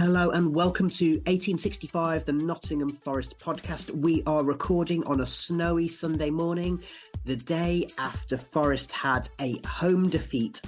Hello 0.00 0.30
and 0.30 0.54
welcome 0.54 0.88
to 0.88 1.16
1865, 1.26 2.24
the 2.24 2.32
Nottingham 2.32 2.88
Forest 2.88 3.38
podcast. 3.38 3.90
We 3.90 4.22
are 4.24 4.42
recording 4.42 5.04
on 5.04 5.20
a 5.20 5.26
snowy 5.26 5.88
Sunday 5.88 6.30
morning, 6.30 6.82
the 7.26 7.36
day 7.36 7.86
after 7.98 8.38
Forest 8.38 8.92
had 8.92 9.28
a 9.40 9.60
home 9.66 10.08
defeat 10.08 10.62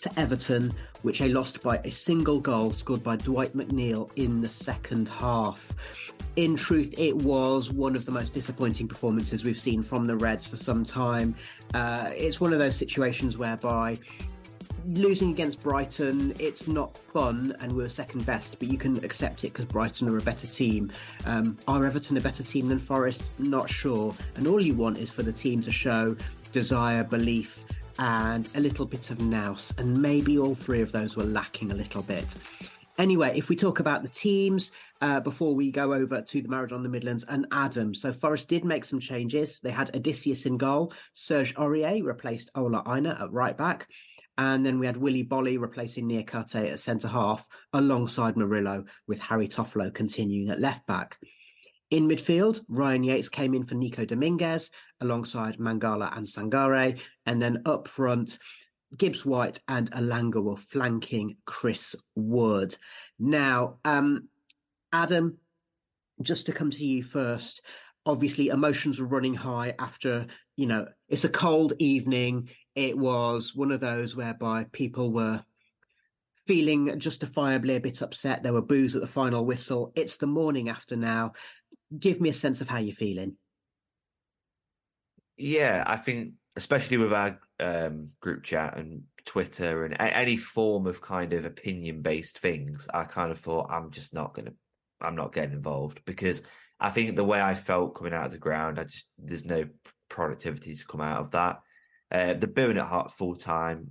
to 0.00 0.18
Everton, 0.18 0.72
which 1.02 1.18
they 1.18 1.28
lost 1.28 1.60
by 1.60 1.76
a 1.84 1.90
single 1.90 2.40
goal 2.40 2.72
scored 2.72 3.02
by 3.02 3.16
Dwight 3.16 3.54
McNeil 3.54 4.08
in 4.16 4.40
the 4.40 4.48
second 4.48 5.10
half. 5.10 5.74
In 6.36 6.56
truth, 6.56 6.94
it 6.96 7.14
was 7.14 7.70
one 7.70 7.94
of 7.94 8.06
the 8.06 8.12
most 8.12 8.32
disappointing 8.32 8.88
performances 8.88 9.44
we've 9.44 9.58
seen 9.58 9.82
from 9.82 10.06
the 10.06 10.16
Reds 10.16 10.46
for 10.46 10.56
some 10.56 10.82
time. 10.82 11.34
Uh, 11.74 12.10
it's 12.14 12.40
one 12.40 12.54
of 12.54 12.58
those 12.58 12.76
situations 12.76 13.36
whereby 13.36 13.98
losing 14.86 15.30
against 15.30 15.62
Brighton, 15.62 16.34
it's 16.38 16.68
not 16.68 16.96
fun, 16.96 17.56
and 17.60 17.74
we're 17.74 17.88
second 17.88 18.24
best, 18.24 18.58
but 18.58 18.68
you 18.68 18.78
can 18.78 19.04
accept 19.04 19.44
it 19.44 19.52
because 19.52 19.64
Brighton 19.64 20.08
are 20.08 20.16
a 20.16 20.22
better 20.22 20.46
team. 20.46 20.92
Um, 21.24 21.58
are 21.68 21.84
Everton 21.84 22.16
a 22.16 22.20
better 22.20 22.42
team 22.42 22.68
than 22.68 22.78
Forest? 22.78 23.30
Not 23.38 23.68
sure. 23.68 24.14
And 24.36 24.46
all 24.46 24.62
you 24.62 24.74
want 24.74 24.98
is 24.98 25.10
for 25.10 25.22
the 25.22 25.32
team 25.32 25.62
to 25.62 25.72
show 25.72 26.16
desire, 26.52 27.04
belief, 27.04 27.64
and 27.98 28.48
a 28.54 28.60
little 28.60 28.86
bit 28.86 29.10
of 29.10 29.20
nous. 29.20 29.72
And 29.78 30.00
maybe 30.00 30.38
all 30.38 30.54
three 30.54 30.82
of 30.82 30.92
those 30.92 31.16
were 31.16 31.24
lacking 31.24 31.72
a 31.72 31.74
little 31.74 32.02
bit. 32.02 32.36
Anyway, 32.98 33.36
if 33.36 33.48
we 33.48 33.56
talk 33.56 33.80
about 33.80 34.02
the 34.02 34.08
teams 34.08 34.72
uh, 35.02 35.20
before 35.20 35.54
we 35.54 35.70
go 35.70 35.92
over 35.92 36.22
to 36.22 36.40
the 36.40 36.48
Maradona 36.48 36.82
the 36.82 36.88
Midlands 36.88 37.24
and 37.28 37.46
Adam. 37.52 37.94
So 37.94 38.12
Forest 38.12 38.48
did 38.48 38.64
make 38.64 38.84
some 38.84 39.00
changes. 39.00 39.60
They 39.62 39.70
had 39.70 39.94
Odysseas 39.94 40.46
in 40.46 40.56
goal. 40.56 40.92
Serge 41.12 41.54
Aurier 41.56 42.02
replaced 42.02 42.50
Ola 42.54 42.82
Aina 42.86 43.18
at 43.20 43.32
right 43.32 43.56
back. 43.56 43.88
And 44.38 44.64
then 44.64 44.78
we 44.78 44.86
had 44.86 44.96
Willy 44.96 45.24
Boly 45.24 45.58
replacing 45.58 46.08
Niakhaté 46.08 46.70
at 46.72 46.80
centre 46.80 47.08
half 47.08 47.48
alongside 47.72 48.36
Murillo 48.36 48.84
with 49.06 49.18
Harry 49.20 49.48
Toffolo 49.48 49.92
continuing 49.92 50.50
at 50.50 50.60
left 50.60 50.86
back. 50.86 51.18
In 51.90 52.08
midfield, 52.08 52.60
Ryan 52.68 53.04
Yates 53.04 53.28
came 53.28 53.54
in 53.54 53.62
for 53.62 53.76
Nico 53.76 54.04
Dominguez 54.04 54.70
alongside 55.00 55.58
Mangala 55.58 56.16
and 56.16 56.26
Sangare. 56.26 56.98
And 57.26 57.40
then 57.40 57.62
up 57.64 57.86
front, 57.86 58.38
Gibbs 58.96 59.24
White 59.24 59.60
and 59.68 59.90
Elanga 59.92 60.42
were 60.42 60.56
flanking 60.56 61.36
Chris 61.44 61.94
Wood. 62.14 62.76
Now, 63.18 63.78
um, 63.84 64.28
Adam, 64.92 65.38
just 66.22 66.46
to 66.46 66.52
come 66.52 66.70
to 66.70 66.84
you 66.84 67.02
first, 67.02 67.62
obviously 68.04 68.48
emotions 68.48 69.00
were 69.00 69.06
running 69.06 69.34
high 69.34 69.74
after, 69.78 70.26
you 70.56 70.66
know, 70.66 70.86
it's 71.08 71.24
a 71.24 71.28
cold 71.28 71.72
evening. 71.78 72.48
It 72.76 72.96
was 72.96 73.54
one 73.54 73.72
of 73.72 73.80
those 73.80 74.14
whereby 74.14 74.66
people 74.70 75.10
were 75.10 75.42
feeling 76.46 76.98
justifiably 77.00 77.74
a 77.74 77.80
bit 77.80 78.02
upset. 78.02 78.42
There 78.42 78.52
were 78.52 78.62
boos 78.62 78.94
at 78.94 79.00
the 79.00 79.08
final 79.08 79.44
whistle. 79.44 79.92
It's 79.96 80.18
the 80.18 80.26
morning 80.26 80.68
after 80.68 80.94
now. 80.94 81.32
Give 81.98 82.20
me 82.20 82.28
a 82.28 82.34
sense 82.34 82.60
of 82.60 82.68
how 82.68 82.78
you're 82.78 82.94
feeling. 82.94 83.36
Yeah, 85.36 85.82
I 85.86 85.96
think 85.96 86.34
especially 86.56 86.98
with 86.98 87.12
our 87.12 87.38
um, 87.60 88.08
group 88.20 88.42
chat 88.42 88.76
and 88.76 89.02
Twitter 89.24 89.84
and 89.84 89.96
any 89.98 90.36
form 90.36 90.86
of 90.86 91.00
kind 91.00 91.32
of 91.32 91.44
opinion 91.44 92.02
based 92.02 92.38
things, 92.38 92.88
I 92.92 93.04
kind 93.04 93.30
of 93.30 93.38
thought 93.38 93.70
I'm 93.70 93.90
just 93.90 94.14
not 94.14 94.34
going 94.34 94.46
to, 94.46 94.54
I'm 95.00 95.16
not 95.16 95.32
getting 95.32 95.52
involved 95.52 96.02
because 96.04 96.42
I 96.78 96.90
think 96.90 97.16
the 97.16 97.24
way 97.24 97.40
I 97.40 97.54
felt 97.54 97.94
coming 97.94 98.12
out 98.12 98.26
of 98.26 98.32
the 98.32 98.38
ground, 98.38 98.78
I 98.78 98.84
just 98.84 99.08
there's 99.18 99.44
no 99.44 99.66
productivity 100.08 100.74
to 100.74 100.86
come 100.86 101.00
out 101.00 101.20
of 101.20 101.30
that. 101.32 101.60
Uh, 102.10 102.34
the 102.34 102.46
booing 102.46 102.78
at 102.78 102.86
heart 102.86 103.12
full 103.12 103.36
time, 103.36 103.90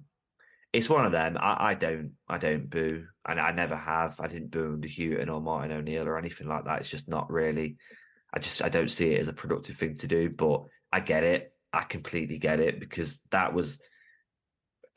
it's 0.71 0.89
one 0.89 1.05
of 1.05 1.11
them. 1.11 1.37
I, 1.39 1.71
I 1.71 1.73
don't, 1.73 2.13
I 2.27 2.37
don't 2.37 2.69
boo, 2.69 3.05
and 3.27 3.39
I 3.39 3.51
never 3.51 3.75
have. 3.75 4.19
I 4.19 4.27
didn't 4.27 4.51
boo 4.51 4.73
under 4.73 4.87
Hughton 4.87 5.29
or 5.29 5.41
Martin 5.41 5.71
O'Neill 5.71 6.07
or 6.07 6.17
anything 6.17 6.47
like 6.47 6.65
that. 6.65 6.81
It's 6.81 6.89
just 6.89 7.07
not 7.07 7.31
really. 7.31 7.77
I 8.33 8.39
just, 8.39 8.63
I 8.63 8.69
don't 8.69 8.91
see 8.91 9.13
it 9.13 9.19
as 9.19 9.27
a 9.27 9.33
productive 9.33 9.75
thing 9.77 9.95
to 9.95 10.07
do. 10.07 10.29
But 10.29 10.63
I 10.91 10.99
get 10.99 11.23
it. 11.23 11.53
I 11.71 11.83
completely 11.83 12.37
get 12.37 12.59
it 12.59 12.79
because 12.79 13.21
that 13.31 13.53
was 13.53 13.79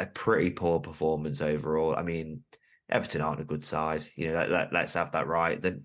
a 0.01 0.07
pretty 0.07 0.51
poor 0.51 0.81
performance 0.81 1.41
overall. 1.41 1.95
I 1.97 2.03
mean, 2.03 2.43
Everton 2.89 3.21
aren't 3.21 3.41
a 3.41 3.45
good 3.45 3.65
side. 3.65 4.03
You 4.17 4.29
know, 4.29 4.35
let, 4.35 4.51
let, 4.51 4.73
let's 4.73 4.95
have 4.95 5.13
that 5.13 5.27
right. 5.27 5.61
Then 5.61 5.85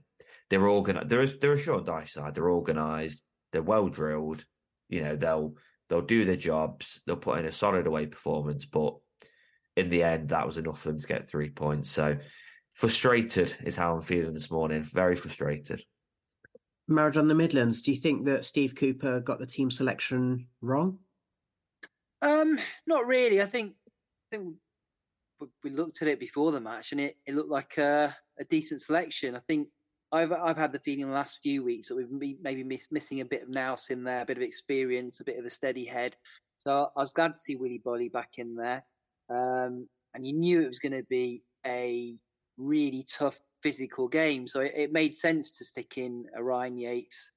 they're 0.49 0.67
organized. 0.67 1.09
They're, 1.09 1.25
they're 1.25 1.53
a 1.53 1.57
Sean 1.57 1.85
Dyche 1.85 2.09
side. 2.09 2.35
They're 2.35 2.49
organised. 2.49 3.21
They're 3.51 3.63
well 3.63 3.87
drilled. 3.89 4.45
You 4.89 5.01
know, 5.01 5.15
they'll 5.15 5.55
they'll 5.89 6.01
do 6.01 6.25
their 6.25 6.35
jobs. 6.35 7.01
They'll 7.05 7.15
put 7.15 7.39
in 7.39 7.45
a 7.45 7.51
solid 7.51 7.87
away 7.87 8.07
performance. 8.07 8.65
But 8.65 8.95
in 9.75 9.89
the 9.89 10.03
end, 10.03 10.29
that 10.29 10.45
was 10.45 10.57
enough 10.57 10.81
for 10.81 10.89
them 10.89 10.99
to 10.99 11.07
get 11.07 11.27
three 11.27 11.49
points. 11.49 11.89
So 11.89 12.17
frustrated 12.73 13.55
is 13.63 13.75
how 13.75 13.95
I'm 13.95 14.01
feeling 14.01 14.33
this 14.33 14.51
morning. 14.51 14.83
Very 14.83 15.15
frustrated. 15.15 15.83
Maradona 16.89 17.29
the 17.29 17.35
Midlands. 17.35 17.81
Do 17.81 17.93
you 17.93 17.99
think 17.99 18.25
that 18.25 18.45
Steve 18.45 18.75
Cooper 18.75 19.21
got 19.21 19.39
the 19.39 19.47
team 19.47 19.71
selection 19.71 20.47
wrong? 20.61 20.99
Um, 22.21 22.59
not 22.87 23.07
really. 23.07 23.41
I 23.41 23.45
think 23.45 23.73
I 23.87 24.37
think 24.37 24.55
we 25.63 25.71
looked 25.71 26.01
at 26.01 26.07
it 26.07 26.19
before 26.19 26.51
the 26.51 26.59
match, 26.59 26.91
and 26.91 27.01
it, 27.01 27.17
it 27.25 27.35
looked 27.35 27.49
like 27.49 27.77
a, 27.77 28.15
a 28.39 28.45
decent 28.45 28.81
selection. 28.81 29.35
I 29.35 29.41
think 29.47 29.67
I've 30.13 30.31
I've 30.31 30.57
had 30.57 30.71
the 30.71 30.79
feeling 30.79 31.07
the 31.07 31.13
last 31.13 31.39
few 31.41 31.63
weeks 31.63 31.87
that 31.89 31.95
we've 31.95 32.37
maybe 32.41 32.63
miss, 32.63 32.87
missing 32.91 33.21
a 33.21 33.25
bit 33.25 33.43
of 33.43 33.49
nous 33.49 33.89
in 33.89 34.03
there, 34.03 34.21
a 34.21 34.25
bit 34.25 34.37
of 34.37 34.43
experience, 34.43 35.19
a 35.19 35.23
bit 35.23 35.39
of 35.39 35.45
a 35.45 35.49
steady 35.49 35.85
head. 35.85 36.15
So 36.59 36.89
I 36.95 37.01
was 37.01 37.11
glad 37.11 37.33
to 37.33 37.39
see 37.39 37.55
Willy 37.55 37.81
Boly 37.83 38.11
back 38.11 38.33
in 38.37 38.55
there, 38.55 38.85
um, 39.29 39.87
and 40.13 40.25
you 40.25 40.33
knew 40.33 40.61
it 40.61 40.67
was 40.67 40.79
going 40.79 40.93
to 40.93 41.03
be 41.09 41.41
a 41.65 42.15
really 42.57 43.05
tough 43.11 43.37
physical 43.63 44.07
game. 44.07 44.47
So 44.47 44.61
it, 44.61 44.73
it 44.75 44.93
made 44.93 45.17
sense 45.17 45.49
to 45.57 45.65
stick 45.65 45.97
in 45.97 46.25
Ryan 46.37 46.77
Yates 46.77 47.31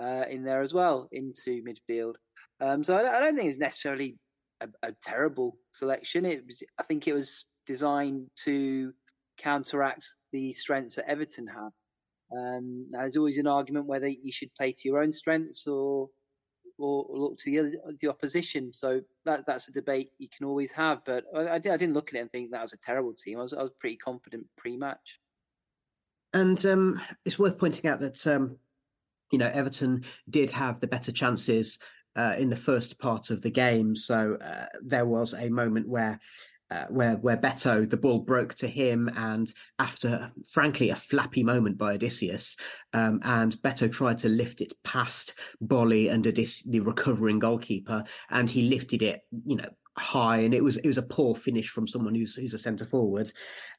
uh, 0.00 0.24
in 0.30 0.44
there 0.44 0.62
as 0.62 0.72
well 0.72 1.08
into 1.12 1.62
midfield. 1.64 2.14
Um, 2.60 2.84
so 2.84 2.96
I, 2.96 3.16
I, 3.16 3.20
don't 3.20 3.36
think 3.36 3.50
it's 3.50 3.58
necessarily 3.58 4.18
a, 4.60 4.68
a, 4.82 4.92
terrible 5.02 5.56
selection. 5.72 6.26
It 6.26 6.44
was, 6.46 6.62
I 6.78 6.82
think 6.82 7.08
it 7.08 7.14
was 7.14 7.46
designed 7.66 8.26
to 8.44 8.92
counteract 9.38 10.06
the 10.32 10.52
strengths 10.52 10.96
that 10.96 11.08
Everton 11.08 11.46
had. 11.46 11.70
Um, 12.36 12.86
there's 12.90 13.16
always 13.16 13.38
an 13.38 13.46
argument 13.46 13.86
whether 13.86 14.08
you 14.08 14.30
should 14.30 14.54
play 14.54 14.72
to 14.72 14.88
your 14.88 15.02
own 15.02 15.12
strengths 15.12 15.66
or 15.66 16.08
or, 16.80 17.06
look 17.10 17.38
to 17.38 17.50
the 17.50 17.58
other, 17.58 17.72
the 18.00 18.08
opposition. 18.08 18.72
So 18.72 19.00
that 19.24 19.44
that's 19.46 19.68
a 19.68 19.72
debate 19.72 20.12
you 20.18 20.28
can 20.34 20.46
always 20.46 20.72
have. 20.72 21.04
But 21.04 21.24
I, 21.34 21.40
I, 21.40 21.54
I 21.54 21.58
didn't 21.58 21.92
look 21.92 22.08
at 22.08 22.14
it 22.14 22.20
and 22.20 22.32
think 22.32 22.50
that 22.50 22.62
was 22.62 22.72
a 22.72 22.78
terrible 22.78 23.14
team. 23.14 23.38
I 23.38 23.42
was 23.42 23.52
I 23.52 23.62
was 23.62 23.72
pretty 23.78 23.96
confident 23.96 24.46
pre-match. 24.56 24.98
And 26.32 26.64
um, 26.66 27.00
it's 27.24 27.38
worth 27.38 27.58
pointing 27.58 27.90
out 27.90 28.00
that 28.00 28.26
um, 28.26 28.56
you 29.30 29.38
know 29.38 29.50
Everton 29.52 30.04
did 30.28 30.50
have 30.50 30.80
the 30.80 30.86
better 30.86 31.12
chances 31.12 31.78
uh, 32.16 32.34
in 32.38 32.50
the 32.50 32.56
first 32.56 32.98
part 32.98 33.30
of 33.30 33.42
the 33.42 33.50
game. 33.50 33.94
So 33.94 34.36
uh, 34.36 34.66
there 34.82 35.06
was 35.06 35.34
a 35.34 35.48
moment 35.48 35.88
where 35.88 36.18
uh, 36.70 36.86
where 36.88 37.16
where 37.16 37.36
Beto 37.36 37.88
the 37.88 37.96
ball 37.96 38.20
broke 38.20 38.54
to 38.56 38.68
him, 38.68 39.10
and 39.16 39.52
after 39.78 40.32
frankly 40.48 40.90
a 40.90 40.94
flappy 40.96 41.42
moment 41.42 41.78
by 41.78 41.94
Odysseas, 41.94 42.56
um, 42.92 43.20
and 43.24 43.56
Beto 43.62 43.90
tried 43.90 44.18
to 44.18 44.28
lift 44.28 44.60
it 44.60 44.72
past 44.84 45.34
Boly 45.62 46.10
and 46.10 46.24
Odys- 46.24 46.62
the 46.64 46.80
recovering 46.80 47.38
goalkeeper, 47.38 48.04
and 48.30 48.48
he 48.48 48.68
lifted 48.68 49.02
it, 49.02 49.22
you 49.46 49.56
know, 49.56 49.68
high, 49.98 50.38
and 50.38 50.54
it 50.54 50.62
was 50.62 50.76
it 50.78 50.86
was 50.86 50.98
a 50.98 51.02
poor 51.02 51.34
finish 51.34 51.70
from 51.70 51.86
someone 51.88 52.14
who's 52.14 52.36
who's 52.36 52.54
a 52.54 52.58
centre 52.58 52.84
forward. 52.86 53.30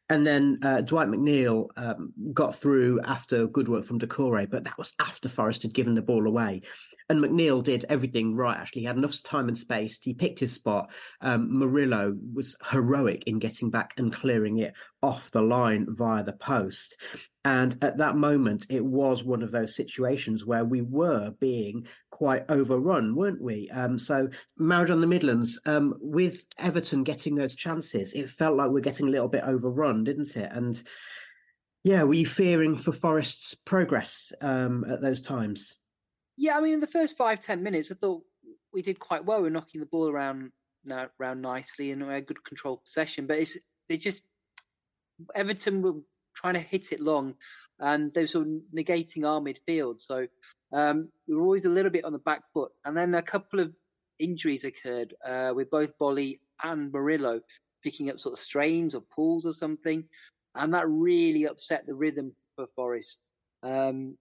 And 0.09 0.27
then 0.27 0.59
uh, 0.61 0.81
Dwight 0.81 1.07
McNeil 1.07 1.67
um, 1.77 2.11
got 2.33 2.55
through 2.55 2.99
after 3.05 3.47
good 3.47 3.69
work 3.69 3.85
from 3.85 3.99
Doucouré, 3.99 4.49
but 4.49 4.65
that 4.65 4.77
was 4.77 4.93
after 4.99 5.29
Forest 5.29 5.63
had 5.63 5.73
given 5.73 5.95
the 5.95 6.01
ball 6.01 6.27
away 6.27 6.63
and 7.11 7.21
McNeil 7.21 7.61
did 7.61 7.83
everything 7.89 8.35
right. 8.35 8.57
Actually, 8.57 8.83
he 8.83 8.87
had 8.87 8.95
enough 8.95 9.21
time 9.21 9.49
and 9.49 9.57
space. 9.57 9.99
He 10.01 10.13
picked 10.13 10.39
his 10.39 10.53
spot. 10.53 10.89
Um, 11.19 11.59
Murillo 11.59 12.15
was 12.33 12.55
heroic 12.71 13.25
in 13.27 13.37
getting 13.37 13.69
back 13.69 13.93
and 13.97 14.13
clearing 14.13 14.59
it 14.59 14.73
off 15.03 15.29
the 15.31 15.41
line 15.41 15.87
via 15.89 16.23
the 16.23 16.31
post. 16.31 16.95
And 17.43 17.75
at 17.83 17.97
that 17.97 18.15
moment, 18.15 18.67
it 18.69 18.85
was 18.85 19.25
one 19.25 19.43
of 19.43 19.51
those 19.51 19.75
situations 19.75 20.45
where 20.45 20.63
we 20.63 20.81
were 20.81 21.31
being 21.39 21.85
quite 22.11 22.49
overrun, 22.49 23.13
weren't 23.13 23.41
we? 23.41 23.69
Um, 23.71 23.99
so, 23.99 24.29
Maradona 24.57 25.01
the 25.01 25.07
Midlands, 25.07 25.59
um, 25.65 25.95
with 25.99 26.45
Everton 26.59 27.03
getting 27.03 27.35
those 27.35 27.55
chances, 27.55 28.13
it 28.13 28.29
felt 28.29 28.55
like 28.55 28.69
we're 28.69 28.79
getting 28.79 29.07
a 29.07 29.11
little 29.11 29.27
bit 29.27 29.43
overrun, 29.43 29.90
didn't 30.03 30.35
it? 30.35 30.51
And 30.51 30.81
yeah, 31.83 32.03
were 32.03 32.13
you 32.13 32.25
fearing 32.25 32.77
for 32.77 32.91
Forest's 32.91 33.53
progress 33.53 34.31
um, 34.41 34.85
at 34.89 35.01
those 35.01 35.21
times? 35.21 35.75
Yeah, 36.37 36.57
I 36.57 36.61
mean, 36.61 36.73
in 36.75 36.79
the 36.79 36.87
first 36.87 37.17
five 37.17 37.39
ten 37.39 37.63
minutes, 37.63 37.91
I 37.91 37.95
thought 37.95 38.23
we 38.73 38.81
did 38.81 38.99
quite 38.99 39.25
well. 39.25 39.41
We 39.41 39.47
are 39.47 39.51
knocking 39.51 39.81
the 39.81 39.87
ball 39.87 40.09
around 40.09 40.51
around 41.19 41.41
nicely 41.41 41.91
and 41.91 42.07
we 42.07 42.13
had 42.13 42.25
good 42.25 42.43
control 42.43 42.81
possession. 42.83 43.27
But 43.27 43.39
it's 43.39 43.57
they 43.87 43.97
just 43.97 44.23
Everton 45.35 45.81
were 45.81 45.99
trying 46.35 46.55
to 46.55 46.59
hit 46.59 46.91
it 46.91 46.99
long, 46.99 47.35
and 47.79 48.11
they 48.13 48.21
were 48.21 48.27
sort 48.27 48.47
of 48.47 48.53
negating 48.75 49.25
our 49.25 49.41
midfield. 49.41 50.01
So 50.01 50.27
um, 50.73 51.09
we 51.27 51.35
were 51.35 51.43
always 51.43 51.65
a 51.65 51.69
little 51.69 51.91
bit 51.91 52.05
on 52.05 52.13
the 52.13 52.19
back 52.19 52.43
foot. 52.53 52.71
And 52.85 52.95
then 52.95 53.13
a 53.15 53.21
couple 53.21 53.59
of 53.59 53.73
injuries 54.19 54.63
occurred 54.63 55.13
uh, 55.27 55.51
with 55.55 55.69
both 55.69 55.91
Boly 55.99 56.39
and 56.63 56.91
Murillo 56.91 57.41
picking 57.83 58.09
up 58.09 58.19
sort 58.19 58.33
of 58.33 58.39
strains 58.39 58.95
or 58.95 59.01
pulls 59.01 59.45
or 59.45 59.53
something, 59.53 60.03
and 60.55 60.73
that 60.73 60.87
really 60.87 61.45
upset 61.45 61.85
the 61.85 61.93
rhythm 61.93 62.33
for 62.55 62.67
Forest. 62.75 63.21
Um, 63.63 64.17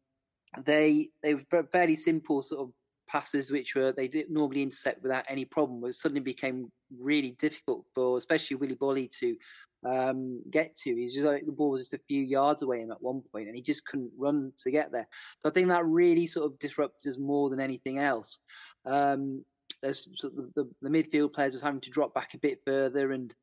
they 0.64 1.10
they 1.22 1.34
were 1.34 1.68
fairly 1.72 1.96
simple 1.96 2.42
sort 2.42 2.62
of 2.62 2.72
passes 3.08 3.50
which 3.50 3.74
were 3.74 3.92
they 3.92 4.08
did 4.08 4.30
normally 4.30 4.62
intercept 4.62 5.02
without 5.02 5.24
any 5.28 5.44
problem 5.44 5.80
but 5.80 5.94
suddenly 5.94 6.20
became 6.20 6.70
really 7.00 7.34
difficult 7.40 7.84
for 7.92 8.16
especially 8.16 8.56
Willy 8.56 8.76
Boly 8.76 9.10
to 9.18 9.36
um, 9.84 10.42
get 10.50 10.76
to. 10.76 10.94
He's 10.94 11.14
just 11.14 11.26
like 11.26 11.46
the 11.46 11.52
ball 11.52 11.70
was 11.70 11.82
just 11.82 11.94
a 11.94 12.06
few 12.06 12.22
yards 12.22 12.62
away 12.62 12.80
him 12.80 12.90
at 12.90 13.02
one 13.02 13.22
point 13.32 13.46
and 13.46 13.56
he 13.56 13.62
just 13.62 13.86
couldn't 13.86 14.10
run 14.16 14.52
to 14.62 14.70
get 14.70 14.92
there. 14.92 15.08
So 15.42 15.48
I 15.48 15.52
think 15.52 15.68
that 15.68 15.86
really 15.86 16.26
sort 16.26 16.46
of 16.46 16.58
disrupted 16.58 17.10
us 17.10 17.18
more 17.18 17.50
than 17.50 17.60
anything 17.60 17.98
else. 17.98 18.40
Um, 18.84 19.44
there's 19.82 20.08
sort 20.16 20.34
of 20.34 20.52
the, 20.54 20.62
the, 20.62 20.70
the 20.82 20.90
midfield 20.90 21.32
players 21.32 21.54
was 21.54 21.62
having 21.62 21.80
to 21.80 21.90
drop 21.90 22.12
back 22.12 22.34
a 22.34 22.38
bit 22.38 22.60
further 22.66 23.12
and 23.12 23.34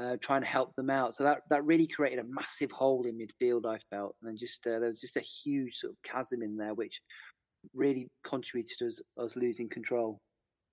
uh, 0.00 0.16
trying 0.20 0.42
to 0.42 0.46
help 0.46 0.74
them 0.76 0.90
out. 0.90 1.14
So 1.14 1.24
that 1.24 1.42
that 1.50 1.64
really 1.64 1.86
created 1.86 2.18
a 2.18 2.28
massive 2.28 2.70
hole 2.70 3.06
in 3.06 3.18
midfield. 3.18 3.66
I 3.66 3.78
felt, 3.90 4.16
and 4.20 4.30
then 4.30 4.36
just 4.38 4.66
uh, 4.66 4.78
there 4.78 4.88
was 4.88 5.00
just 5.00 5.16
a 5.16 5.20
huge 5.20 5.76
sort 5.76 5.92
of 5.92 6.02
chasm 6.02 6.42
in 6.42 6.56
there, 6.56 6.74
which 6.74 7.00
really 7.74 8.08
contributed 8.24 8.78
to 8.78 8.86
us, 8.86 9.00
us 9.18 9.36
losing 9.36 9.68
control. 9.68 10.20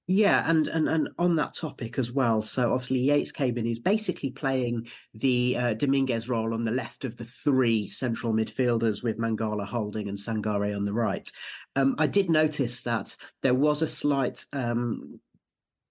Yeah, 0.05 0.43
and, 0.49 0.67
and 0.67 0.89
and 0.89 1.09
on 1.17 1.37
that 1.37 1.53
topic 1.53 1.97
as 1.97 2.11
well. 2.11 2.41
So 2.41 2.73
obviously 2.73 2.99
Yates 2.99 3.31
came 3.31 3.57
in. 3.57 3.63
He's 3.65 3.79
basically 3.79 4.31
playing 4.31 4.87
the 5.13 5.55
uh, 5.57 5.73
Dominguez 5.75 6.27
role 6.27 6.53
on 6.53 6.65
the 6.65 6.71
left 6.71 7.05
of 7.05 7.15
the 7.15 7.23
three 7.23 7.87
central 7.87 8.33
midfielders, 8.33 9.01
with 9.01 9.17
Mangala 9.17 9.65
holding 9.65 10.09
and 10.09 10.17
Sangare 10.17 10.75
on 10.75 10.83
the 10.83 10.91
right. 10.91 11.31
Um, 11.77 11.95
I 11.97 12.07
did 12.07 12.29
notice 12.29 12.81
that 12.83 13.15
there 13.43 13.53
was 13.53 13.81
a 13.81 13.87
slight 13.87 14.45
um, 14.51 15.21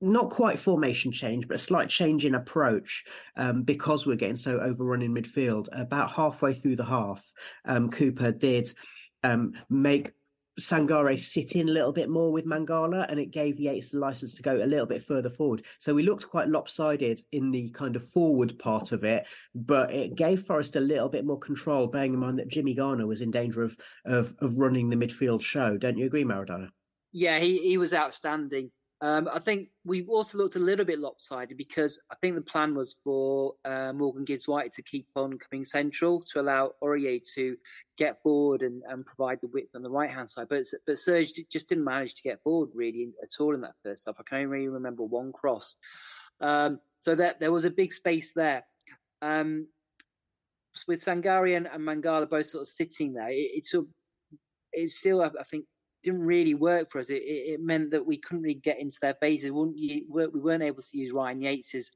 not 0.03 0.31
quite 0.31 0.59
formation 0.59 1.13
change, 1.13 1.49
but 1.49 1.55
a 1.55 1.59
slight 1.59 1.89
change 1.89 2.25
in 2.25 2.35
approach 2.35 3.05
um, 3.37 3.63
because 3.63 4.07
we're 4.07 4.17
getting 4.17 4.37
so 4.37 4.59
overrun 4.59 5.03
in 5.03 5.15
midfield. 5.15 5.69
About 5.73 6.11
halfway 6.11 6.53
through 6.53 6.77
the 6.77 6.85
half, 6.85 7.25
um, 7.65 7.91
Cooper 7.91 8.33
did 8.33 8.73
um, 9.23 9.53
make 9.71 10.13
Sangare 10.61 11.19
sit 11.19 11.53
in 11.53 11.69
a 11.69 11.73
little 11.73 11.93
bit 11.93 12.11
more 12.11 12.31
with 12.31 12.47
Mangala, 12.47 13.07
and 13.09 13.19
it 13.19 13.31
gave 13.31 13.59
Yates 13.59 13.91
the 13.91 13.99
license 13.99 14.35
to 14.35 14.43
go 14.43 14.57
a 14.57 14.67
little 14.67 14.87
bit 14.87 15.03
further 15.03 15.31
forward. 15.31 15.65
So 15.79 15.95
we 15.95 16.03
looked 16.03 16.29
quite 16.29 16.49
lopsided 16.49 17.23
in 17.33 17.51
the 17.51 17.71
kind 17.71 17.97
of 17.97 18.07
forward 18.07 18.59
part 18.59 18.93
of 18.93 19.05
it, 19.05 19.27
but 19.55 19.91
it 19.91 20.15
gave 20.15 20.43
Forest 20.43 20.77
a 20.77 20.81
little 20.81 21.09
bit 21.09 21.25
more 21.25 21.39
control, 21.39 21.87
bearing 21.87 22.13
in 22.13 22.21
mind 22.21 22.39
that 22.39 22.49
Jimmy 22.49 22.75
Garner 22.75 23.07
was 23.07 23.23
in 23.23 23.31
danger 23.31 23.63
of 23.63 23.77
of, 24.05 24.35
of 24.41 24.59
running 24.59 24.91
the 24.91 24.97
midfield 24.97 25.43
show. 25.43 25.79
Don't 25.79 25.97
you 25.97 26.07
agree, 26.07 26.25
Maradona? 26.25 26.69
Yeah, 27.13 27.39
he, 27.39 27.59
he 27.59 27.79
was 27.79 27.95
outstanding. 27.95 28.71
Um, 29.03 29.29
I 29.33 29.41
think 29.41 29.69
we 29.85 30.05
also 30.07 30.39
looked 30.39 30.55
a 30.55 30.61
little 30.61 30.85
bit 30.85 31.01
lopsided 31.01 31.59
because 31.59 31.99
I 32.13 32.15
think 32.21 32.37
the 32.37 32.41
plan 32.41 32.73
was 32.73 32.95
for 33.03 33.55
uh, 33.65 33.93
Morgan 33.93 34.25
Gibbs 34.25 34.47
White 34.47 34.73
to 34.75 34.83
keep 34.83 35.09
on 35.17 35.41
coming 35.41 35.65
central 35.65 36.23
to 36.33 36.41
allow 36.41 36.71
Aurier 36.81 37.21
to 37.35 37.57
get 37.99 38.23
forward 38.23 38.63
and, 38.63 38.81
and 38.89 39.05
provide 39.05 39.41
the 39.41 39.49
width 39.49 39.75
on 39.75 39.83
the 39.83 39.91
right 39.91 40.09
hand 40.09 40.31
side. 40.31 40.47
But 40.49 40.67
but 40.87 41.01
Serge 41.01 41.33
just 41.51 41.69
didn't 41.69 41.85
manage 41.85 42.15
to 42.15 42.23
get 42.23 42.41
forward 42.45 42.71
really 42.75 43.11
at 43.21 43.31
all 43.41 43.55
in 43.55 43.61
that 43.63 43.75
first 43.83 44.05
half. 44.07 44.15
I 44.21 44.23
can 44.23 44.39
only 44.39 44.47
really 44.47 44.69
remember 44.69 45.03
one 45.03 45.33
cross. 45.33 45.77
Um, 46.41 46.79
so 47.01 47.17
that 47.17 47.41
there 47.41 47.51
was 47.51 47.65
a 47.65 47.71
big 47.71 47.93
space 47.93 48.33
there. 48.33 48.65
Um, 49.21 49.67
with 50.87 51.05
Sangare 51.05 51.57
and, 51.57 51.67
and, 51.67 51.83
Mangala 51.83 52.31
both 52.31 52.47
sort 52.47 52.63
of 52.63 52.69
sitting 52.69 53.15
there, 53.15 53.31
it, 53.31 53.51
it's 53.55 53.75
a, 53.75 53.83
it's 54.73 54.99
still 54.99 55.23
I 55.23 55.31
think 55.51 55.65
didn't 56.03 56.21
really 56.21 56.55
work 56.55 56.91
for 56.91 57.01
us. 57.01 57.11
It, 57.11 57.23
it, 57.23 57.53
it, 57.55 57.61
meant 57.61 57.91
that 57.93 58.05
we 58.05 58.19
couldn't 58.19 58.43
really 58.43 58.55
get 58.55 58.81
into 58.81 58.99
their 59.01 59.15
phases. 59.21 59.51
We 59.51 60.05
weren't 60.09 60.63
able 60.63 60.83
to 60.83 60.97
use 60.97 61.13
Ryan 61.13 61.41
Yates's 61.41 61.91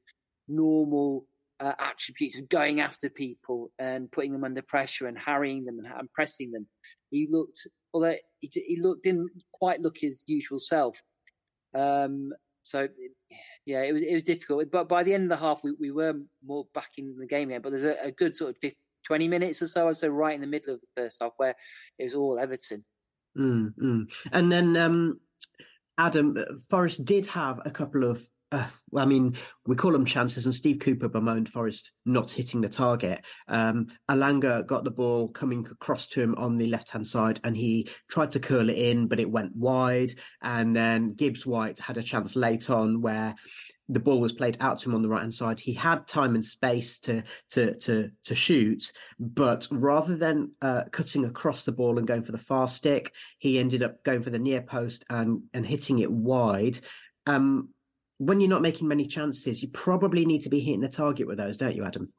normal 0.47 1.25
uh, 1.59 1.73
attributes 1.79 2.37
of 2.37 2.49
going 2.49 2.79
after 2.79 3.09
people 3.09 3.71
and 3.79 4.11
putting 4.11 4.31
them 4.31 4.43
under 4.43 4.61
pressure 4.61 5.07
and 5.07 5.17
harrying 5.17 5.65
them 5.65 5.79
and, 5.79 5.87
and 5.87 6.11
pressing 6.13 6.51
them. 6.51 6.67
He 7.09 7.27
looked, 7.29 7.67
although 7.93 8.15
he, 8.39 8.51
he 8.53 8.79
looked 8.81 9.03
didn't 9.03 9.29
quite 9.53 9.81
look 9.81 9.97
his 9.99 10.23
usual 10.27 10.59
self. 10.59 10.95
Um, 11.75 12.31
so 12.61 12.87
yeah, 13.65 13.81
it 13.81 13.93
was 13.93 14.03
it 14.03 14.13
was 14.13 14.23
difficult. 14.23 14.69
But 14.71 14.89
by 14.89 15.03
the 15.03 15.13
end 15.13 15.23
of 15.23 15.29
the 15.29 15.45
half, 15.45 15.59
we, 15.63 15.73
we 15.79 15.91
were 15.91 16.13
more 16.45 16.65
back 16.73 16.91
in 16.97 17.15
the 17.17 17.25
game 17.25 17.49
again. 17.49 17.61
But 17.61 17.71
there's 17.71 17.83
a, 17.83 17.95
a 18.03 18.11
good 18.11 18.35
sort 18.35 18.51
of 18.51 18.57
50, 18.61 18.77
20 19.05 19.27
minutes 19.27 19.61
or 19.61 19.67
so, 19.67 19.87
I'd 19.87 19.97
say, 19.97 20.09
right 20.09 20.35
in 20.35 20.41
the 20.41 20.47
middle 20.47 20.73
of 20.73 20.81
the 20.81 21.01
first 21.01 21.17
half 21.21 21.31
where 21.37 21.55
it 21.97 22.03
was 22.03 22.13
all 22.13 22.37
Everton. 22.39 22.83
Mm, 23.37 23.73
mm. 23.75 24.11
And 24.31 24.51
then 24.51 24.75
um, 24.77 25.19
Adam 25.97 26.37
uh, 26.37 26.55
Forest 26.69 27.05
did 27.05 27.25
have 27.27 27.59
a 27.65 27.71
couple 27.71 28.03
of. 28.03 28.27
Uh, 28.49 28.65
I 28.95 29.03
mean, 29.03 29.35
we 29.65 29.75
call 29.75 29.91
them 29.91 30.05
chances, 30.05 30.45
and 30.45 30.55
Steve 30.55 30.79
Cooper 30.79 31.09
bemoaned 31.09 31.49
Forest 31.49 31.91
not 32.05 32.31
hitting 32.31 32.61
the 32.61 32.69
target. 32.69 33.25
Um, 33.49 33.87
Elanga 34.09 34.65
got 34.65 34.85
the 34.85 34.91
ball 34.91 35.27
coming 35.27 35.67
across 35.69 36.07
to 36.09 36.21
him 36.21 36.33
on 36.35 36.57
the 36.57 36.67
left 36.67 36.89
hand 36.89 37.05
side, 37.05 37.41
and 37.43 37.57
he 37.57 37.89
tried 38.09 38.31
to 38.31 38.39
curl 38.39 38.69
it 38.69 38.77
in, 38.77 39.07
but 39.07 39.19
it 39.19 39.29
went 39.29 39.53
wide. 39.53 40.15
And 40.41 40.73
then 40.73 41.13
Gibbs 41.13 41.45
White 41.45 41.79
had 41.79 41.97
a 41.97 42.03
chance 42.03 42.37
late 42.37 42.69
on 42.69 43.01
where 43.01 43.35
the 43.89 43.99
ball 43.99 44.19
was 44.19 44.33
played 44.33 44.57
out 44.59 44.79
to 44.79 44.89
him 44.89 44.95
on 44.95 45.01
the 45.01 45.09
right 45.09 45.21
hand 45.21 45.33
side. 45.33 45.59
He 45.59 45.73
had 45.73 46.07
time 46.07 46.35
and 46.35 46.43
space 46.43 46.99
to 46.99 47.23
to 47.51 47.73
to 47.75 48.11
to 48.25 48.35
shoot, 48.35 48.91
but 49.19 49.67
rather 49.71 50.17
than 50.17 50.51
uh, 50.61 50.83
cutting 50.91 51.25
across 51.25 51.63
the 51.63 51.71
ball 51.71 51.97
and 51.97 52.07
going 52.07 52.23
for 52.23 52.31
the 52.31 52.37
far 52.37 52.67
stick, 52.67 53.13
he 53.39 53.59
ended 53.59 53.83
up 53.83 54.03
going 54.03 54.21
for 54.21 54.29
the 54.29 54.39
near 54.39 54.61
post 54.61 55.05
and 55.09 55.43
and 55.53 55.65
hitting 55.65 55.99
it 55.99 56.11
wide. 56.11 56.79
Um, 57.25 57.69
when 58.17 58.39
you're 58.39 58.49
not 58.49 58.61
making 58.61 58.87
many 58.87 59.05
chances, 59.05 59.61
you 59.61 59.69
probably 59.69 60.25
need 60.25 60.41
to 60.43 60.49
be 60.49 60.59
hitting 60.59 60.81
the 60.81 60.89
target 60.89 61.27
with 61.27 61.37
those, 61.37 61.57
don't 61.57 61.75
you, 61.75 61.85
Adam? 61.85 62.11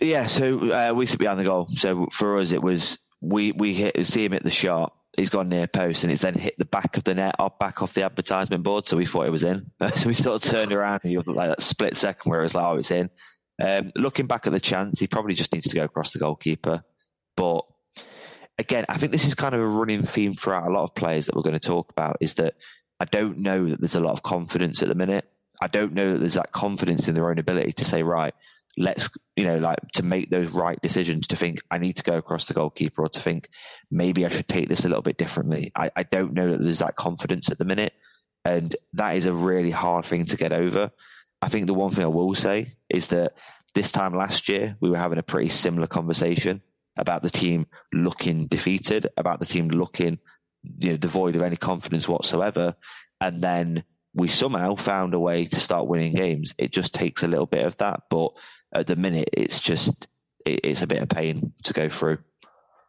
Yeah. 0.00 0.26
So 0.26 0.72
uh, 0.72 0.92
we 0.94 1.06
sit 1.06 1.18
behind 1.18 1.40
the 1.40 1.44
goal. 1.44 1.68
So 1.76 2.06
for 2.12 2.38
us, 2.38 2.52
it 2.52 2.62
was 2.62 2.98
we 3.20 3.52
we 3.52 3.74
hit 3.74 4.06
see 4.06 4.24
him 4.24 4.32
at 4.32 4.42
the 4.42 4.50
shot 4.50 4.94
he's 5.16 5.30
gone 5.30 5.48
near 5.48 5.66
post 5.66 6.04
and 6.04 6.12
it's 6.12 6.22
then 6.22 6.34
hit 6.34 6.54
the 6.58 6.64
back 6.64 6.96
of 6.96 7.04
the 7.04 7.14
net 7.14 7.36
up 7.38 7.58
back 7.58 7.82
off 7.82 7.94
the 7.94 8.02
advertisement 8.02 8.62
board. 8.62 8.86
So 8.86 8.96
we 8.96 9.06
thought 9.06 9.26
it 9.26 9.32
was 9.32 9.44
in. 9.44 9.70
so 9.96 10.08
we 10.08 10.14
sort 10.14 10.44
of 10.44 10.50
turned 10.50 10.72
around 10.72 11.00
and 11.02 11.12
you 11.12 11.22
like 11.26 11.50
that 11.50 11.62
split 11.62 11.96
second 11.96 12.30
where 12.30 12.40
it 12.40 12.44
was 12.44 12.54
like, 12.54 12.64
oh, 12.64 12.76
it's 12.76 12.90
in. 12.90 13.10
Um, 13.62 13.92
looking 13.96 14.26
back 14.26 14.46
at 14.46 14.52
the 14.52 14.60
chance, 14.60 14.98
he 14.98 15.06
probably 15.06 15.34
just 15.34 15.52
needs 15.52 15.68
to 15.68 15.74
go 15.74 15.84
across 15.84 16.12
the 16.12 16.18
goalkeeper. 16.18 16.82
But 17.36 17.64
again, 18.58 18.84
I 18.88 18.98
think 18.98 19.12
this 19.12 19.26
is 19.26 19.34
kind 19.34 19.54
of 19.54 19.60
a 19.60 19.66
running 19.66 20.04
theme 20.06 20.34
throughout 20.34 20.68
a 20.68 20.72
lot 20.72 20.84
of 20.84 20.94
players 20.94 21.26
that 21.26 21.36
we're 21.36 21.42
going 21.42 21.54
to 21.54 21.60
talk 21.60 21.90
about 21.90 22.16
is 22.20 22.34
that 22.34 22.54
I 23.00 23.04
don't 23.04 23.38
know 23.38 23.68
that 23.68 23.80
there's 23.80 23.94
a 23.94 24.00
lot 24.00 24.12
of 24.12 24.22
confidence 24.22 24.82
at 24.82 24.88
the 24.88 24.94
minute. 24.94 25.28
I 25.60 25.68
don't 25.68 25.92
know 25.92 26.12
that 26.12 26.18
there's 26.18 26.34
that 26.34 26.52
confidence 26.52 27.08
in 27.08 27.14
their 27.14 27.28
own 27.28 27.38
ability 27.38 27.72
to 27.72 27.84
say, 27.84 28.02
right, 28.02 28.34
let's, 28.76 29.08
you 29.36 29.44
know, 29.44 29.58
like 29.58 29.78
to 29.94 30.02
make 30.02 30.30
those 30.30 30.50
right 30.50 30.80
decisions 30.82 31.28
to 31.28 31.36
think 31.36 31.60
I 31.70 31.78
need 31.78 31.96
to 31.96 32.02
go 32.02 32.16
across 32.16 32.46
the 32.46 32.54
goalkeeper 32.54 33.04
or 33.04 33.08
to 33.08 33.20
think 33.20 33.48
maybe 33.90 34.26
I 34.26 34.28
should 34.28 34.48
take 34.48 34.68
this 34.68 34.84
a 34.84 34.88
little 34.88 35.02
bit 35.02 35.18
differently. 35.18 35.72
I, 35.76 35.90
I 35.94 36.02
don't 36.02 36.34
know 36.34 36.52
that 36.52 36.62
there's 36.62 36.78
that 36.78 36.96
confidence 36.96 37.50
at 37.50 37.58
the 37.58 37.64
minute. 37.64 37.92
And 38.44 38.74
that 38.92 39.16
is 39.16 39.26
a 39.26 39.32
really 39.32 39.70
hard 39.70 40.06
thing 40.06 40.26
to 40.26 40.36
get 40.36 40.52
over. 40.52 40.90
I 41.40 41.48
think 41.48 41.66
the 41.66 41.74
one 41.74 41.90
thing 41.90 42.04
I 42.04 42.08
will 42.08 42.34
say 42.34 42.74
is 42.88 43.08
that 43.08 43.34
this 43.74 43.90
time 43.90 44.16
last 44.16 44.48
year, 44.48 44.76
we 44.80 44.90
were 44.90 44.98
having 44.98 45.18
a 45.18 45.22
pretty 45.22 45.48
similar 45.48 45.86
conversation 45.86 46.62
about 46.96 47.22
the 47.22 47.30
team 47.30 47.66
looking 47.92 48.46
defeated, 48.46 49.08
about 49.16 49.40
the 49.40 49.46
team 49.46 49.68
looking 49.68 50.18
you 50.78 50.90
know 50.90 50.96
devoid 50.96 51.36
of 51.36 51.42
any 51.42 51.56
confidence 51.56 52.08
whatsoever, 52.08 52.74
and 53.20 53.42
then 53.42 53.84
we 54.14 54.28
somehow 54.28 54.76
found 54.76 55.12
a 55.12 55.18
way 55.18 55.44
to 55.44 55.60
start 55.60 55.88
winning 55.88 56.14
games. 56.14 56.54
It 56.56 56.72
just 56.72 56.94
takes 56.94 57.22
a 57.22 57.28
little 57.28 57.46
bit 57.46 57.66
of 57.66 57.76
that, 57.78 58.02
but 58.10 58.32
at 58.74 58.86
the 58.86 58.96
minute, 58.96 59.30
it's 59.32 59.60
just 59.60 60.06
it's 60.44 60.82
a 60.82 60.86
bit 60.86 61.02
of 61.02 61.08
pain 61.08 61.52
to 61.64 61.72
go 61.72 61.88
through. 61.88 62.18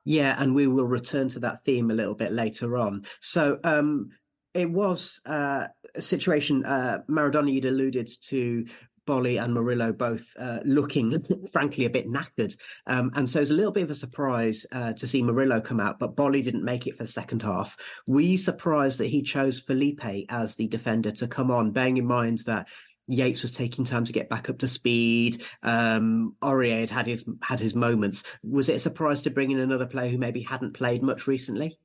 Yeah, 0.04 0.36
and 0.38 0.54
we 0.54 0.68
will 0.68 0.86
return 0.86 1.30
to 1.30 1.40
that 1.40 1.64
theme 1.64 1.90
a 1.90 1.96
little 1.96 2.14
bit 2.14 2.32
later 2.32 2.78
on. 2.78 3.06
So, 3.22 3.60
um, 3.64 4.12
it 4.54 4.70
was 4.70 5.20
uh, 5.26 5.68
a 5.96 6.02
situation. 6.02 6.64
Uh, 6.66 7.00
Maradona, 7.10 7.52
you'd 7.52 7.66
alluded 7.66 8.10
to 8.30 8.66
Boly 9.06 9.42
and 9.42 9.54
Murillo 9.54 9.92
both 9.92 10.32
uh, 10.40 10.60
looking, 10.64 11.24
frankly, 11.52 11.86
a 11.86 11.90
bit 11.90 12.08
knackered. 12.08 12.56
Um, 12.88 13.12
and 13.16 13.30
so 13.30 13.42
it's 13.42 13.52
a 13.52 13.56
little 13.56 13.72
bit 13.72 13.84
of 13.84 13.92
a 13.92 13.96
surprise 13.96 14.66
uh, 14.72 14.94
to 14.94 15.08
see 15.08 15.22
Murillo 15.22 15.62
come 15.62 15.80
out, 15.80 16.00
but 16.00 16.16
Boly 16.16 16.44
didn't 16.44 16.64
make 16.64 16.88
it 16.88 16.96
for 16.96 17.04
the 17.04 17.12
second 17.12 17.42
half. 17.42 17.78
Were 18.08 18.22
you 18.22 18.38
surprised 18.38 19.00
that 19.00 19.08
he 19.08 19.22
chose 19.22 19.60
Felipe 19.60 20.26
as 20.30 20.56
the 20.56 20.68
defender 20.68 21.12
to 21.12 21.28
come 21.28 21.52
on, 21.52 21.72
bearing 21.72 21.98
in 21.98 22.06
mind 22.06 22.40
that 22.46 22.68
Yates 23.08 23.44
was 23.44 23.52
taking 23.52 23.86
time 23.86 24.06
to 24.06 24.14
get 24.14 24.30
back 24.30 24.50
up 24.50 24.60
to 24.60 24.68
speed. 24.68 25.44
Um, 25.62 26.36
Aurier 26.42 26.82
had 26.82 26.90
had 26.90 27.08
his 27.08 27.26
had 27.42 27.60
his 27.60 27.76
moments. 27.76 28.24
Was 28.44 28.70
it 28.70 28.76
a 28.76 28.80
surprise 28.80 29.22
to 29.24 29.30
bring 29.30 29.52
in 29.52 29.60
another 29.60 29.86
player 29.86 30.10
who 30.10 30.18
maybe 30.18 30.42
hadn't 30.42 30.74
played 30.74 31.04
much 31.04 31.28
recently? 31.28 31.78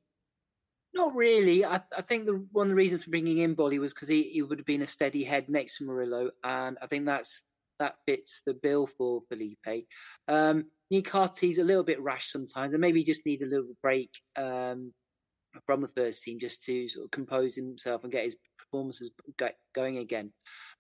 Not 0.93 1.15
really. 1.15 1.65
I, 1.65 1.81
I 1.97 2.03
think 2.03 2.27
the, 2.27 2.45
one 2.51 2.67
of 2.67 2.71
the 2.71 2.75
reasons 2.77 3.05
for 3.05 3.11
bringing 3.11 3.39
in 3.39 3.55
Boly 3.55 3.79
was 3.79 3.95
because 3.95 4.09
he, 4.09 4.25
he 4.25 4.43
would 4.43 4.59
have 4.59 4.67
been 4.67 4.83
a 4.83 4.87
steady 4.87 5.23
head 5.23 5.49
next 5.49 5.79
to 5.79 5.85
Murillo, 5.85 6.31
and 6.43 6.79
I 6.83 6.87
think 6.87 7.07
that's 7.07 7.43
that 7.79 7.97
fits 8.07 8.43
the 8.45 8.55
bill 8.55 8.89
for 8.99 9.23
Felipe. 9.29 9.87
Um, 10.29 10.67
Niakhaté's 10.93 11.59
a 11.59 11.65
little 11.65 11.85
bit 11.85 12.01
rash 12.01 12.31
sometimes, 12.31 12.73
and 12.73 12.81
maybe 12.81 13.05
just 13.05 13.25
needs 13.25 13.43
a 13.43 13.47
little 13.47 13.75
break 13.83 14.11
um, 14.37 14.93
from 15.65 15.81
the 15.81 15.89
first 15.89 16.23
team 16.23 16.39
just 16.41 16.63
to 16.65 16.89
sort 16.89 17.05
of 17.07 17.11
compose 17.11 17.55
himself 17.55 18.03
and 18.03 18.13
get 18.13 18.25
his 18.25 18.37
performances 18.71 19.11
going 19.75 19.99
again. 19.99 20.31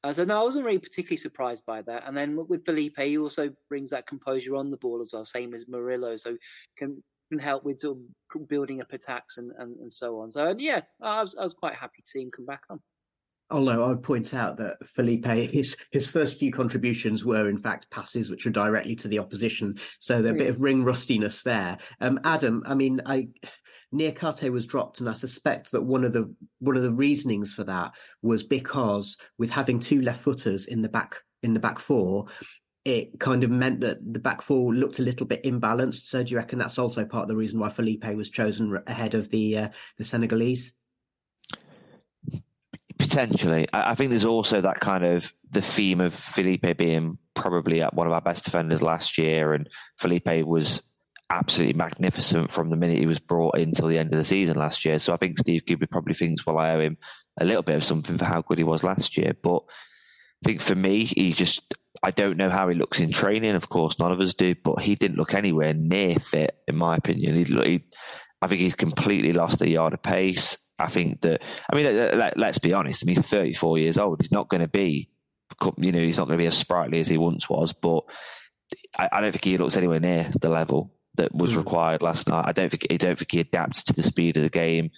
Uh, 0.02 0.12
so 0.12 0.24
no, 0.24 0.40
I 0.40 0.44
wasn't 0.44 0.64
really 0.64 0.78
particularly 0.78 1.16
surprised 1.16 1.64
by 1.66 1.82
that. 1.82 2.04
And 2.06 2.16
then 2.16 2.38
with 2.48 2.64
Felipe, 2.64 2.98
he 2.98 3.18
also 3.18 3.50
brings 3.68 3.90
that 3.90 4.06
composure 4.06 4.56
on 4.56 4.70
the 4.70 4.78
ball 4.78 5.00
as 5.02 5.10
well, 5.12 5.24
same 5.24 5.54
as 5.54 5.68
Murillo. 5.68 6.16
So 6.16 6.36
can 6.78 7.02
can 7.30 7.38
help 7.38 7.64
with 7.64 7.78
sort 7.78 7.96
of 8.34 8.48
building 8.48 8.80
up 8.80 8.92
attacks 8.92 9.38
and, 9.38 9.52
and, 9.58 9.78
and 9.78 9.92
so 9.92 10.20
on. 10.20 10.30
So 10.30 10.48
and 10.48 10.60
yeah, 10.60 10.82
I 11.00 11.22
was 11.22 11.36
I 11.38 11.44
was 11.44 11.54
quite 11.54 11.74
happy 11.74 12.02
to 12.02 12.08
see 12.08 12.22
him 12.22 12.30
come 12.34 12.46
back 12.46 12.62
on. 12.70 12.80
Although 13.52 13.84
I 13.84 13.88
would 13.88 14.02
point 14.02 14.32
out 14.32 14.56
that 14.58 14.76
Felipe, 14.86 15.26
his 15.26 15.76
his 15.90 16.06
first 16.06 16.38
few 16.38 16.52
contributions 16.52 17.24
were 17.24 17.48
in 17.48 17.58
fact 17.58 17.90
passes 17.90 18.30
which 18.30 18.44
were 18.44 18.52
directly 18.52 18.94
to 18.96 19.08
the 19.08 19.18
opposition, 19.18 19.76
so 19.98 20.22
there's 20.22 20.34
a 20.34 20.38
bit 20.38 20.50
of 20.50 20.60
ring 20.60 20.84
rustiness 20.84 21.42
there. 21.42 21.76
Um, 22.00 22.20
Adam, 22.24 22.62
I 22.66 22.74
mean, 22.74 23.02
I 23.06 23.28
Niakhaté 23.92 24.50
was 24.50 24.66
dropped, 24.66 25.00
and 25.00 25.08
I 25.08 25.14
suspect 25.14 25.72
that 25.72 25.82
one 25.82 26.04
of 26.04 26.12
the 26.12 26.32
one 26.60 26.76
of 26.76 26.82
the 26.82 26.92
reasonings 26.92 27.52
for 27.54 27.64
that 27.64 27.92
was 28.22 28.42
because 28.42 29.18
with 29.38 29.50
having 29.50 29.80
two 29.80 30.00
left 30.00 30.20
footers 30.20 30.66
in 30.66 30.82
the 30.82 30.88
back 30.88 31.16
in 31.42 31.54
the 31.54 31.60
back 31.60 31.78
four, 31.78 32.26
it 32.84 33.18
kind 33.18 33.42
of 33.42 33.50
meant 33.50 33.80
that 33.80 33.98
the 34.12 34.20
back 34.20 34.42
four 34.42 34.74
looked 34.74 35.00
a 35.00 35.02
little 35.02 35.26
bit 35.26 35.42
imbalanced. 35.42 36.06
So 36.06 36.22
do 36.22 36.30
you 36.30 36.36
reckon 36.36 36.58
that's 36.58 36.78
also 36.78 37.04
part 37.04 37.22
of 37.22 37.28
the 37.28 37.36
reason 37.36 37.58
why 37.58 37.68
Felipe 37.68 38.04
was 38.14 38.30
chosen 38.30 38.78
ahead 38.86 39.14
of 39.14 39.28
the 39.30 39.58
uh, 39.58 39.68
the 39.98 40.04
Senegalese? 40.04 40.72
Potentially, 42.98 43.66
I 43.72 43.94
think 43.94 44.10
there's 44.10 44.24
also 44.24 44.60
that 44.60 44.80
kind 44.80 45.04
of 45.04 45.32
the 45.50 45.62
theme 45.62 46.00
of 46.00 46.14
Felipe 46.14 46.76
being 46.76 47.18
probably 47.34 47.80
one 47.80 48.06
of 48.06 48.12
our 48.12 48.20
best 48.20 48.44
defenders 48.44 48.82
last 48.82 49.18
year, 49.18 49.52
and 49.52 49.68
Felipe 49.96 50.46
was 50.46 50.82
absolutely 51.30 51.74
magnificent 51.74 52.50
from 52.50 52.68
the 52.68 52.76
minute 52.76 52.98
he 52.98 53.06
was 53.06 53.20
brought 53.20 53.56
in 53.56 53.72
till 53.72 53.86
the 53.86 53.98
end 53.98 54.12
of 54.12 54.18
the 54.18 54.24
season 54.24 54.56
last 54.56 54.84
year. 54.84 54.98
So 54.98 55.14
I 55.14 55.16
think 55.16 55.38
Steve 55.38 55.62
Cooper 55.66 55.86
probably 55.86 56.14
thinks, 56.14 56.44
well, 56.44 56.58
I 56.58 56.74
owe 56.74 56.80
him 56.80 56.98
a 57.40 57.44
little 57.44 57.62
bit 57.62 57.76
of 57.76 57.84
something 57.84 58.18
for 58.18 58.24
how 58.24 58.42
good 58.42 58.58
he 58.58 58.64
was 58.64 58.82
last 58.82 59.16
year. 59.16 59.32
But 59.40 59.62
I 60.44 60.48
think 60.48 60.60
for 60.60 60.74
me, 60.74 61.04
he 61.04 61.32
just 61.32 61.62
I 62.02 62.10
don't 62.10 62.36
know 62.36 62.50
how 62.50 62.68
he 62.68 62.74
looks 62.74 63.00
in 63.00 63.12
training. 63.12 63.54
Of 63.54 63.68
course, 63.68 63.98
none 63.98 64.12
of 64.12 64.20
us 64.20 64.34
do, 64.34 64.54
but 64.54 64.80
he 64.80 64.96
didn't 64.96 65.18
look 65.18 65.34
anywhere 65.34 65.72
near 65.72 66.16
fit, 66.16 66.56
in 66.66 66.76
my 66.76 66.96
opinion. 66.96 67.36
He, 67.36 67.44
he 67.44 67.84
I 68.42 68.48
think 68.48 68.60
he's 68.60 68.74
completely 68.74 69.32
lost 69.32 69.62
a 69.62 69.68
yard 69.68 69.92
of 69.92 70.02
pace. 70.02 70.58
I 70.78 70.88
think 70.88 71.20
that, 71.20 71.42
I 71.70 71.76
mean, 71.76 71.84
let, 71.84 72.38
us 72.38 72.58
be 72.58 72.72
honest. 72.72 73.04
I 73.04 73.06
mean, 73.06 73.16
he's 73.16 73.26
34 73.26 73.78
years 73.78 73.98
old. 73.98 74.18
He's 74.22 74.32
not 74.32 74.48
going 74.48 74.62
to 74.62 74.68
be, 74.68 75.10
you 75.76 75.92
know, 75.92 75.98
he's 75.98 76.16
not 76.16 76.26
going 76.26 76.38
to 76.38 76.42
be 76.42 76.46
as 76.46 76.56
sprightly 76.56 77.00
as 77.00 77.08
he 77.08 77.18
once 77.18 77.50
was, 77.50 77.74
but 77.74 78.04
I, 78.96 79.10
I 79.12 79.20
don't 79.20 79.32
think 79.32 79.44
he 79.44 79.58
looks 79.58 79.76
anywhere 79.76 80.00
near 80.00 80.30
the 80.40 80.48
level 80.48 80.90
that 81.14 81.34
was 81.34 81.52
mm. 81.52 81.58
required 81.58 82.02
last 82.02 82.28
night. 82.28 82.44
I 82.46 82.52
don't 82.52 82.70
think, 82.70 82.86
I 82.90 82.96
don't 82.96 83.18
think 83.18 83.32
he 83.32 83.40
adapts 83.40 83.82
to 83.84 83.92
the 83.92 84.02
speed 84.02 84.36
of 84.36 84.42
the 84.42 84.50
game. 84.50 84.90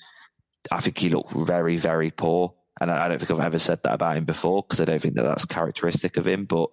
I 0.70 0.80
think 0.80 0.98
he 0.98 1.08
looked 1.08 1.32
very, 1.32 1.76
very 1.76 2.10
poor. 2.10 2.54
And 2.80 2.90
I, 2.90 3.04
I 3.04 3.08
don't 3.08 3.18
think 3.18 3.30
I've 3.30 3.40
ever 3.40 3.58
said 3.58 3.80
that 3.84 3.94
about 3.94 4.16
him 4.16 4.24
before 4.24 4.62
because 4.62 4.80
I 4.80 4.84
don't 4.84 5.00
think 5.00 5.14
that 5.14 5.22
that's 5.22 5.44
characteristic 5.44 6.16
of 6.16 6.26
him. 6.26 6.44
But 6.44 6.70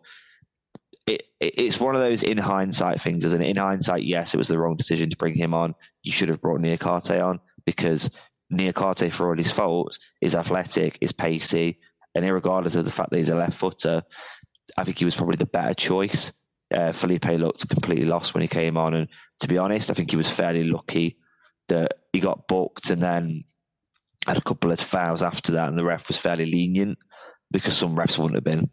it, 1.08 1.24
it, 1.40 1.54
it's 1.58 1.80
one 1.80 1.96
of 1.96 2.02
those 2.02 2.24
in 2.24 2.38
hindsight 2.38 3.02
things, 3.02 3.26
isn't 3.26 3.42
it? 3.42 3.50
In 3.50 3.58
hindsight, 3.58 4.04
yes, 4.04 4.34
it 4.34 4.38
was 4.38 4.48
the 4.48 4.58
wrong 4.58 4.78
decision 4.78 5.10
to 5.10 5.18
bring 5.18 5.36
him 5.36 5.54
on. 5.54 5.76
You 6.04 6.12
should 6.12 6.30
have 6.30 6.42
brought 6.42 6.62
Niakhaté 6.62 7.24
on 7.26 7.40
because 7.66 8.10
Niakhaté, 8.52 9.12
for 9.12 9.30
all 9.30 9.38
his 9.38 9.52
faults, 9.52 10.00
is 10.22 10.36
athletic, 10.36 10.98
is 11.02 11.12
pacey, 11.12 11.80
and 12.16 12.26
regardless 12.32 12.76
of 12.76 12.86
the 12.86 12.92
fact 12.92 13.12
that 13.12 13.18
he's 13.18 13.30
a 13.30 13.36
left 13.36 13.58
footer, 13.58 14.04
I 14.78 14.84
think 14.84 15.00
he 15.00 15.06
was 15.06 15.16
probably 15.16 15.38
the 15.38 15.46
better 15.46 15.74
choice. 15.74 16.32
Uh, 16.74 16.92
Felipe 16.92 17.26
looked 17.26 17.68
completely 17.70 18.06
lost 18.06 18.34
when 18.34 18.42
he 18.42 18.48
came 18.48 18.78
on, 18.78 18.94
and 18.94 19.08
to 19.40 19.48
be 19.48 19.58
honest, 19.58 19.90
I 19.90 19.94
think 19.94 20.12
he 20.12 20.18
was 20.18 20.30
fairly 20.30 20.64
lucky 20.64 21.18
that 21.68 21.94
he 22.14 22.20
got 22.20 22.48
booked 22.48 22.90
and 22.90 23.02
then 23.02 23.44
had 24.28 24.38
a 24.38 24.42
couple 24.42 24.72
of 24.72 24.80
fouls 24.80 25.24
after 25.24 25.54
that, 25.54 25.70
and 25.70 25.78
the 25.78 25.84
ref 25.84 26.08
was 26.08 26.18
fairly 26.18 26.46
lenient 26.46 26.98
because 27.52 27.76
some 27.76 27.96
refs 27.96 28.18
wouldn't 28.18 28.36
have 28.36 28.44
been. 28.44 28.70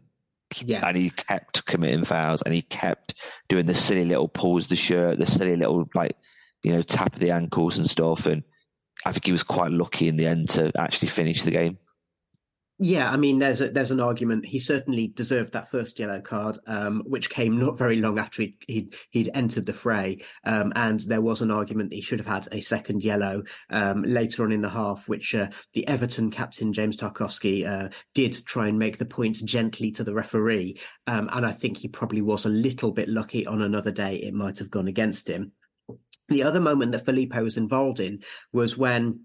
Yeah. 0.63 0.87
And 0.87 0.95
he 0.95 1.09
kept 1.09 1.65
committing 1.65 2.05
fouls 2.05 2.41
and 2.41 2.53
he 2.53 2.61
kept 2.61 3.15
doing 3.49 3.65
the 3.65 3.75
silly 3.75 4.05
little 4.05 4.27
pulls 4.27 4.63
of 4.63 4.69
the 4.69 4.75
shirt, 4.75 5.19
the 5.19 5.25
silly 5.25 5.55
little 5.55 5.89
like, 5.93 6.15
you 6.63 6.71
know, 6.71 6.81
tap 6.81 7.13
of 7.13 7.19
the 7.19 7.31
ankles 7.31 7.77
and 7.77 7.89
stuff. 7.89 8.25
And 8.25 8.43
I 9.05 9.11
think 9.11 9.25
he 9.25 9.31
was 9.31 9.43
quite 9.43 9.71
lucky 9.71 10.07
in 10.07 10.15
the 10.15 10.27
end 10.27 10.49
to 10.51 10.71
actually 10.77 11.09
finish 11.09 11.43
the 11.43 11.51
game. 11.51 11.79
Yeah, 12.79 13.09
I 13.09 13.17
mean, 13.17 13.39
there's 13.39 13.59
a, 13.61 13.69
there's 13.69 13.89
an 13.89 13.99
argument. 13.99 14.45
He 14.45 14.59
certainly 14.59 15.07
deserved 15.07 15.51
that 15.53 15.71
first 15.71 15.97
yellow 15.97 16.21
card, 16.21 16.59
um, 16.67 17.01
which 17.07 17.31
came 17.31 17.57
not 17.57 17.75
very 17.75 17.95
long 17.95 18.19
after 18.19 18.43
he'd 18.43 18.55
he'd, 18.67 18.95
he'd 19.09 19.31
entered 19.33 19.65
the 19.65 19.73
fray, 19.73 20.19
um, 20.43 20.71
and 20.75 20.99
there 20.99 21.21
was 21.21 21.41
an 21.41 21.49
argument 21.49 21.89
that 21.89 21.95
he 21.95 22.03
should 22.03 22.19
have 22.19 22.27
had 22.27 22.47
a 22.51 22.61
second 22.61 23.03
yellow 23.03 23.41
um, 23.71 24.03
later 24.03 24.43
on 24.43 24.51
in 24.51 24.61
the 24.61 24.69
half, 24.69 25.09
which 25.09 25.33
uh, 25.33 25.47
the 25.73 25.87
Everton 25.87 26.29
captain 26.29 26.71
James 26.71 26.97
Tarkowski 26.97 27.65
uh, 27.65 27.89
did 28.13 28.45
try 28.45 28.67
and 28.67 28.77
make 28.77 28.99
the 28.99 29.05
points 29.05 29.41
gently 29.41 29.89
to 29.91 30.03
the 30.03 30.13
referee, 30.13 30.79
um, 31.07 31.29
and 31.33 31.47
I 31.47 31.53
think 31.53 31.77
he 31.77 31.87
probably 31.87 32.21
was 32.21 32.45
a 32.45 32.49
little 32.49 32.91
bit 32.91 33.09
lucky. 33.09 33.47
On 33.47 33.63
another 33.63 33.91
day, 33.91 34.17
it 34.17 34.35
might 34.35 34.59
have 34.59 34.69
gone 34.69 34.87
against 34.87 35.27
him. 35.27 35.51
The 36.29 36.43
other 36.43 36.59
moment 36.59 36.91
that 36.91 37.05
Felipe 37.05 37.35
was 37.35 37.57
involved 37.57 38.01
in 38.01 38.21
was 38.51 38.77
when 38.77 39.21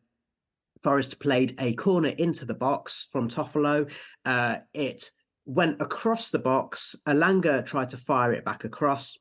Forest 0.83 1.21
played 1.21 1.55
a 1.59 1.75
corner 1.75 2.09
into 2.09 2.45
the 2.45 2.55
box 2.55 3.09
from 3.13 3.29
Toffolo. 3.29 3.91
Uh, 4.25 4.57
it 4.75 5.11
went 5.47 5.81
across 5.81 6.31
the 6.31 6.39
box. 6.39 6.97
Elanga 7.07 7.65
tried 7.65 7.91
to 7.91 7.97
fire 7.97 8.33
it 8.33 8.45
back 8.45 8.65
across. 8.65 9.17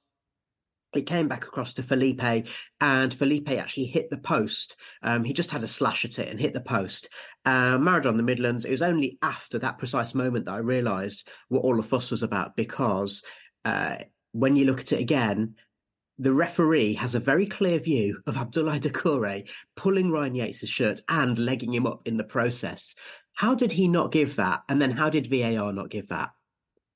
It 0.94 1.06
came 1.06 1.30
back 1.30 1.46
across 1.46 1.74
to 1.75 1.84
Felipe, 1.84 2.46
and 2.82 3.13
Felipe 3.13 3.50
actually 3.51 3.86
hit 3.86 4.10
the 4.10 4.18
post. 4.18 4.75
Um, 5.01 5.24
he 5.24 5.32
just 5.32 5.51
had 5.51 5.63
a 5.63 5.68
slash 5.68 6.03
at 6.03 6.20
it 6.20 6.27
and 6.27 6.39
hit 6.39 6.53
the 6.53 6.60
post. 6.60 7.08
Uh, 7.46 7.77
Maradona 7.77 8.18
the 8.18 8.24
Midlands. 8.24 8.65
It 8.65 8.72
was 8.72 8.82
only 8.82 9.18
after 9.22 9.58
that 9.60 9.77
precise 9.77 10.13
moment 10.13 10.46
that 10.46 10.56
I 10.56 10.58
realised 10.58 11.30
what 11.48 11.62
all 11.62 11.77
the 11.77 11.84
fuss 11.84 12.12
was 12.12 12.24
about 12.24 12.58
because 12.58 13.24
uh, 13.63 13.98
when 14.34 14.58
you 14.58 14.65
look 14.65 14.82
at 14.82 14.91
it 14.91 15.00
again, 15.00 15.56
the 16.20 16.34
referee 16.34 16.94
has 16.94 17.15
a 17.15 17.20
very 17.20 17.46
clear 17.46 17.80
view 17.80 18.22
of 18.27 18.36
Abdoulaye 18.36 18.80
Doucouré 18.80 19.50
pulling 19.75 20.12
Ryan 20.12 20.36
Yates' 20.36 20.68
shirt 20.68 21.01
and 21.10 21.38
legging 21.38 21.74
him 21.74 21.88
up 21.88 22.01
in 22.06 22.18
the 22.18 22.24
process. 22.24 22.94
How 23.34 23.56
did 23.56 23.72
he 23.72 23.88
not 23.88 24.12
give 24.12 24.36
that? 24.36 24.62
And 24.70 24.82
then 24.82 24.91
how 24.91 25.10
did 25.10 25.27
VAR 25.27 25.74
not 25.74 25.89
give 25.89 26.08
that? 26.10 26.30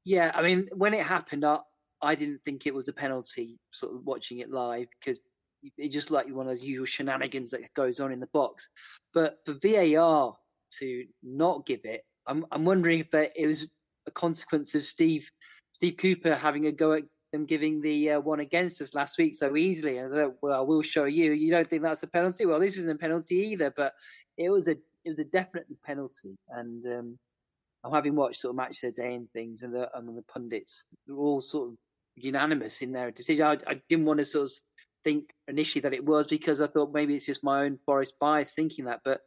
Yeah, 0.03 0.31
I 0.35 0.41
mean, 0.41 0.69
when 0.73 0.93
it 0.93 1.03
happened, 1.03 1.43
I, 1.43 1.59
I 2.01 2.13
didn't 2.13 2.41
think 2.45 2.67
it 2.67 2.75
was 2.75 2.87
a 2.87 2.93
penalty, 2.93 3.57
sort 3.71 3.95
of 3.95 4.05
watching 4.05 4.39
it 4.39 4.51
live, 4.51 4.87
because 4.99 5.19
it's 5.77 5.93
just 5.93 6.11
like 6.11 6.27
one 6.29 6.47
of 6.47 6.53
those 6.53 6.63
usual 6.63 6.85
shenanigans 6.85 7.49
that 7.51 7.61
goes 7.75 7.99
on 7.99 8.11
in 8.11 8.19
the 8.19 8.27
box. 8.27 8.69
But 9.13 9.39
for 9.45 9.55
VAR 9.63 10.35
to 10.79 11.05
not 11.23 11.65
give 11.65 11.81
it. 11.83 12.05
I'm 12.27 12.45
I'm 12.51 12.65
wondering 12.65 12.99
if 12.99 13.13
it 13.13 13.47
was 13.47 13.67
a 14.07 14.11
consequence 14.11 14.75
of 14.75 14.85
Steve 14.85 15.29
Steve 15.73 15.97
Cooper 15.97 16.35
having 16.35 16.67
a 16.67 16.71
go 16.71 16.93
at 16.93 17.03
them 17.35 17.45
giving 17.45 17.81
the 17.81 18.11
uh, 18.11 18.19
one 18.19 18.39
against 18.39 18.81
us 18.81 18.93
last 18.93 19.17
week 19.17 19.35
so 19.35 19.55
easily. 19.55 19.97
And 19.97 20.11
I 20.11 20.15
said, 20.15 20.31
well, 20.41 20.57
I 20.57 20.61
will 20.61 20.81
show 20.81 21.05
you. 21.05 21.33
You 21.33 21.51
don't 21.51 21.69
think 21.69 21.83
that's 21.83 22.03
a 22.03 22.07
penalty? 22.07 22.45
Well, 22.45 22.59
this 22.59 22.77
isn't 22.77 22.89
a 22.89 22.95
penalty 22.95 23.35
either, 23.35 23.73
but 23.75 23.93
it 24.37 24.49
was 24.49 24.67
a 24.67 24.71
it 25.03 25.09
was 25.09 25.19
a 25.19 25.25
definite 25.25 25.67
penalty. 25.83 26.37
And 26.49 26.85
um, 26.85 27.19
I'm 27.83 27.91
having 27.91 28.15
watched 28.15 28.41
sort 28.41 28.51
of 28.51 28.55
match 28.55 28.81
their 28.81 28.91
day 28.91 29.13
and 29.13 29.29
things, 29.31 29.61
and 29.63 29.73
the 29.73 29.89
and 29.95 30.17
the 30.17 30.23
pundits 30.23 30.85
they're 31.05 31.17
all 31.17 31.41
sort 31.41 31.69
of 31.69 31.77
unanimous 32.15 32.81
in 32.81 32.91
their 32.91 33.11
decision. 33.11 33.45
I, 33.45 33.57
I 33.67 33.81
didn't 33.89 34.05
want 34.05 34.19
to 34.19 34.25
sort 34.25 34.45
of 34.45 34.53
think 35.03 35.25
initially 35.47 35.81
that 35.81 35.93
it 35.93 36.03
was 36.03 36.27
because 36.27 36.61
I 36.61 36.67
thought 36.67 36.93
maybe 36.93 37.15
it's 37.15 37.25
just 37.25 37.43
my 37.43 37.65
own 37.65 37.77
Forest 37.85 38.15
bias 38.19 38.53
thinking 38.55 38.85
that, 38.85 39.01
but 39.03 39.21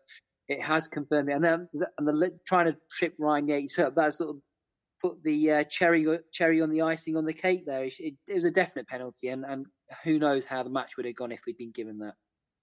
it 0.49 0.63
has 0.63 0.89
confirmed 0.89 1.29
it. 1.29 1.33
And 1.33 1.45
then 1.45 1.69
and 1.99 2.09
the 2.09 2.33
trying 2.47 2.67
to 2.67 2.77
trip 2.91 3.15
Ryan 3.19 3.49
Yates 3.49 3.79
up, 3.79 3.95
that 3.95 4.15
sort 4.15 4.31
of 4.31 4.37
put 5.01 5.23
the 5.23 5.51
uh, 5.51 5.65
cherry 5.65 6.07
cherry 6.33 6.61
on 6.61 6.71
the 6.71 6.83
icing 6.83 7.17
on 7.17 7.25
the 7.25 7.33
cake 7.33 7.65
there. 7.67 7.85
It, 7.85 8.15
it, 8.27 8.35
was 8.35 8.45
a 8.45 8.51
definite 8.51 8.89
penalty, 8.89 9.29
and, 9.29 9.45
and 9.45 9.67
who 10.05 10.19
knows 10.19 10.45
how 10.45 10.63
the 10.63 10.71
match 10.71 10.97
would 10.97 11.07
have 11.07 11.17
gone 11.17 11.33
if 11.33 11.41
we'd 11.47 11.59
been 11.59 11.73
given 11.73 11.99
that. 11.99 12.15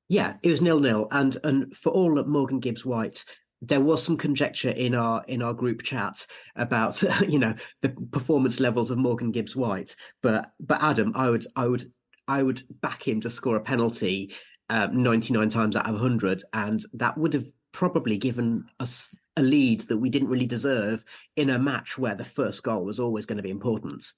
Yeah, 0.07 0.33
it 0.43 0.49
was 0.49 0.61
nil 0.61 0.79
nil, 0.79 1.07
and 1.11 1.37
and 1.43 1.75
for 1.75 1.91
all 1.91 2.23
Morgan 2.25 2.59
Gibbs 2.59 2.85
White, 2.85 3.23
there 3.61 3.81
was 3.81 4.03
some 4.03 4.17
conjecture 4.17 4.69
in 4.69 4.93
our 4.93 5.23
in 5.27 5.41
our 5.41 5.53
group 5.53 5.83
chat 5.83 6.25
about 6.55 7.01
you 7.27 7.39
know 7.39 7.53
the 7.81 7.89
performance 8.11 8.59
levels 8.59 8.91
of 8.91 8.97
Morgan 8.97 9.31
Gibbs 9.31 9.55
White, 9.55 9.95
but 10.21 10.51
but 10.59 10.81
Adam, 10.81 11.13
I 11.15 11.29
would 11.29 11.45
I 11.55 11.67
would 11.67 11.85
I 12.27 12.43
would 12.43 12.63
back 12.81 13.07
him 13.07 13.21
to 13.21 13.29
score 13.29 13.55
a 13.55 13.61
penalty 13.61 14.33
um, 14.69 15.03
99 15.03 15.49
times 15.49 15.75
out 15.75 15.87
of 15.87 15.93
100, 15.93 16.43
and 16.53 16.83
that 16.93 17.17
would 17.17 17.33
have 17.33 17.45
probably 17.71 18.17
given 18.17 18.65
us 18.79 19.09
a 19.37 19.41
lead 19.41 19.81
that 19.81 19.97
we 19.97 20.09
didn't 20.09 20.29
really 20.29 20.45
deserve 20.45 21.03
in 21.35 21.49
a 21.49 21.59
match 21.59 21.97
where 21.97 22.15
the 22.15 22.23
first 22.23 22.63
goal 22.63 22.85
was 22.85 22.99
always 22.99 23.25
going 23.25 23.37
to 23.37 23.43
be 23.43 23.49
important. 23.49 24.11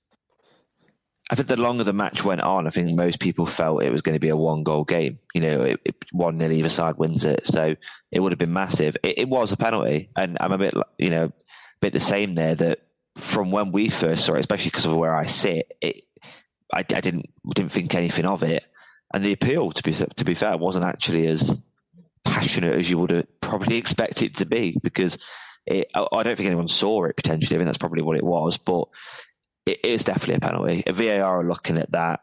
I 1.29 1.35
think 1.35 1.49
the 1.49 1.57
longer 1.57 1.83
the 1.83 1.93
match 1.93 2.23
went 2.23 2.41
on, 2.41 2.67
I 2.67 2.69
think 2.69 2.89
most 2.95 3.19
people 3.19 3.45
felt 3.45 3.83
it 3.83 3.91
was 3.91 4.01
going 4.01 4.13
to 4.13 4.19
be 4.19 4.29
a 4.29 4.37
one 4.37 4.63
goal 4.63 4.85
game. 4.85 5.19
You 5.33 5.41
know, 5.41 5.61
it, 5.61 5.79
it, 5.83 5.95
one 6.11 6.37
nil 6.37 6.51
either 6.51 6.69
side 6.69 6.97
wins 6.97 7.25
it, 7.25 7.45
so 7.45 7.75
it 8.11 8.19
would 8.21 8.31
have 8.31 8.39
been 8.39 8.53
massive. 8.53 8.95
It, 9.03 9.17
it, 9.19 9.29
was 9.29 9.51
a 9.51 9.57
penalty, 9.57 10.09
and 10.15 10.37
I'm 10.39 10.53
a 10.53 10.57
bit, 10.57 10.73
you 10.97 11.09
know, 11.09 11.25
a 11.25 11.33
bit 11.81 11.91
the 11.91 11.99
same 11.99 12.35
there. 12.35 12.55
That 12.55 12.79
from 13.17 13.51
when 13.51 13.73
we 13.73 13.89
first 13.89 14.23
saw 14.23 14.35
it, 14.35 14.39
especially 14.39 14.69
because 14.69 14.85
of 14.85 14.93
where 14.93 15.15
I 15.15 15.25
sit, 15.25 15.69
it, 15.81 16.03
I, 16.73 16.79
I 16.79 16.83
didn't 16.83 17.25
didn't 17.53 17.73
think 17.73 17.93
anything 17.93 18.25
of 18.25 18.43
it, 18.43 18.63
and 19.13 19.25
the 19.25 19.33
appeal, 19.33 19.73
to 19.73 19.83
be 19.83 19.93
to 19.93 20.25
be 20.25 20.33
fair, 20.33 20.55
wasn't 20.55 20.85
actually 20.85 21.27
as 21.27 21.59
passionate 22.27 22.75
as 22.75 22.89
you 22.89 22.97
would 22.97 23.11
have 23.11 23.41
probably 23.41 23.77
expect 23.77 24.21
it 24.21 24.35
to 24.37 24.45
be 24.45 24.77
because 24.81 25.17
it, 25.65 25.89
I 25.93 26.23
don't 26.23 26.35
think 26.35 26.47
anyone 26.47 26.67
saw 26.67 27.05
it 27.05 27.17
potentially. 27.17 27.55
I 27.55 27.59
think 27.59 27.67
that's 27.67 27.77
probably 27.77 28.01
what 28.01 28.17
it 28.17 28.23
was, 28.23 28.57
but 28.57 28.87
it 29.65 29.83
is 29.83 30.05
definitely 30.05 30.35
a 30.35 30.39
penalty. 30.39 30.83
If 30.85 30.95
VAR 30.95 31.41
are 31.41 31.47
looking 31.47 31.77
at 31.77 31.91
that, 31.91 32.21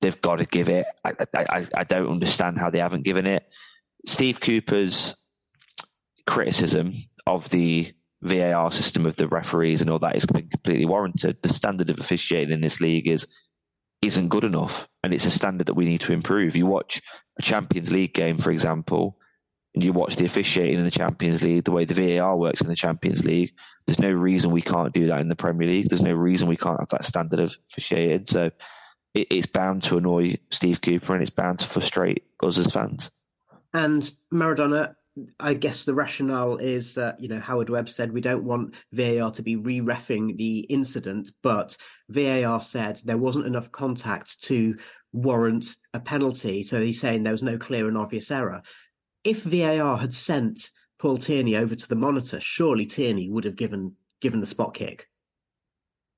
they've 0.00 0.20
got 0.20 0.36
to 0.36 0.46
give 0.46 0.68
it. 0.68 0.86
I, 1.04 1.14
I, 1.34 1.66
I 1.74 1.84
don't 1.84 2.10
understand 2.10 2.58
how 2.58 2.70
they 2.70 2.78
haven't 2.78 3.04
given 3.04 3.26
it. 3.26 3.44
Steve 4.06 4.40
Cooper's 4.40 5.14
criticism 6.26 6.94
of 7.26 7.50
the 7.50 7.92
VAR 8.22 8.72
system 8.72 9.06
of 9.06 9.16
the 9.16 9.28
referees 9.28 9.80
and 9.80 9.90
all 9.90 9.98
that 9.98 10.16
is 10.16 10.24
completely 10.24 10.86
warranted. 10.86 11.38
The 11.42 11.52
standard 11.52 11.90
of 11.90 11.98
officiating 11.98 12.54
in 12.54 12.60
this 12.60 12.80
league 12.80 13.08
is 13.08 13.26
isn't 14.02 14.28
good 14.28 14.44
enough, 14.44 14.88
and 15.04 15.12
it's 15.12 15.26
a 15.26 15.30
standard 15.30 15.66
that 15.66 15.74
we 15.74 15.84
need 15.84 16.00
to 16.00 16.12
improve. 16.12 16.56
You 16.56 16.64
watch 16.64 17.02
a 17.38 17.42
Champions 17.42 17.92
League 17.92 18.14
game, 18.14 18.38
for 18.38 18.50
example, 18.50 19.18
and 19.74 19.84
you 19.84 19.92
watch 19.92 20.16
the 20.16 20.24
officiating 20.24 20.78
in 20.78 20.84
the 20.84 20.90
Champions 20.90 21.42
League, 21.42 21.64
the 21.64 21.70
way 21.70 21.84
the 21.84 22.18
VAR 22.18 22.36
works 22.36 22.60
in 22.60 22.68
the 22.68 22.76
Champions 22.76 23.24
League, 23.24 23.52
there's 23.86 24.00
no 24.00 24.10
reason 24.10 24.50
we 24.50 24.62
can't 24.62 24.92
do 24.92 25.06
that 25.06 25.20
in 25.20 25.28
the 25.28 25.36
Premier 25.36 25.68
League. 25.68 25.88
There's 25.88 26.02
no 26.02 26.14
reason 26.14 26.48
we 26.48 26.56
can't 26.56 26.80
have 26.80 26.88
that 26.90 27.04
standard 27.04 27.38
of 27.38 27.56
officiating. 27.70 28.26
So 28.26 28.50
it, 29.14 29.26
it's 29.30 29.46
bound 29.46 29.84
to 29.84 29.98
annoy 29.98 30.38
Steve 30.50 30.80
Cooper 30.80 31.14
and 31.14 31.22
it's 31.22 31.30
bound 31.30 31.60
to 31.60 31.66
frustrate 31.66 32.24
us 32.42 32.58
as 32.58 32.70
fans. 32.72 33.10
And 33.72 34.10
Maradona, 34.32 34.94
I 35.38 35.54
guess 35.54 35.84
the 35.84 35.94
rationale 35.94 36.56
is 36.56 36.94
that, 36.94 37.20
you 37.20 37.28
know, 37.28 37.40
Howard 37.40 37.70
Webb 37.70 37.88
said 37.88 38.12
we 38.12 38.20
don't 38.20 38.44
want 38.44 38.74
VAR 38.92 39.30
to 39.30 39.42
be 39.42 39.54
re 39.54 39.80
refing 39.80 40.36
the 40.36 40.60
incident, 40.60 41.30
but 41.42 41.76
VAR 42.08 42.60
said 42.60 43.00
there 43.04 43.18
wasn't 43.18 43.46
enough 43.46 43.70
contact 43.70 44.42
to 44.44 44.76
warrant 45.12 45.76
a 45.94 46.00
penalty. 46.00 46.64
So 46.64 46.80
he's 46.80 47.00
saying 47.00 47.22
there 47.22 47.32
was 47.32 47.42
no 47.42 47.58
clear 47.58 47.86
and 47.86 47.98
obvious 47.98 48.30
error 48.30 48.62
if 49.24 49.42
VAR 49.42 49.96
had 49.96 50.14
sent 50.14 50.70
Paul 50.98 51.18
Tierney 51.18 51.56
over 51.56 51.74
to 51.74 51.88
the 51.88 51.94
monitor, 51.94 52.40
surely 52.40 52.86
Tierney 52.86 53.28
would 53.28 53.44
have 53.44 53.56
given 53.56 53.96
given 54.20 54.40
the 54.40 54.46
spot 54.46 54.74
kick. 54.74 55.08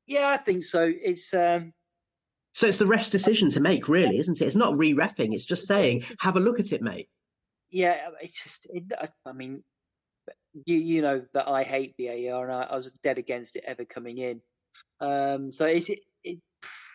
Yeah, 0.07 0.29
I 0.29 0.37
think 0.37 0.65
so. 0.65 0.91
It's 0.93 1.33
um... 1.33 1.73
so 2.53 2.67
it's 2.67 2.79
the 2.79 2.87
ref's 2.87 3.11
decision 3.11 3.51
to 3.51 3.61
make, 3.61 3.89
really, 3.89 4.19
isn't 4.19 4.41
it? 4.41 4.45
It's 4.45 4.57
not 4.57 4.77
re-refing. 4.77 5.33
It's 5.33 5.45
just 5.45 5.67
saying, 5.67 6.05
have 6.19 6.37
a 6.37 6.41
look 6.41 6.59
at 6.59 6.73
it, 6.73 6.83
mate. 6.83 7.09
Yeah, 7.71 7.97
it's 8.21 8.43
just. 8.43 8.67
It, 8.71 8.85
I 9.25 9.33
mean, 9.33 9.63
you 10.67 10.77
you 10.77 11.03
know 11.03 11.23
that 11.35 11.49
I 11.49 11.63
hate 11.63 11.95
VAR, 11.99 12.45
and 12.45 12.53
I, 12.53 12.63
I 12.65 12.77
was 12.77 12.91
dead 13.03 13.19
against 13.19 13.57
it 13.57 13.65
ever 13.67 13.85
coming 13.85 14.19
in. 14.19 14.41
Um, 15.01 15.53
so 15.53 15.67
it's 15.67 15.89
it, 15.89 16.01
it, 16.25 16.39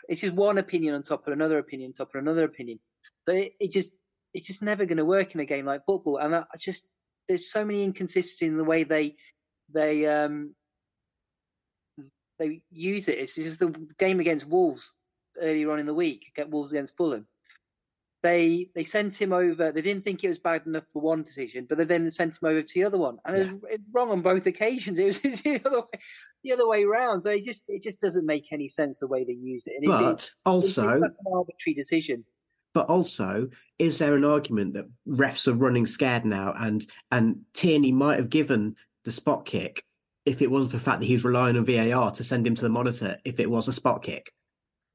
it's 0.07 0.21
just 0.21 0.33
one 0.33 0.57
opinion 0.57 0.95
on 0.95 1.03
top 1.03 1.25
of 1.25 1.33
another 1.33 1.57
opinion, 1.57 1.89
on 1.89 1.93
top 1.93 2.13
of 2.13 2.21
another 2.21 2.43
opinion. 2.43 2.79
But 3.25 3.35
it, 3.35 3.53
it 3.59 3.71
just 3.71 3.91
it's 4.37 4.45
just 4.45 4.61
never 4.61 4.85
going 4.85 4.99
to 4.99 5.05
work 5.05 5.33
in 5.33 5.41
a 5.41 5.45
game 5.45 5.65
like 5.65 5.83
football. 5.85 6.17
And 6.17 6.35
I, 6.35 6.39
I 6.41 6.57
just 6.59 6.85
there's 7.27 7.51
so 7.51 7.65
many 7.65 7.83
inconsistencies 7.83 8.47
in 8.47 8.55
the 8.55 8.63
way 8.63 8.83
they 8.83 9.15
they 9.73 10.05
um 10.05 10.53
they 12.37 12.61
use 12.71 13.07
it. 13.07 13.17
It's 13.17 13.33
just 13.33 13.59
the 13.59 13.73
game 13.97 14.19
against 14.19 14.47
Wolves 14.47 14.93
earlier 15.41 15.71
on 15.71 15.79
in 15.79 15.87
the 15.87 15.93
week, 15.93 16.31
get 16.35 16.51
Wolves 16.51 16.71
against 16.71 16.95
Fulham. 16.95 17.25
They 18.21 18.69
they 18.75 18.83
sent 18.83 19.19
him 19.19 19.33
over. 19.33 19.71
They 19.71 19.81
didn't 19.81 20.05
think 20.05 20.23
it 20.23 20.29
was 20.29 20.37
bad 20.37 20.67
enough 20.67 20.83
for 20.93 21.01
one 21.01 21.23
decision, 21.23 21.65
but 21.67 21.79
they 21.79 21.85
then 21.85 22.09
sent 22.11 22.33
him 22.33 22.47
over 22.47 22.61
to 22.61 22.73
the 22.75 22.83
other 22.85 22.97
one, 22.99 23.17
and 23.25 23.37
yeah. 23.37 23.43
it 23.71 23.79
was 23.81 23.89
wrong 23.91 24.11
on 24.11 24.21
both 24.21 24.45
occasions. 24.45 24.99
It 24.99 25.05
was 25.23 25.41
the 25.41 25.61
other 25.65 25.79
way, 25.79 25.99
the 26.43 26.53
other 26.53 26.67
way 26.67 26.83
around. 26.83 27.21
So 27.21 27.31
it 27.31 27.43
just 27.43 27.63
it 27.67 27.81
just 27.81 27.99
doesn't 27.99 28.25
make 28.25 28.45
any 28.51 28.69
sense 28.69 28.99
the 28.99 29.07
way 29.07 29.23
they 29.23 29.33
use 29.33 29.65
it. 29.65 29.73
And 29.79 29.87
but 29.87 30.13
it's, 30.13 30.35
also, 30.45 30.89
it's 30.89 31.03
an 31.03 31.33
arbitrary 31.33 31.73
decision 31.75 32.23
but 32.73 32.87
also 32.87 33.49
is 33.79 33.97
there 33.97 34.15
an 34.15 34.25
argument 34.25 34.73
that 34.73 34.85
refs 35.07 35.47
are 35.47 35.53
running 35.53 35.85
scared 35.85 36.25
now 36.25 36.53
and 36.59 36.85
and 37.11 37.41
Tierney 37.53 37.91
might 37.91 38.17
have 38.17 38.29
given 38.29 38.75
the 39.03 39.11
spot 39.11 39.45
kick 39.45 39.83
if 40.25 40.41
it 40.41 40.51
wasn't 40.51 40.71
for 40.71 40.77
the 40.77 40.83
fact 40.83 40.99
that 40.99 41.05
he 41.05 41.13
was 41.13 41.23
relying 41.23 41.57
on 41.57 41.65
VAR 41.65 42.11
to 42.11 42.23
send 42.23 42.45
him 42.45 42.53
to 42.53 42.61
the 42.61 42.69
monitor 42.69 43.17
if 43.23 43.39
it 43.39 43.49
was 43.49 43.69
a 43.69 43.73
spot 43.73 44.03
kick? 44.03 44.29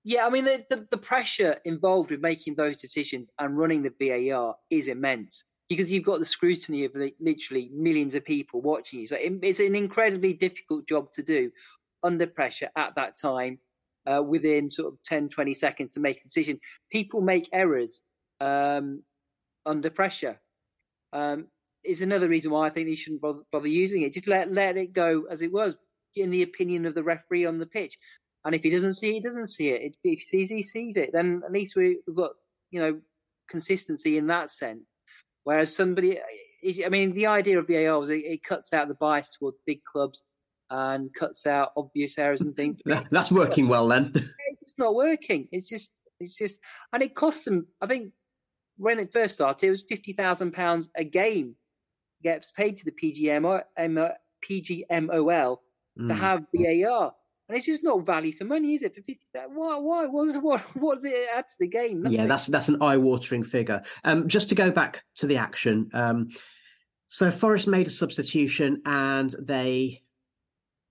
Yeah, 0.04 0.26
I 0.26 0.30
mean 0.30 0.44
the, 0.44 0.64
the, 0.68 0.86
the 0.90 0.98
pressure 0.98 1.56
involved 1.64 2.10
with 2.10 2.20
making 2.20 2.56
those 2.56 2.76
decisions 2.76 3.30
and 3.38 3.56
running 3.56 3.82
the 3.82 3.94
VAR 3.98 4.56
is 4.70 4.88
immense 4.88 5.44
because 5.68 5.90
you've 5.90 6.04
got 6.04 6.18
the 6.18 6.26
scrutiny 6.26 6.84
of 6.84 6.92
literally 7.18 7.70
millions 7.72 8.14
of 8.14 8.24
people 8.24 8.60
watching 8.60 9.00
you. 9.00 9.06
So 9.06 9.16
it's 9.18 9.60
an 9.60 9.74
incredibly 9.74 10.34
difficult 10.34 10.86
job 10.86 11.10
to 11.12 11.22
do 11.22 11.50
under 12.02 12.26
pressure 12.26 12.68
at 12.76 12.94
that 12.96 13.18
time 13.18 13.58
uh, 14.06 14.22
within 14.22 14.70
sort 14.70 14.92
of 14.92 14.98
10, 15.04 15.28
20 15.28 15.54
seconds 15.54 15.92
to 15.92 16.00
make 16.00 16.18
a 16.18 16.22
decision. 16.22 16.58
People 16.90 17.20
make 17.20 17.48
errors 17.52 18.02
um, 18.40 19.02
under 19.66 19.90
pressure. 19.90 20.40
Um, 21.12 21.46
is 21.84 22.00
another 22.00 22.28
reason 22.28 22.50
why 22.50 22.66
I 22.66 22.70
think 22.70 22.86
they 22.86 22.94
shouldn't 22.94 23.22
bother, 23.22 23.40
bother, 23.50 23.68
using 23.68 24.02
it. 24.02 24.12
Just 24.12 24.28
let 24.28 24.50
let 24.50 24.76
it 24.76 24.92
go 24.92 25.24
as 25.30 25.42
it 25.42 25.52
was, 25.52 25.74
in 26.14 26.30
the 26.30 26.42
opinion 26.42 26.86
of 26.86 26.94
the 26.94 27.02
referee 27.02 27.44
on 27.44 27.58
the 27.58 27.66
pitch. 27.66 27.98
And 28.44 28.54
if 28.54 28.62
he 28.62 28.70
doesn't 28.70 28.94
see 28.94 29.10
it, 29.10 29.14
he 29.14 29.20
doesn't 29.20 29.48
see 29.48 29.70
it. 29.70 29.82
If 29.82 29.94
he 30.02 30.18
sees, 30.20 30.50
he 30.50 30.62
sees 30.62 30.96
it. 30.96 31.10
Then 31.12 31.42
at 31.44 31.52
least 31.52 31.76
we've 31.76 31.98
got 32.14 32.32
you 32.70 32.80
know 32.80 33.00
consistency 33.50 34.16
in 34.16 34.26
that 34.28 34.50
sense. 34.50 34.84
Whereas 35.44 35.74
somebody, 35.74 36.20
I 36.84 36.88
mean, 36.88 37.12
the 37.14 37.26
idea 37.26 37.58
of 37.58 37.66
VAR 37.66 37.98
was 37.98 38.10
it, 38.10 38.24
it 38.24 38.44
cuts 38.44 38.72
out 38.72 38.86
the 38.86 38.94
bias 38.94 39.36
towards 39.36 39.58
big 39.66 39.82
clubs 39.84 40.22
and 40.72 41.12
cuts 41.14 41.46
out 41.46 41.72
obvious 41.76 42.18
errors 42.18 42.40
and 42.40 42.56
things. 42.56 42.80
That's 43.10 43.30
working 43.30 43.68
well 43.68 43.86
then. 43.86 44.12
it's 44.62 44.78
not 44.78 44.94
working. 44.94 45.48
It's 45.52 45.68
just, 45.68 45.92
it's 46.18 46.36
just, 46.36 46.58
and 46.92 47.02
it 47.02 47.14
costs 47.14 47.44
them. 47.44 47.66
I 47.80 47.86
think 47.86 48.12
when 48.78 48.98
it 48.98 49.12
first 49.12 49.34
started, 49.34 49.66
it 49.66 49.70
was 49.70 49.84
fifty 49.88 50.14
thousand 50.14 50.52
pounds 50.52 50.88
a 50.96 51.04
game 51.04 51.54
gets 52.22 52.52
paid 52.52 52.78
to 52.78 52.84
the 52.84 52.92
PGM 52.92 53.62
PGMOL 54.48 55.58
to 55.98 56.02
mm. 56.02 56.18
have 56.18 56.44
VAR. 56.54 57.12
And 57.48 57.58
it's 57.58 57.66
just 57.66 57.84
not 57.84 58.06
value 58.06 58.32
for 58.32 58.44
money, 58.44 58.74
is 58.74 58.82
it? 58.82 58.94
For 58.94 59.02
fifty, 59.02 59.26
why? 59.52 59.76
Why? 59.76 60.06
What's 60.06 60.36
what? 60.40 60.60
What 60.76 60.96
does 60.96 61.04
it 61.04 61.14
add 61.34 61.48
to 61.50 61.56
the 61.60 61.68
game? 61.68 62.02
Nothing. 62.02 62.18
Yeah, 62.18 62.26
that's 62.26 62.46
that's 62.46 62.68
an 62.68 62.80
eye-watering 62.80 63.44
figure. 63.44 63.82
Um, 64.04 64.26
just 64.26 64.48
to 64.48 64.54
go 64.54 64.70
back 64.70 65.04
to 65.16 65.26
the 65.26 65.36
action. 65.36 65.90
Um, 65.92 66.30
so 67.08 67.30
Forest 67.30 67.68
made 67.68 67.88
a 67.88 67.90
substitution, 67.90 68.80
and 68.86 69.34
they 69.38 70.01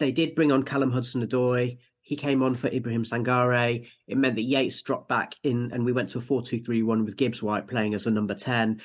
they 0.02 0.12
did 0.12 0.36
bring 0.36 0.52
on 0.52 0.64
Callum 0.64 0.92
Hudson-Odoi. 0.92 1.78
He 2.02 2.16
came 2.16 2.42
on 2.42 2.56
for 2.56 2.68
Ibrahim 2.68 3.06
Sangare. 3.06 3.88
It 4.08 4.18
meant 4.18 4.36
that 4.36 4.42
Yates 4.42 4.82
dropped 4.82 5.08
back 5.08 5.36
in, 5.44 5.72
and 5.72 5.86
we 5.86 5.92
went 5.92 6.10
to 6.10 6.18
a 6.18 6.22
4 6.22 6.42
2 6.42 6.60
3 6.62 6.84
1 6.84 7.06
with 7.06 7.16
Gibbs 7.16 7.44
White 7.44 7.68
playing 7.68 7.94
as 7.94 8.08
a 8.08 8.12
number 8.12 8.34
10. 8.34 8.82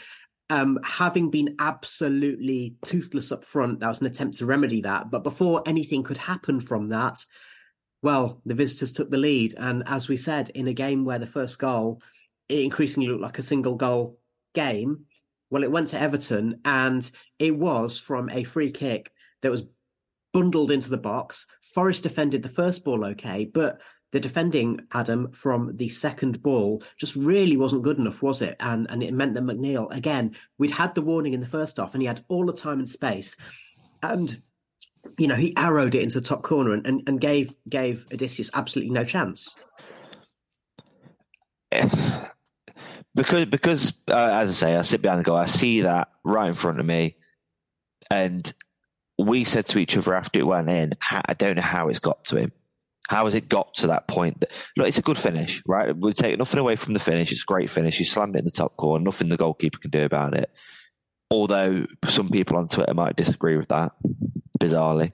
um, 0.50 0.78
having 0.84 1.30
been 1.30 1.56
absolutely 1.58 2.76
toothless 2.84 3.32
up 3.32 3.44
front, 3.44 3.80
that 3.80 3.88
was 3.88 4.00
an 4.00 4.06
attempt 4.06 4.38
to 4.38 4.46
remedy 4.46 4.82
that. 4.82 5.10
But 5.10 5.24
before 5.24 5.62
anything 5.66 6.02
could 6.02 6.18
happen 6.18 6.60
from 6.60 6.90
that, 6.90 7.24
well, 8.02 8.40
the 8.44 8.54
visitors 8.54 8.92
took 8.92 9.10
the 9.10 9.16
lead. 9.16 9.54
And 9.58 9.82
as 9.86 10.08
we 10.08 10.16
said, 10.16 10.50
in 10.50 10.68
a 10.68 10.72
game 10.72 11.04
where 11.04 11.18
the 11.18 11.26
first 11.26 11.58
goal 11.58 12.00
it 12.48 12.60
increasingly 12.60 13.08
looked 13.08 13.22
like 13.22 13.40
a 13.40 13.42
single 13.42 13.74
goal 13.74 14.20
game, 14.54 15.06
well, 15.50 15.64
it 15.64 15.70
went 15.72 15.88
to 15.88 16.00
Everton 16.00 16.60
and 16.64 17.10
it 17.38 17.56
was 17.56 17.98
from 17.98 18.30
a 18.30 18.44
free 18.44 18.70
kick 18.70 19.10
that 19.42 19.50
was 19.50 19.64
bundled 20.36 20.70
into 20.70 20.90
the 20.90 20.98
box. 20.98 21.46
Forest 21.62 22.02
defended 22.02 22.42
the 22.42 22.50
first 22.50 22.84
ball 22.84 23.06
okay, 23.06 23.46
but 23.46 23.80
the 24.12 24.20
defending 24.20 24.80
Adam 24.92 25.32
from 25.32 25.72
the 25.78 25.88
second 25.88 26.42
ball 26.42 26.82
just 27.00 27.16
really 27.16 27.56
wasn't 27.56 27.82
good 27.82 27.96
enough, 27.98 28.22
was 28.22 28.42
it? 28.42 28.54
And 28.60 28.86
and 28.90 29.02
it 29.02 29.14
meant 29.14 29.32
that 29.32 29.44
McNeil 29.44 29.90
again, 29.96 30.36
we'd 30.58 30.72
had 30.72 30.94
the 30.94 31.00
warning 31.00 31.32
in 31.32 31.40
the 31.40 31.46
first 31.46 31.78
half, 31.78 31.94
and 31.94 32.02
he 32.02 32.06
had 32.06 32.22
all 32.28 32.44
the 32.44 32.52
time 32.52 32.80
and 32.80 32.88
space, 32.88 33.34
and 34.02 34.42
you 35.16 35.26
know 35.26 35.36
he 35.36 35.54
arrowed 35.56 35.94
it 35.94 36.02
into 36.02 36.20
the 36.20 36.28
top 36.28 36.42
corner 36.42 36.74
and 36.74 36.86
and, 36.86 37.02
and 37.06 37.18
gave 37.18 37.54
gave 37.66 38.06
Odysseas 38.12 38.50
absolutely 38.52 38.92
no 38.92 39.04
chance. 39.04 39.56
because 43.14 43.46
because 43.46 43.94
uh, 44.10 44.28
as 44.32 44.50
I 44.50 44.52
say, 44.52 44.76
I 44.76 44.82
sit 44.82 45.00
behind 45.00 45.20
the 45.20 45.24
goal, 45.24 45.36
I 45.36 45.46
see 45.46 45.80
that 45.80 46.08
right 46.24 46.48
in 46.48 46.54
front 46.54 46.78
of 46.78 46.84
me, 46.84 47.16
and 48.10 48.52
we 49.18 49.44
said 49.44 49.66
to 49.66 49.78
each 49.78 49.96
other 49.96 50.14
after 50.14 50.38
it 50.38 50.46
went 50.46 50.68
in, 50.68 50.92
I 51.10 51.34
don't 51.34 51.56
know 51.56 51.62
how 51.62 51.88
it's 51.88 51.98
got 51.98 52.24
to 52.26 52.36
him. 52.36 52.52
How 53.08 53.24
has 53.24 53.34
it 53.34 53.48
got 53.48 53.74
to 53.76 53.88
that 53.88 54.08
point? 54.08 54.40
That, 54.40 54.50
look, 54.76 54.88
it's 54.88 54.98
a 54.98 55.02
good 55.02 55.18
finish, 55.18 55.62
right? 55.66 55.96
We 55.96 56.12
take 56.12 56.38
nothing 56.38 56.58
away 56.58 56.76
from 56.76 56.92
the 56.92 57.00
finish. 57.00 57.30
It's 57.30 57.42
a 57.42 57.46
great 57.46 57.70
finish. 57.70 57.98
He 57.98 58.04
slammed 58.04 58.34
it 58.34 58.40
in 58.40 58.44
the 58.44 58.50
top 58.50 58.76
corner. 58.76 59.04
Nothing 59.04 59.28
the 59.28 59.36
goalkeeper 59.36 59.78
can 59.78 59.90
do 59.90 60.02
about 60.02 60.34
it. 60.34 60.50
Although 61.30 61.86
some 62.08 62.30
people 62.30 62.56
on 62.56 62.68
Twitter 62.68 62.94
might 62.94 63.16
disagree 63.16 63.56
with 63.56 63.68
that, 63.68 63.92
bizarrely, 64.60 65.12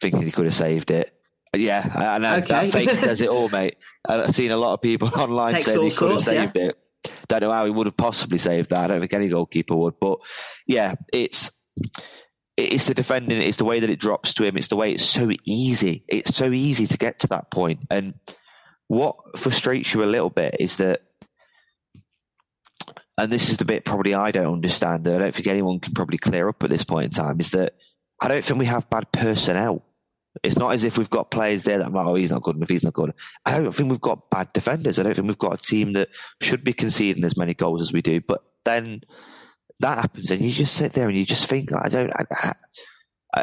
thinking 0.00 0.22
he 0.22 0.32
could 0.32 0.46
have 0.46 0.54
saved 0.54 0.90
it. 0.90 1.14
Yeah, 1.56 1.90
I 1.94 2.18
know 2.18 2.36
okay. 2.36 2.46
that 2.46 2.72
face 2.72 2.98
does 2.98 3.20
it 3.22 3.28
all, 3.28 3.48
mate. 3.48 3.76
I've 4.06 4.34
seen 4.34 4.50
a 4.50 4.56
lot 4.56 4.74
of 4.74 4.82
people 4.82 5.08
online 5.14 5.54
Takes 5.54 5.66
saying 5.66 5.90
he 5.90 5.90
could 5.90 6.12
have 6.12 6.24
saved 6.24 6.56
yeah. 6.56 6.68
it. 6.68 6.78
Don't 7.28 7.40
know 7.40 7.52
how 7.52 7.64
he 7.64 7.70
would 7.70 7.86
have 7.86 7.96
possibly 7.96 8.38
saved 8.38 8.70
that. 8.70 8.84
I 8.84 8.86
don't 8.88 9.00
think 9.00 9.14
any 9.14 9.28
goalkeeper 9.28 9.74
would. 9.74 9.94
But 9.98 10.18
yeah, 10.66 10.94
it's 11.12 11.50
it's 12.60 12.86
the 12.86 12.94
defending, 12.94 13.40
it's 13.40 13.56
the 13.56 13.64
way 13.64 13.80
that 13.80 13.90
it 13.90 14.00
drops 14.00 14.34
to 14.34 14.44
him, 14.44 14.56
it's 14.56 14.68
the 14.68 14.76
way 14.76 14.92
it's 14.92 15.04
so 15.04 15.30
easy. 15.44 16.04
It's 16.08 16.34
so 16.34 16.52
easy 16.52 16.86
to 16.86 16.98
get 16.98 17.20
to 17.20 17.26
that 17.28 17.50
point. 17.50 17.80
And 17.90 18.14
what 18.88 19.38
frustrates 19.38 19.94
you 19.94 20.02
a 20.02 20.06
little 20.06 20.30
bit 20.30 20.56
is 20.58 20.76
that, 20.76 21.02
and 23.16 23.30
this 23.30 23.50
is 23.50 23.58
the 23.58 23.64
bit 23.64 23.84
probably 23.84 24.14
I 24.14 24.30
don't 24.30 24.52
understand, 24.52 25.06
and 25.06 25.16
I 25.16 25.18
don't 25.18 25.34
think 25.34 25.46
anyone 25.46 25.80
can 25.80 25.94
probably 25.94 26.18
clear 26.18 26.48
up 26.48 26.62
at 26.62 26.70
this 26.70 26.84
point 26.84 27.04
in 27.06 27.10
time, 27.10 27.38
is 27.40 27.50
that 27.50 27.74
I 28.20 28.28
don't 28.28 28.44
think 28.44 28.58
we 28.58 28.66
have 28.66 28.90
bad 28.90 29.12
personnel. 29.12 29.84
It's 30.42 30.56
not 30.56 30.72
as 30.72 30.84
if 30.84 30.96
we've 30.96 31.10
got 31.10 31.30
players 31.30 31.64
there 31.64 31.78
that 31.78 31.86
I'm 31.86 31.92
like, 31.92 32.06
oh, 32.06 32.14
he's 32.14 32.30
not 32.30 32.42
good 32.42 32.56
enough, 32.56 32.68
he's 32.68 32.84
not 32.84 32.94
good. 32.94 33.12
I 33.44 33.58
don't 33.58 33.72
think 33.72 33.90
we've 33.90 34.00
got 34.00 34.30
bad 34.30 34.52
defenders. 34.52 34.98
I 34.98 35.02
don't 35.02 35.14
think 35.14 35.26
we've 35.26 35.38
got 35.38 35.60
a 35.60 35.62
team 35.62 35.92
that 35.94 36.08
should 36.40 36.62
be 36.64 36.72
conceding 36.72 37.24
as 37.24 37.36
many 37.36 37.52
goals 37.52 37.82
as 37.82 37.92
we 37.92 38.00
do. 38.00 38.20
But 38.20 38.42
then 38.64 39.02
that 39.80 39.98
happens, 39.98 40.30
and 40.30 40.40
you 40.40 40.52
just 40.52 40.74
sit 40.74 40.92
there 40.92 41.08
and 41.08 41.16
you 41.16 41.26
just 41.26 41.46
think, 41.46 41.72
I 41.72 41.88
don't, 41.88 42.12
I, 42.12 42.54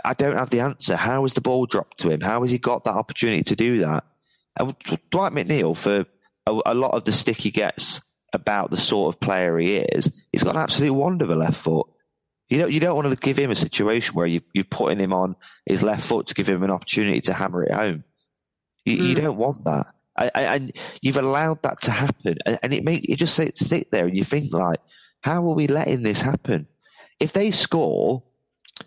I 0.03 0.13
don't 0.13 0.37
have 0.37 0.49
the 0.49 0.61
answer. 0.61 0.95
How 0.95 1.23
has 1.23 1.33
the 1.33 1.41
ball 1.41 1.65
dropped 1.65 1.99
to 1.99 2.09
him? 2.09 2.21
How 2.21 2.41
has 2.41 2.51
he 2.51 2.57
got 2.57 2.83
that 2.85 2.95
opportunity 2.95 3.43
to 3.43 3.55
do 3.55 3.79
that? 3.79 4.03
And 4.59 4.75
Dwight 5.11 5.33
McNeil, 5.33 5.75
for 5.75 6.05
a, 6.45 6.61
a 6.65 6.73
lot 6.73 6.93
of 6.93 7.03
the 7.03 7.11
stick 7.11 7.37
he 7.37 7.51
gets 7.51 8.01
about 8.33 8.69
the 8.69 8.77
sort 8.77 9.13
of 9.13 9.19
player 9.19 9.57
he 9.57 9.75
is, 9.75 10.11
he's 10.31 10.43
got 10.43 10.55
an 10.55 10.61
absolute 10.61 10.93
wonder 10.93 11.25
of 11.25 11.31
a 11.31 11.35
left 11.35 11.57
foot. 11.57 11.87
You 12.49 12.59
don't, 12.59 12.71
you 12.71 12.79
don't 12.79 12.95
want 12.95 13.09
to 13.09 13.15
give 13.15 13.37
him 13.37 13.51
a 13.51 13.55
situation 13.55 14.15
where 14.15 14.25
you, 14.25 14.41
you're 14.53 14.63
putting 14.63 14.99
him 14.99 15.13
on 15.13 15.35
his 15.65 15.83
left 15.83 16.05
foot 16.05 16.27
to 16.27 16.33
give 16.33 16.47
him 16.47 16.63
an 16.63 16.71
opportunity 16.71 17.21
to 17.21 17.33
hammer 17.33 17.63
it 17.63 17.73
home. 17.73 18.03
You, 18.85 18.97
mm. 18.97 19.09
you 19.09 19.15
don't 19.15 19.37
want 19.37 19.65
that. 19.65 19.87
and 20.33 20.71
you've 21.01 21.17
allowed 21.17 21.61
that 21.63 21.81
to 21.83 21.91
happen. 21.91 22.37
And, 22.45 22.73
it 22.73 22.83
make 22.83 23.07
you 23.07 23.17
just 23.17 23.35
sit, 23.35 23.57
sit 23.57 23.91
there 23.91 24.05
and 24.05 24.15
you 24.15 24.23
think 24.23 24.53
like, 24.53 24.79
how 25.27 25.45
are 25.45 25.55
we 25.55 25.67
letting 25.67 26.03
this 26.03 26.21
happen? 26.21 26.65
If 27.19 27.33
they 27.33 27.51
score 27.51 28.23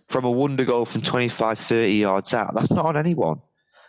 from 0.08 0.24
a 0.24 0.30
wonder 0.30 0.64
goal 0.64 0.86
from 0.86 1.02
25, 1.02 1.58
30 1.58 1.92
yards 1.92 2.32
out, 2.32 2.54
that's 2.54 2.70
not 2.70 2.86
on 2.86 2.96
anyone. 2.96 3.42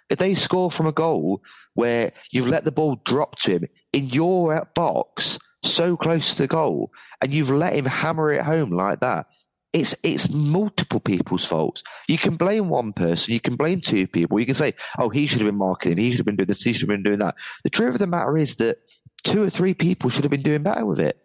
If 0.10 0.20
they 0.20 0.36
score 0.36 0.70
from 0.70 0.86
a 0.86 0.92
goal 0.92 1.44
where 1.76 2.12
you've 2.30 2.50
let 2.50 2.66
the 2.66 2.72
ball 2.74 3.00
drop 3.06 3.40
to 3.40 3.52
him 3.52 3.68
in 3.94 4.10
your 4.10 4.68
box, 4.76 5.40
so 5.64 5.96
close 5.96 6.36
to 6.36 6.42
the 6.42 6.48
goal, 6.48 6.92
and 7.22 7.32
you've 7.32 7.52
let 7.52 7.74
him 7.74 7.86
hammer 7.86 8.34
it 8.34 8.42
home 8.42 8.72
like 8.72 9.00
that, 9.00 9.28
it's 9.72 9.96
it's 10.04 10.30
multiple 10.30 11.00
people's 11.00 11.46
faults. 11.46 11.82
You 12.10 12.18
can 12.18 12.36
blame 12.36 12.68
one 12.68 12.92
person, 12.92 13.34
you 13.34 13.40
can 13.40 13.56
blame 13.56 13.80
two 13.80 14.08
people, 14.08 14.42
you 14.42 14.46
can 14.46 14.56
say, 14.56 14.74
"Oh, 15.00 15.08
he 15.08 15.26
should 15.26 15.40
have 15.40 15.48
been 15.48 15.56
marketing, 15.56 16.00
he 16.00 16.12
should 16.12 16.20
have 16.20 16.26
been 16.26 16.36
doing 16.36 16.48
this, 16.48 16.64
he 16.64 16.74
should 16.74 16.90
have 16.90 16.90
been 16.90 17.04
doing 17.04 17.20
that." 17.20 17.36
The 17.64 17.70
truth 17.70 17.94
of 17.94 18.00
the 18.00 18.08
matter 18.08 18.38
is 18.38 18.58
that 18.58 18.80
two 19.24 19.42
or 19.42 19.50
three 19.50 19.74
people 19.74 20.10
should 20.10 20.26
have 20.26 20.32
been 20.32 20.42
doing 20.42 20.64
better 20.64 20.86
with 20.86 21.00
it. 21.00 21.21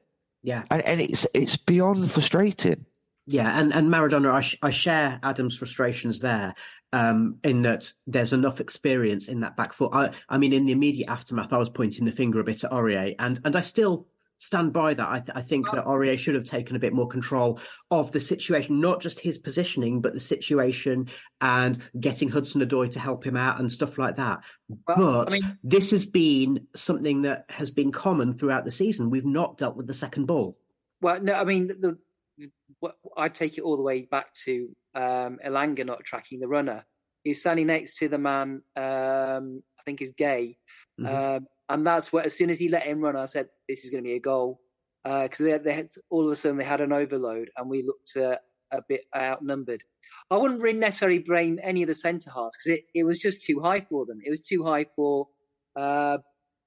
Yeah, 0.47 0.63
and, 0.71 0.81
and 0.83 1.01
it's 1.01 1.27
it's 1.35 1.57
beyond 1.57 2.13
frustrating. 2.13 2.87
Yeah, 3.27 3.59
and 3.59 3.75
and 3.75 3.89
Maradona, 3.89 4.33
I, 4.33 4.41
sh- 4.43 4.59
I 4.63 4.71
share 4.71 5.19
Adam's 5.25 5.57
frustrations 5.57 6.21
there. 6.21 6.55
Um, 6.93 7.39
in 7.43 7.63
that 7.63 7.93
there's 8.07 8.33
enough 8.33 8.61
experience 8.61 9.27
in 9.27 9.41
that 9.41 9.57
back 9.57 9.73
foot. 9.73 9.91
I, 9.93 10.13
I 10.29 10.39
mean, 10.39 10.53
in 10.53 10.65
the 10.65 10.71
immediate 10.71 11.11
aftermath, 11.11 11.53
I 11.53 11.59
was 11.59 11.69
pointing 11.69 12.05
the 12.05 12.13
finger 12.13 12.39
a 12.39 12.45
bit 12.45 12.63
at 12.63 12.71
Aurier, 12.71 13.17
and 13.19 13.41
and 13.45 13.57
I 13.57 13.61
still 13.61 14.07
stand 14.39 14.73
by 14.73 14.95
that. 14.95 15.09
I, 15.09 15.21
th- 15.21 15.31
I 15.35 15.43
think 15.43 15.71
that 15.73 15.85
Aurier 15.85 16.19
should 16.19 16.35
have 16.35 16.45
taken 16.45 16.77
a 16.77 16.79
bit 16.79 16.93
more 16.93 17.09
control 17.09 17.61
of 17.91 18.13
the 18.13 18.21
situation, 18.21 18.81
not 18.81 19.01
just 19.01 19.21
his 19.21 19.39
positioning, 19.39 20.01
but 20.01 20.13
the 20.13 20.21
situation 20.21 21.09
and 21.41 21.79
getting 21.99 22.29
Hudson 22.29 22.61
Odoi 22.61 22.91
to 22.93 23.01
help 23.01 23.25
him 23.25 23.37
out 23.37 23.61
and 23.61 23.71
stuff 23.71 23.99
like 23.99 24.17
that. 24.17 24.41
Well, 24.87 25.25
but 25.25 25.31
I 25.31 25.33
mean, 25.33 25.59
this 25.63 25.91
has 25.91 26.05
been 26.05 26.67
something 26.75 27.23
that 27.23 27.47
has 27.49 27.71
been 27.71 27.93
common 27.93 28.37
throughout 28.39 28.65
the 28.65 28.71
season. 28.71 29.11
We've 29.11 29.25
not 29.25 29.59
dealt 29.59 29.77
with 29.77 29.87
the 29.87 29.95
second 29.95 30.27
ball. 30.27 30.57
Well, 31.01 31.21
no, 31.21 31.35
I 31.35 31.45
mean, 31.45 31.69
the, 31.69 31.75
the 31.75 32.93
I 33.17 33.29
take 33.29 33.59
it 33.59 33.63
all 33.63 33.77
the 33.77 33.83
way 33.83 34.03
back 34.03 34.33
to 34.45 34.69
um, 34.95 35.39
Elanga 35.45 35.85
not 35.85 36.05
tracking 36.05 36.41
the 36.41 36.49
runner. 36.49 36.85
He's 37.25 37.41
standing 37.41 37.67
next 37.67 37.97
to 37.99 38.09
the 38.09 38.19
man, 38.19 38.63
um, 38.77 39.63
I 39.79 39.83
think 39.85 40.03
is 40.03 40.13
Gueye, 40.13 40.57
Mm-hmm. 41.01 41.37
Um, 41.37 41.47
and 41.69 41.87
that's 41.87 42.13
what 42.13 42.27
as 42.27 42.37
soon 42.37 42.51
as 42.51 42.59
he 42.59 42.69
let 42.69 42.85
him 42.85 43.01
run, 43.01 43.17
I 43.17 43.27
said 43.27 43.49
this 43.69 43.85
is 43.85 43.91
going 43.91 44.03
to 44.03 44.09
be 44.09 44.15
a 44.15 44.21
goal 44.21 44.61
because 45.05 45.41
uh, 45.41 45.45
they, 45.45 45.59
they 45.59 45.73
had, 45.75 45.89
all 46.11 46.27
of 46.27 46.33
a 46.33 46.37
sudden 46.37 46.59
they 46.59 46.65
had 46.65 46.81
an 46.81 46.93
overload 46.93 47.51
and 47.57 47.69
we 47.69 47.83
looked 47.83 48.17
uh, 48.17 48.37
a 48.73 48.83
bit 48.89 49.03
outnumbered. 49.17 49.83
I 50.31 50.37
wouldn't 50.37 50.61
really 50.61 50.79
necessarily 50.79 51.19
blame 51.19 51.61
any 51.63 51.83
of 51.83 51.89
the 51.89 51.95
centre 51.95 52.31
halves 52.31 52.57
because 52.57 52.79
it, 52.79 52.85
it 52.95 53.05
was 53.05 53.19
just 53.19 53.45
too 53.45 53.61
high 53.61 53.81
for 53.81 54.07
them. 54.07 54.21
It 54.25 54.31
was 54.31 54.43
too 54.43 54.65
high 54.65 54.87
for, 54.97 55.29
uh, 55.77 56.19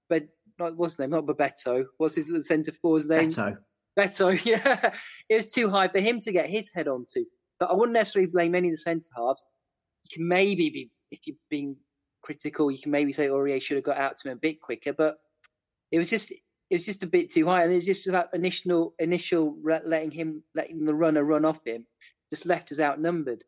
but 0.10 0.24
not 0.58 0.78
what's 0.78 0.94
his 0.94 1.00
name? 1.00 1.10
Not 1.12 1.26
Bebeto. 1.26 1.86
What's 1.98 2.16
his 2.16 2.32
centre 2.48 2.74
forward's 2.82 3.08
name? 3.08 3.30
Beto. 3.30 3.58
Beto. 3.98 4.40
Yeah, 4.46 4.92
it 5.28 5.36
was 5.36 5.52
too 5.52 5.70
high 5.70 5.90
for 5.90 6.00
him 6.00 6.22
to 6.22 6.32
get 6.32 6.50
his 6.50 6.70
head 6.74 6.88
onto. 6.88 7.26
But 7.60 7.72
I 7.72 7.74
wouldn't 7.74 7.94
necessarily 7.94 8.32
blame 8.32 8.56
any 8.56 8.70
of 8.70 8.74
the 8.74 8.78
centre 8.78 9.10
halves. 9.16 9.44
You 10.06 10.18
can 10.18 10.28
maybe 10.28 10.70
be 10.70 10.92
if 11.12 11.20
you've 11.26 11.38
been 11.50 11.76
critical. 12.22 12.72
You 12.72 12.80
can 12.80 12.92
maybe 12.92 13.12
say 13.12 13.28
Aurier 13.28 13.62
should 13.62 13.78
have 13.78 13.84
got 13.84 13.98
out 13.98 14.18
to 14.18 14.30
him 14.30 14.38
a 14.38 14.40
bit 14.40 14.62
quicker, 14.62 14.94
but 14.94 15.18
it 15.92 15.98
was 15.98 16.10
just 16.10 16.32
it 16.32 16.76
was 16.76 16.84
just 16.84 17.04
a 17.04 17.08
bit 17.08 17.32
too 17.32 17.46
high, 17.46 17.64
and 17.64 17.74
it's 17.74 17.86
just 17.86 18.06
that 18.12 18.30
initial 18.34 18.94
initial 19.00 19.56
letting 19.64 20.12
him 20.12 20.44
letting 20.56 20.86
the 20.86 20.94
runner 20.94 21.24
run 21.24 21.46
off 21.46 21.66
him 21.66 21.86
just 22.30 22.46
left 22.46 22.72
us 22.72 22.80
outnumbered. 22.80 23.44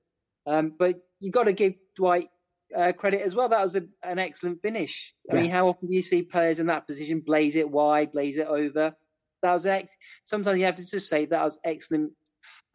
Um, 0.47 0.73
but 0.77 0.95
you 1.19 1.31
got 1.31 1.43
to 1.43 1.53
give 1.53 1.73
Dwight 1.95 2.29
uh, 2.75 2.91
credit 2.93 3.21
as 3.21 3.35
well. 3.35 3.49
That 3.49 3.63
was 3.63 3.75
a, 3.75 3.83
an 4.03 4.19
excellent 4.19 4.61
finish. 4.61 5.13
I 5.29 5.35
yeah. 5.35 5.41
mean, 5.41 5.51
how 5.51 5.67
often 5.67 5.87
do 5.87 5.95
you 5.95 6.01
see 6.01 6.23
players 6.23 6.59
in 6.59 6.65
that 6.67 6.87
position 6.87 7.19
blaze 7.19 7.55
it 7.55 7.69
wide, 7.69 8.11
blaze 8.11 8.37
it 8.37 8.47
over? 8.47 8.95
That 9.43 9.53
was 9.53 9.65
ex- 9.65 9.95
sometimes 10.25 10.59
you 10.59 10.65
have 10.65 10.75
to 10.75 10.85
just 10.85 11.09
say 11.09 11.25
that 11.25 11.43
was 11.43 11.59
excellent 11.63 12.11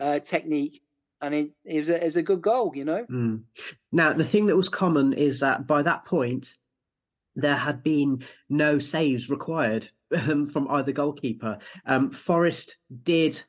uh, 0.01 0.21
technique 0.21 0.83
and 1.21 1.35
it, 1.35 1.51
it, 1.65 1.79
was 1.79 1.89
a, 1.89 2.03
it 2.03 2.05
was 2.05 2.17
a 2.17 2.23
good 2.23 2.43
goal, 2.43 2.73
you 2.75 2.85
know. 2.85 3.05
Mm. 3.11 3.43
Now, 3.93 4.13
the 4.13 4.25
thing 4.25 4.47
that 4.47 4.57
was 4.57 4.69
common 4.69 5.13
is 5.13 5.41
that 5.41 5.67
by 5.67 5.83
that 5.83 6.05
point, 6.05 6.55
there 7.35 7.57
had 7.57 7.83
been 7.83 8.25
no 8.49 8.79
saves 8.79 9.29
required 9.31 9.89
um, 10.29 10.47
from 10.47 10.69
either 10.69 10.93
goalkeeper. 10.93 11.59
Um, 11.85 12.11
Forest 12.11 12.77
did, 13.03 13.41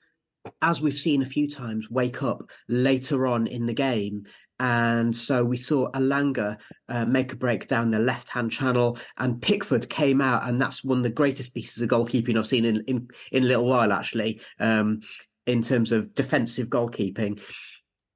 as 0.62 0.82
we've 0.82 0.94
seen 0.94 1.22
a 1.22 1.28
few 1.28 1.50
times, 1.50 1.90
wake 1.90 2.22
up 2.24 2.50
later 2.68 3.28
on 3.28 3.48
in 3.48 3.66
the 3.66 3.74
game. 3.74 4.26
And 4.60 5.16
so 5.16 5.46
we 5.46 5.58
saw 5.58 5.92
Elanga 5.92 6.58
uh, 6.90 7.06
make 7.06 7.32
a 7.32 7.36
break 7.36 7.68
down 7.68 7.92
the 7.92 8.00
left 8.00 8.28
hand 8.28 8.52
channel, 8.52 8.98
and 9.18 9.40
Pickford 9.40 9.88
came 9.88 10.20
out, 10.20 10.48
and 10.50 10.60
that's 10.60 10.84
one 10.84 10.98
of 10.98 11.04
the 11.04 11.12
greatest 11.12 11.54
pieces 11.54 11.82
of 11.82 11.90
goalkeeping 11.90 12.38
I've 12.38 12.48
seen 12.48 12.66
in 12.66 12.84
in, 12.88 13.08
in 13.32 13.44
a 13.44 13.46
little 13.46 13.66
while, 13.68 13.94
actually. 13.94 14.42
Um, 14.60 15.02
in 15.48 15.62
terms 15.62 15.92
of 15.92 16.14
defensive 16.14 16.70
goalkeeping. 16.70 17.40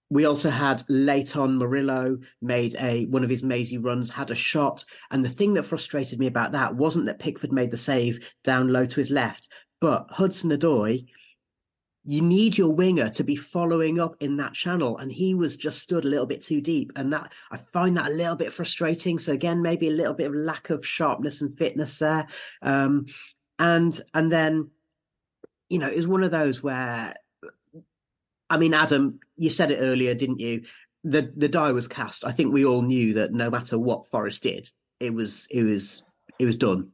We 0.10 0.26
also 0.26 0.50
had 0.50 0.84
Leighton 0.90 1.58
Murillo 1.58 2.20
made 2.42 2.76
a 2.78 3.06
one 3.06 3.24
of 3.24 3.30
his 3.30 3.44
mazy 3.44 3.78
runs, 3.78 4.12
had 4.12 4.30
a 4.30 4.36
shot, 4.36 4.84
and 5.10 5.24
the 5.24 5.30
thing 5.30 5.54
that 5.54 5.64
frustrated 5.64 6.20
me 6.20 6.28
about 6.28 6.52
that 6.52 6.76
wasn't 6.76 7.06
that 7.06 7.20
Pickford 7.20 7.54
made 7.54 7.72
the 7.72 7.78
save 7.78 8.20
down 8.44 8.68
low 8.68 8.86
to 8.86 9.00
his 9.00 9.10
left, 9.10 9.48
but 9.80 10.08
Hudson 10.12 10.52
Odoi 10.52 11.08
you 12.04 12.22
need 12.22 12.58
your 12.58 12.74
winger 12.74 13.10
to 13.10 13.24
be 13.24 13.36
following 13.36 14.00
up 14.00 14.16
in 14.22 14.38
that 14.38 14.54
channel. 14.54 14.98
And 14.98 15.12
he 15.12 15.36
was 15.36 15.56
just 15.56 15.80
stood 15.80 16.04
a 16.04 16.08
little 16.08 16.26
bit 16.26 16.42
too 16.42 16.60
deep. 16.60 16.92
And 16.96 17.14
that 17.14 17.32
i 17.52 17.58
find 17.58 17.96
that 17.98 18.12
a 18.12 18.16
little 18.16 18.36
bit 18.36 18.52
frustrating. 18.52 19.20
So 19.20 19.34
again 19.34 19.62
maybe 19.62 19.88
a 19.88 19.92
little 19.92 20.14
bit 20.14 20.28
of 20.28 20.36
lack 20.36 20.72
of 20.72 20.86
sharpness 20.86 21.42
and 21.42 21.56
fitness 21.56 22.00
there. 22.00 22.28
Um, 22.62 23.06
and 23.60 24.00
and 24.14 24.32
then 24.32 24.72
you 25.72 25.80
know 25.80 25.88
it 25.88 25.98
was 25.98 26.08
one 26.08 26.24
of 26.24 26.32
those 26.32 26.62
where 26.62 27.14
i 28.50 28.58
mean 28.58 28.74
adam 28.74 29.20
you 29.38 29.50
said 29.50 29.72
it 29.72 29.78
earlier 29.78 30.14
didn't 30.14 30.40
you 30.40 30.64
the 31.04 31.32
the 31.36 31.50
die 31.50 31.72
was 31.72 31.88
cast 31.88 32.26
i 32.26 32.32
think 32.32 32.54
we 32.54 32.66
all 32.66 32.82
knew 32.82 33.14
that 33.14 33.32
no 33.32 33.50
matter 33.50 33.78
what 33.78 34.10
forest 34.10 34.44
did 34.44 34.70
it 35.00 35.14
was 35.14 35.48
it 35.50 35.64
was 35.64 36.04
it 36.38 36.46
was 36.46 36.58
done 36.58 36.92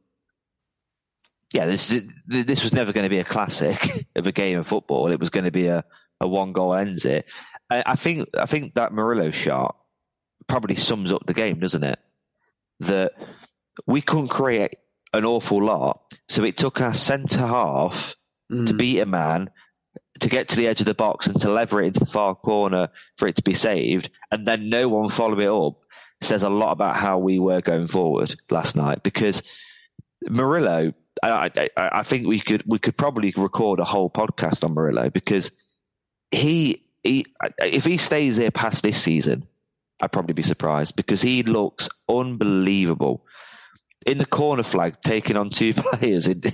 yeah, 1.52 1.66
this 1.66 1.94
this 2.26 2.62
was 2.62 2.72
never 2.72 2.92
going 2.92 3.04
to 3.04 3.10
be 3.10 3.20
a 3.20 3.24
classic 3.24 4.06
of 4.16 4.26
a 4.26 4.32
game 4.32 4.58
of 4.58 4.66
football. 4.66 5.10
It 5.10 5.20
was 5.20 5.30
going 5.30 5.44
to 5.44 5.50
be 5.50 5.66
a, 5.66 5.84
a 6.20 6.28
one 6.28 6.52
goal 6.52 6.74
ends 6.74 7.04
it. 7.04 7.24
I, 7.70 7.96
think 7.96 8.28
I 8.38 8.46
think 8.46 8.74
that 8.74 8.94
Murillo 8.94 9.30
shot 9.30 9.76
probably 10.46 10.76
sums 10.76 11.12
up 11.12 11.26
the 11.26 11.34
game, 11.34 11.60
doesn't 11.60 11.84
it? 11.84 11.98
That 12.80 13.12
we 13.86 14.00
couldn't 14.00 14.28
create 14.28 14.76
an 15.12 15.24
awful 15.24 15.62
lot, 15.62 16.00
so 16.28 16.44
it 16.44 16.56
took 16.56 16.80
our 16.80 16.94
centre 16.94 17.46
half 17.46 18.14
mm. 18.50 18.66
to 18.66 18.74
beat 18.74 19.00
a 19.00 19.06
man 19.06 19.50
to 20.20 20.28
get 20.28 20.48
to 20.48 20.56
the 20.56 20.66
edge 20.66 20.80
of 20.80 20.86
the 20.86 20.94
box 20.94 21.26
and 21.26 21.40
to 21.40 21.50
lever 21.50 21.80
it 21.80 21.88
into 21.88 22.00
the 22.00 22.06
far 22.06 22.34
corner 22.34 22.88
for 23.16 23.28
it 23.28 23.36
to 23.36 23.42
be 23.42 23.54
saved, 23.54 24.10
and 24.30 24.46
then 24.46 24.68
no 24.68 24.88
one 24.88 25.08
follow 25.08 25.38
it 25.38 25.46
up 25.46 25.80
says 26.20 26.42
a 26.42 26.48
lot 26.48 26.72
about 26.72 26.96
how 26.96 27.16
we 27.16 27.38
were 27.38 27.60
going 27.60 27.86
forward 27.86 28.34
last 28.50 28.74
night 28.74 29.02
because 29.04 29.42
Murillo 30.28 30.92
I, 31.22 31.50
I, 31.56 31.70
I 31.76 32.02
think 32.02 32.26
we 32.26 32.40
could 32.40 32.62
we 32.66 32.78
could 32.78 32.96
probably 32.96 33.32
record 33.36 33.80
a 33.80 33.84
whole 33.84 34.10
podcast 34.10 34.64
on 34.64 34.74
Murillo 34.74 35.10
because 35.10 35.52
he 36.30 36.84
he 37.02 37.26
if 37.60 37.84
he 37.84 37.96
stays 37.96 38.36
there 38.36 38.50
past 38.50 38.82
this 38.82 39.00
season, 39.00 39.46
I'd 40.00 40.12
probably 40.12 40.34
be 40.34 40.42
surprised 40.42 40.96
because 40.96 41.22
he 41.22 41.42
looks 41.42 41.88
unbelievable 42.08 43.24
in 44.08 44.18
the 44.18 44.26
corner 44.26 44.62
flag, 44.62 44.96
taking 45.04 45.36
on 45.36 45.50
two 45.50 45.74
players 45.74 46.26
and, 46.26 46.44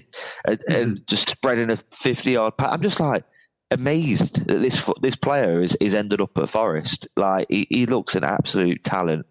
and, 0.46 0.58
mm-hmm. 0.58 0.72
and 0.72 1.06
just 1.06 1.30
spreading 1.30 1.70
a 1.70 1.76
fifty 1.76 2.32
yard. 2.32 2.56
Pass. 2.56 2.72
I'm 2.72 2.82
just 2.82 3.00
like 3.00 3.24
amazed 3.70 4.46
that 4.46 4.58
this 4.58 4.90
this 5.00 5.16
player 5.16 5.62
is, 5.62 5.76
is 5.76 5.94
ended 5.94 6.20
up 6.20 6.36
at 6.36 6.48
Forest. 6.50 7.06
Like 7.16 7.46
he, 7.48 7.66
he 7.70 7.86
looks 7.86 8.14
an 8.14 8.24
absolute 8.24 8.84
talent. 8.84 9.26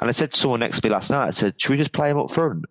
And 0.00 0.08
I 0.08 0.12
said 0.12 0.32
to 0.32 0.40
someone 0.40 0.60
next 0.60 0.80
to 0.80 0.86
me 0.86 0.92
last 0.92 1.10
night, 1.10 1.28
I 1.28 1.30
said, 1.30 1.60
"Should 1.60 1.70
we 1.70 1.76
just 1.76 1.92
play 1.92 2.10
him 2.10 2.18
up 2.18 2.30
front, 2.30 2.64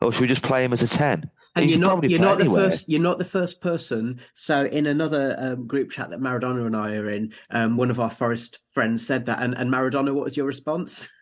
or 0.00 0.12
should 0.12 0.22
we 0.22 0.28
just 0.28 0.42
play 0.42 0.64
him 0.64 0.72
as 0.72 0.82
a 0.82 0.88
10? 0.88 1.30
and 1.56 1.70
you're 1.70 1.78
not 1.78 2.08
you're 2.08 2.20
not 2.20 2.40
anywhere. 2.40 2.62
the 2.64 2.70
first 2.70 2.88
you're 2.88 3.00
not 3.00 3.18
the 3.18 3.24
first 3.24 3.60
person. 3.60 4.20
So 4.34 4.66
in 4.66 4.86
another 4.86 5.34
um, 5.38 5.66
group 5.66 5.90
chat 5.90 6.10
that 6.10 6.20
Maradona 6.20 6.66
and 6.66 6.76
I 6.76 6.94
are 6.94 7.08
in, 7.08 7.32
um, 7.50 7.76
one 7.76 7.90
of 7.90 7.98
our 7.98 8.10
Forest 8.10 8.58
friends 8.72 9.06
said 9.06 9.26
that, 9.26 9.42
and, 9.42 9.54
and 9.54 9.72
Maradona, 9.72 10.14
what 10.14 10.24
was 10.24 10.36
your 10.36 10.46
response? 10.46 11.08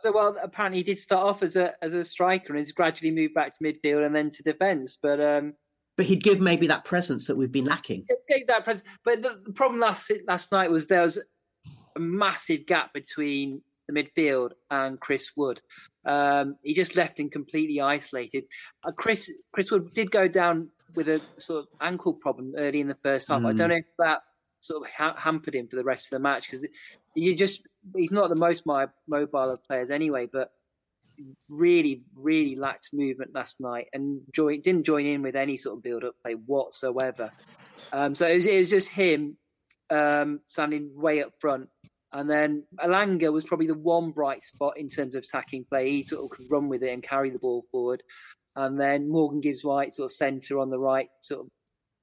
So 0.00 0.12
well, 0.12 0.36
apparently 0.42 0.78
he 0.80 0.84
did 0.84 0.98
start 0.98 1.26
off 1.26 1.42
as 1.42 1.56
a 1.56 1.72
as 1.82 1.94
a 1.94 2.04
striker 2.04 2.52
and 2.52 2.58
he's 2.58 2.72
gradually 2.72 3.10
moved 3.10 3.34
back 3.34 3.52
to 3.54 3.64
midfield 3.64 4.04
and 4.04 4.14
then 4.14 4.30
to 4.30 4.42
defence. 4.42 4.98
But 5.00 5.20
um, 5.20 5.54
but 5.96 6.06
he'd 6.06 6.22
give 6.22 6.40
maybe 6.40 6.66
that 6.68 6.84
presence 6.84 7.26
that 7.26 7.36
we've 7.36 7.52
been 7.52 7.64
lacking. 7.64 8.06
That 8.46 8.64
presence, 8.64 8.86
but 9.04 9.20
the, 9.20 9.40
the 9.44 9.52
problem 9.52 9.80
last 9.80 10.12
last 10.26 10.52
night 10.52 10.70
was 10.70 10.86
there 10.86 11.02
was 11.02 11.18
a 11.96 12.00
massive 12.00 12.66
gap 12.66 12.92
between 12.92 13.60
the 13.88 13.94
midfield 13.94 14.52
and 14.70 15.00
Chris 15.00 15.32
Wood. 15.36 15.60
Um, 16.04 16.56
he 16.62 16.72
just 16.72 16.94
left 16.94 17.18
him 17.18 17.28
completely 17.28 17.80
isolated. 17.80 18.44
Uh, 18.84 18.92
Chris 18.92 19.30
Chris 19.52 19.70
Wood 19.70 19.92
did 19.92 20.10
go 20.10 20.28
down 20.28 20.70
with 20.94 21.08
a 21.08 21.20
sort 21.38 21.60
of 21.60 21.66
ankle 21.80 22.12
problem 22.12 22.54
early 22.56 22.80
in 22.80 22.88
the 22.88 22.96
first 23.02 23.28
half. 23.28 23.42
Mm. 23.42 23.46
I 23.46 23.52
don't 23.52 23.66
hmm. 23.66 23.72
know 23.72 23.76
if 23.76 23.84
that 23.98 24.20
sort 24.60 24.84
of 24.84 24.90
ha- 24.90 25.16
hampered 25.16 25.54
him 25.54 25.68
for 25.68 25.76
the 25.76 25.84
rest 25.84 26.06
of 26.06 26.10
the 26.10 26.18
match 26.20 26.44
because 26.50 26.66
you 27.14 27.34
just 27.34 27.62
he's 27.96 28.12
not 28.12 28.28
the 28.28 28.34
most 28.34 28.64
mobile 28.66 29.50
of 29.50 29.64
players 29.64 29.90
anyway, 29.90 30.28
but 30.30 30.50
really 31.48 32.04
really 32.14 32.54
lacked 32.54 32.90
movement 32.92 33.34
last 33.34 33.60
night 33.60 33.88
and 33.92 34.20
join, 34.32 34.60
didn't 34.60 34.84
join 34.84 35.04
in 35.04 35.20
with 35.20 35.34
any 35.34 35.56
sort 35.56 35.76
of 35.76 35.82
build 35.82 36.04
up 36.04 36.14
play 36.22 36.34
whatsoever. 36.34 37.32
Um, 37.92 38.14
so 38.14 38.26
it 38.26 38.36
was, 38.36 38.46
it 38.46 38.58
was, 38.58 38.70
just 38.70 38.88
him 38.88 39.36
um, 39.90 40.40
standing 40.46 40.90
way 40.94 41.22
up 41.22 41.32
front 41.40 41.68
and 42.12 42.28
then 42.28 42.64
Elanga 42.82 43.32
was 43.32 43.44
probably 43.44 43.66
the 43.66 43.74
one 43.74 44.12
bright 44.12 44.42
spot 44.42 44.78
in 44.78 44.88
terms 44.88 45.14
of 45.14 45.24
attacking 45.24 45.64
play. 45.64 45.90
He 45.90 46.02
sort 46.02 46.24
of 46.24 46.30
could 46.30 46.50
run 46.50 46.68
with 46.68 46.82
it 46.82 46.92
and 46.92 47.02
carry 47.02 47.30
the 47.30 47.38
ball 47.38 47.64
forward. 47.70 48.02
And 48.56 48.80
then 48.80 49.10
Morgan 49.10 49.40
Gibbs 49.40 49.62
White, 49.62 49.94
sort 49.94 50.06
of 50.06 50.12
centre 50.12 50.58
on 50.58 50.70
the 50.70 50.78
right, 50.78 51.08
sort 51.20 51.42
of 51.42 51.48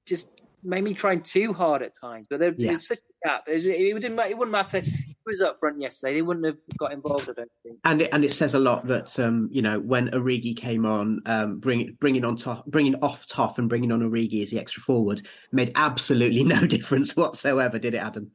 just 0.06 0.28
made 0.62 0.84
me 0.84 0.94
trying 0.94 1.22
too 1.22 1.52
hard 1.52 1.82
at 1.82 1.92
times. 2.00 2.26
But 2.30 2.38
there, 2.38 2.54
yeah. 2.56 2.72
was 2.72 2.86
such 2.86 2.98
a 2.98 3.28
gap. 3.28 3.44
It, 3.48 3.54
was, 3.54 3.66
it, 3.66 3.78
didn't, 3.78 4.18
it 4.18 4.38
wouldn't 4.38 4.52
matter. 4.52 4.82
He 5.26 5.30
was 5.30 5.42
up 5.42 5.58
front 5.58 5.80
yesterday. 5.80 6.14
They 6.14 6.22
wouldn't 6.22 6.46
have 6.46 6.56
got 6.78 6.92
involved, 6.92 7.28
I 7.28 7.32
don't 7.32 7.50
think. 7.64 7.78
And 7.84 8.02
it, 8.02 8.10
and 8.12 8.24
it 8.24 8.32
says 8.32 8.54
a 8.54 8.60
lot 8.60 8.86
that 8.86 9.18
um, 9.18 9.48
you 9.50 9.60
know 9.60 9.80
when 9.80 10.08
Origi 10.10 10.56
came 10.56 10.86
on, 10.86 11.20
um, 11.26 11.58
bring, 11.58 11.96
bringing 11.98 12.24
on 12.24 12.36
top, 12.36 12.64
bringing 12.66 12.94
off 13.02 13.26
Toff 13.26 13.58
and 13.58 13.68
bringing 13.68 13.90
on 13.90 14.02
Origi 14.02 14.40
as 14.42 14.50
the 14.50 14.60
extra 14.60 14.84
forward 14.84 15.22
made 15.50 15.72
absolutely 15.74 16.44
no 16.44 16.64
difference 16.64 17.16
whatsoever, 17.16 17.76
did 17.76 17.94
it, 17.94 17.98
Adam? 17.98 18.30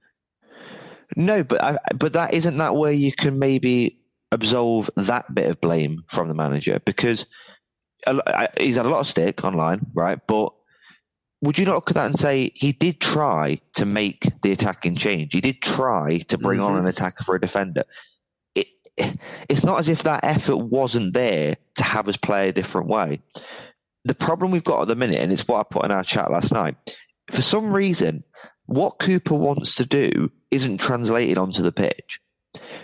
No, 1.16 1.44
but 1.44 1.64
I, 1.64 1.78
but 1.96 2.12
that 2.12 2.34
isn't 2.34 2.58
that 2.58 2.76
where 2.76 2.92
you 2.92 3.14
can 3.14 3.40
maybe 3.40 3.98
absolve 4.34 4.90
that 4.98 5.34
bit 5.34 5.50
of 5.50 5.62
blame 5.62 6.04
from 6.10 6.28
the 6.28 6.34
manager 6.34 6.82
because 6.86 7.26
he's 8.60 8.76
had 8.76 8.86
a 8.86 8.90
lot 8.90 9.00
of 9.00 9.08
stick 9.08 9.46
online, 9.46 9.86
right? 9.94 10.20
But 10.28 10.52
would 11.42 11.58
you 11.58 11.66
not 11.66 11.76
look 11.76 11.90
at 11.90 11.96
that 11.96 12.06
and 12.06 12.20
say 12.20 12.52
he 12.54 12.72
did 12.72 13.02
try 13.02 13.60
to 13.76 13.86
make 13.86 14.32
the 14.42 14.52
attacking 14.52 14.96
change? 14.96 15.34
He 15.34 15.42
did 15.42 15.62
try 15.62 16.20
to 16.28 16.38
bring 16.38 16.60
mm-hmm. 16.60 16.74
on 16.74 16.78
an 16.78 16.88
attacker 16.88 17.24
for 17.24 17.36
a 17.36 17.42
defender. 17.42 17.84
It, 18.54 18.68
it's 19.50 19.64
not 19.64 19.80
as 19.80 19.90
if 19.90 20.04
that 20.04 20.24
effort 20.24 20.58
wasn't 20.58 21.14
there 21.14 21.58
to 21.76 21.84
have 21.84 22.08
us 22.08 22.18
play 22.18 22.50
a 22.50 22.54
different 22.54 22.88
way. 22.88 23.22
The 24.06 24.16
problem 24.16 24.52
we've 24.52 24.64
got 24.64 24.84
at 24.84 24.88
the 24.88 24.96
minute, 24.96 25.20
and 25.20 25.32
it's 25.32 25.48
what 25.48 25.60
I 25.60 25.64
put 25.64 25.86
in 25.86 25.92
our 25.92 26.04
chat 26.04 26.32
last 26.32 26.52
night, 26.52 26.76
for 27.32 27.42
some 27.42 27.74
reason, 27.74 28.24
what 28.66 29.00
Cooper 29.00 29.36
wants 29.36 29.76
to 29.76 29.86
do 29.86 30.32
isn't 30.52 30.80
translated 30.80 31.38
onto 31.38 31.62
the 31.62 31.72
pitch. 31.72 32.20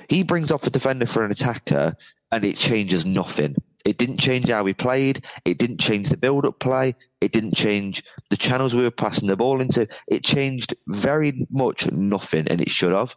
He 0.09 0.23
brings 0.23 0.51
off 0.51 0.65
a 0.65 0.69
defender 0.69 1.05
for 1.05 1.23
an 1.23 1.31
attacker 1.31 1.95
and 2.31 2.43
it 2.43 2.57
changes 2.57 3.05
nothing. 3.05 3.55
It 3.87 3.97
didn't 3.97 4.17
change 4.17 4.49
how 4.49 4.63
we 4.63 4.73
played. 4.73 5.23
It 5.45 5.57
didn't 5.57 5.79
change 5.79 6.09
the 6.09 6.17
build 6.17 6.45
up 6.45 6.59
play. 6.59 6.93
It 7.21 7.31
didn't 7.31 7.55
change 7.55 8.03
the 8.29 8.35
channels 8.35 8.73
we 8.73 8.83
were 8.83 8.91
passing 8.91 9.29
the 9.29 9.37
ball 9.37 9.61
into. 9.61 9.87
It 10.09 10.25
changed 10.25 10.75
very 10.87 11.47
much 11.49 11.89
nothing 11.89 12.49
and 12.49 12.59
it 12.59 12.69
should 12.69 12.91
have. 12.91 13.15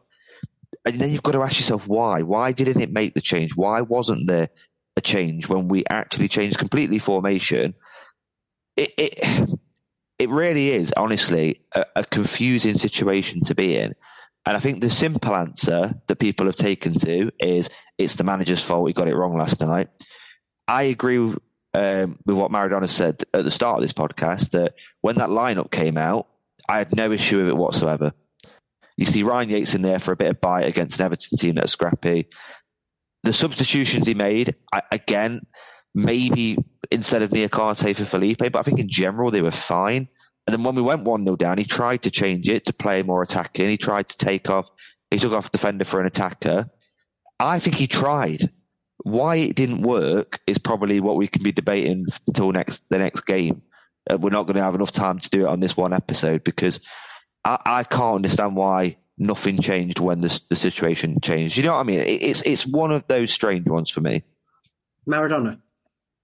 And 0.85 1.01
then 1.01 1.11
you've 1.11 1.25
got 1.25 1.33
to 1.33 1.43
ask 1.43 1.57
yourself 1.59 1.89
why. 1.89 2.23
Why 2.23 2.53
didn't 2.53 2.81
it 2.81 2.93
make 2.93 3.15
the 3.15 3.21
change? 3.21 3.57
Why 3.57 3.81
wasn't 3.81 4.29
there 4.29 4.51
a 4.97 5.01
change 5.01 5.49
when 5.49 5.67
we 5.67 5.85
actually 5.91 6.29
changed 6.29 6.59
completely 6.59 7.01
formation? 7.01 7.75
It, 8.77 8.93
it 8.97 9.51
it 10.21 10.31
really 10.31 10.71
is, 10.71 10.93
honestly, 10.97 11.63
a, 11.75 11.85
a, 11.97 12.05
confusing 12.05 12.79
situation 12.79 13.43
to 13.45 13.55
be 13.55 13.77
in. 13.77 13.95
And 14.47 14.57
I 14.57 14.61
think 14.61 14.81
the 14.81 14.91
simple 14.91 15.35
answer 15.35 15.95
that 16.07 16.17
people 16.17 16.47
have 16.47 16.57
taken 16.57 16.93
to 17.01 17.33
is 17.41 17.71
it's 17.99 18.15
the 18.15 18.25
manager's 18.25 18.63
fault. 18.63 18.87
He 18.87 18.93
got 18.93 19.09
it 19.09 19.17
wrong 19.17 19.37
last 19.37 19.61
night. 19.61 19.89
I 20.71 20.85
agree 20.85 21.19
with, 21.19 21.39
um, 21.75 22.17
with 22.25 22.37
what 22.37 22.53
Maradona 22.53 22.89
said 22.89 23.25
at 23.35 23.43
the 23.43 23.51
start 23.51 23.79
of 23.79 23.83
this 23.83 23.93
podcast 23.93 24.51
that 24.51 24.75
when 25.01 25.17
that 25.17 25.31
lineup 25.31 25.73
came 25.73 25.99
out, 25.99 26.29
I 26.69 26.79
had 26.79 26.95
no 26.95 27.11
issue 27.11 27.39
with 27.39 27.49
it 27.49 27.57
whatsoever. 27.57 28.13
You 28.97 29.05
see 29.05 29.25
Ryan 29.25 29.51
Yates 29.51 29.75
in 29.75 29.83
there 29.83 29.99
for 29.99 30.13
a 30.13 30.17
bit 30.17 30.31
of 30.31 30.41
bite 30.41 30.67
against 30.67 31.01
an 31.01 31.07
Everton 31.07 31.39
team 31.39 31.57
that's 31.57 31.73
scrappy. 31.73 32.29
The 33.25 33.33
substitutions 33.33 34.07
he 34.07 34.15
made, 34.15 34.55
I, 34.73 34.83
again, 34.93 35.45
maybe 35.93 36.57
instead 36.93 37.23
of 37.23 37.31
Niakhaté 37.31 37.97
for 37.97 38.05
Felipe, 38.05 38.39
but 38.39 38.57
I 38.57 38.63
think 38.63 38.79
in 38.79 38.89
general 38.89 39.33
they 39.33 39.43
were 39.43 39.51
fine. 39.51 40.07
And 40.47 40.55
then 40.55 40.63
when 40.63 40.77
we 40.77 40.83
went 40.83 41.03
1 41.03 41.25
0 41.25 41.35
down, 41.35 41.59
he 41.59 41.65
tried 41.65 42.03
to 42.03 42.13
change 42.13 42.49
it 42.49 42.65
to 42.67 42.73
play 42.73 43.03
more 43.03 43.25
attacking. 43.25 43.69
He 43.71 43.77
tried 43.77 44.09
to 44.09 44.17
take 44.17 44.49
off, 44.49 44.67
he 45.11 45.19
took 45.19 45.33
off 45.33 45.51
defender 45.51 45.85
for 45.85 45.99
an 45.99 46.07
attacker. 46.07 46.71
I 47.41 47.59
think 47.59 47.75
he 47.75 47.89
tried. 47.89 48.51
Why 49.03 49.37
it 49.37 49.57
didn't 49.57 49.83
work 49.83 50.41
is 50.47 50.59
probably 50.59 51.01
what 51.01 51.17
we 51.17 51.27
can 51.27 51.43
be 51.43 51.53
debating 51.53 52.07
until 52.27 52.53
next 52.53 52.83
the 52.91 52.99
next 52.99 53.23
game. 53.23 53.63
Uh, 54.11 54.19
we're 54.19 54.31
not 54.31 54.45
going 54.47 54.57
to 54.57 54.63
have 54.63 54.75
enough 54.75 54.93
time 54.93 55.19
to 55.19 55.31
do 55.31 55.43
it 55.43 55.49
on 55.49 55.61
this 55.61 55.77
one 55.77 55.93
episode 55.93 56.45
because 56.45 56.81
I, 57.45 57.59
I 57.65 57.85
can't 57.85 58.17
understand 58.17 58.57
why 58.57 58.97
nothing 59.19 59.61
changed 59.61 60.01
when 60.01 60.21
the, 60.21 60.41
the 60.49 60.57
situation 60.57 61.21
changed. 61.21 61.57
You 61.57 61.63
know 61.63 61.73
what 61.73 61.81
I 61.81 61.85
mean? 61.85 62.01
It, 62.01 62.23
it's 62.23 62.43
it's 62.43 62.67
one 62.67 62.91
of 62.91 63.07
those 63.07 63.33
strange 63.33 63.69
ones 63.69 63.91
for 63.91 64.01
me. 64.01 64.23
Maradona. 65.09 65.61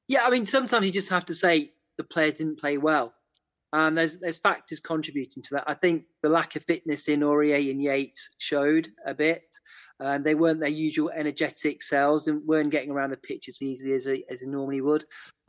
Yeah, 0.09 0.25
I 0.25 0.31
mean, 0.31 0.47
sometimes 0.47 0.87
you 0.87 0.93
just 0.93 1.11
have 1.11 1.27
to 1.27 1.35
say 1.35 1.73
the 1.99 2.05
players 2.05 2.35
didn't 2.35 2.61
play 2.61 2.79
well. 2.79 3.13
And 3.73 3.99
there's 3.99 4.19
there's 4.19 4.39
factors 4.39 4.81
contributing 4.81 5.43
to 5.45 5.55
that. 5.55 5.65
I 5.67 5.75
think 5.75 6.05
the 6.23 6.29
lack 6.29 6.57
of 6.57 6.65
fitness 6.65 7.09
in 7.09 7.21
Aurier 7.21 7.71
and 7.71 7.83
Yates 7.83 8.31
showed 8.39 8.89
a 9.05 9.13
bit. 9.13 9.45
Um, 10.01 10.23
they 10.23 10.35
weren't 10.35 10.61
their 10.61 10.69
usual 10.69 11.11
energetic 11.11 11.83
selves 11.83 12.29
and 12.29 12.47
weren't 12.47 12.71
getting 12.71 12.91
around 12.91 13.11
the 13.11 13.17
pitch 13.17 13.47
as 13.49 13.63
easily 13.63 13.93
as 13.95 14.05
they, 14.05 14.25
as 14.31 14.41
they 14.41 14.47
normally 14.47 14.83
would. 14.83 15.05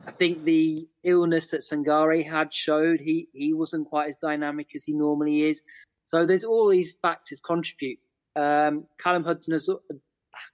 I 0.06 0.10
think 0.12 0.44
the 0.44 0.88
illness 1.04 1.48
that 1.48 1.60
Sangare 1.60 2.26
had 2.26 2.52
showed 2.54 3.00
he 3.00 3.28
he 3.34 3.52
wasn't 3.52 3.88
quite 3.88 4.08
as 4.08 4.16
dynamic 4.16 4.68
as 4.74 4.84
he 4.84 4.92
normally 4.92 5.42
is. 5.42 5.62
So 6.06 6.24
there's 6.24 6.44
all 6.44 6.68
these 6.68 6.94
factors 7.02 7.40
contribute. 7.40 7.98
Um, 8.36 8.86
Callum 8.98 9.24
Hudson, 9.24 9.58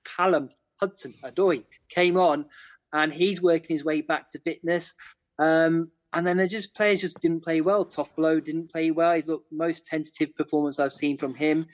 Callum 0.04 0.48
Hudson 0.80 1.14
Odoi 1.22 1.62
came 1.88 2.16
on, 2.16 2.46
and 2.92 3.12
he's 3.12 3.42
working 3.42 3.76
his 3.76 3.85
way 3.85 4.00
back 4.00 4.28
to 4.30 4.40
fitness. 4.40 4.92
Um, 5.38 5.90
and 6.14 6.26
then 6.26 6.37
there's 6.37 6.50
just 6.50 6.74
players 6.74 7.00
just 7.00 7.20
didn't 7.20 7.44
play 7.44 7.61
well. 7.61 7.85
Toffolo 7.85 8.42
didn't 8.42 8.72
play 8.72 8.90
well. 8.90 9.14
He's 9.14 9.26
looked 9.26 9.52
most 9.52 9.87
tentative 9.87 10.35
performance 10.37 10.78
I've 10.78 10.92
seen 10.92 11.18
from 11.18 11.35
him 11.35 11.66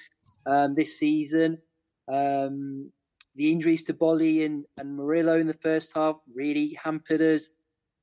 um, 0.46 0.74
this 0.74 0.98
season. 0.98 1.58
Um, 2.12 2.90
the 3.36 3.52
injuries 3.52 3.84
to 3.84 3.94
Boly 3.94 4.44
and, 4.44 4.64
and 4.76 4.96
Murillo 4.96 5.38
in 5.38 5.46
the 5.46 5.54
first 5.54 5.92
half 5.94 6.16
really 6.34 6.76
hampered 6.82 7.22
us. 7.22 7.48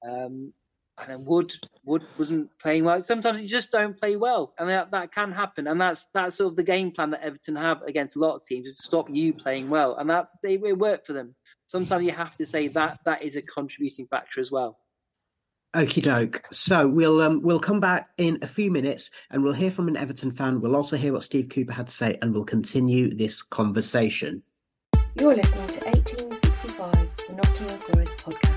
Um, 0.07 0.53
and 0.99 1.09
then 1.09 1.25
Wood 1.25 1.53
Wood 1.85 2.03
wasn't 2.17 2.49
playing 2.59 2.83
well. 2.83 3.03
Sometimes 3.03 3.41
you 3.41 3.47
just 3.47 3.71
don't 3.71 3.99
play 3.99 4.15
well, 4.15 4.53
and 4.57 4.67
that, 4.69 4.89
that 4.91 5.13
can 5.13 5.31
happen. 5.31 5.67
And 5.67 5.79
that's 5.79 6.07
that's 6.13 6.37
sort 6.37 6.51
of 6.51 6.55
the 6.55 6.63
game 6.63 6.91
plan 6.91 7.11
that 7.11 7.23
Everton 7.23 7.55
have 7.55 7.83
against 7.83 8.15
a 8.15 8.19
lot 8.19 8.35
of 8.35 8.45
teams 8.45 8.67
is 8.67 8.77
to 8.77 8.83
stop 8.83 9.07
you 9.09 9.33
playing 9.33 9.69
well, 9.69 9.95
and 9.97 10.09
that 10.09 10.29
they 10.41 10.55
it 10.55 10.77
worked 10.77 11.05
for 11.05 11.13
them. 11.13 11.35
Sometimes 11.67 12.03
you 12.03 12.11
have 12.11 12.35
to 12.37 12.45
say 12.45 12.67
that 12.69 12.99
that 13.05 13.21
is 13.21 13.35
a 13.35 13.41
contributing 13.41 14.07
factor 14.07 14.39
as 14.39 14.51
well. 14.51 14.79
Okie 15.75 16.01
doke. 16.01 16.43
So 16.51 16.87
we'll 16.87 17.21
um, 17.21 17.41
we'll 17.41 17.59
come 17.59 17.79
back 17.79 18.09
in 18.17 18.39
a 18.41 18.47
few 18.47 18.71
minutes 18.71 19.11
and 19.29 19.43
we'll 19.43 19.53
hear 19.53 19.69
from 19.69 19.87
an 19.87 19.97
Everton 19.97 20.31
fan. 20.31 20.61
We'll 20.61 20.75
also 20.75 20.97
hear 20.97 21.13
what 21.13 21.23
Steve 21.23 21.49
Cooper 21.49 21.73
had 21.73 21.87
to 21.87 21.93
say, 21.93 22.17
and 22.21 22.33
we'll 22.33 22.45
continue 22.45 23.13
this 23.13 23.41
conversation. 23.41 24.43
You're 25.19 25.35
listening 25.35 25.67
to 25.67 25.85
1865, 25.85 26.91
the 27.27 27.33
Nottingham 27.33 27.79
Forest 27.79 28.17
podcast. 28.17 28.56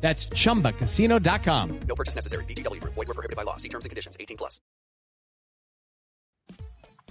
That's 0.00 0.28
ChumbaCasino.com. 0.28 1.80
No 1.88 1.94
purchase 1.96 2.14
necessary. 2.14 2.44
VGW. 2.44 2.80
Void 2.80 3.08
were 3.08 3.14
prohibited 3.14 3.36
by 3.36 3.42
law. 3.42 3.56
See 3.56 3.68
terms 3.68 3.84
and 3.84 3.90
conditions. 3.90 4.16
18 4.20 4.36
plus. 4.36 4.60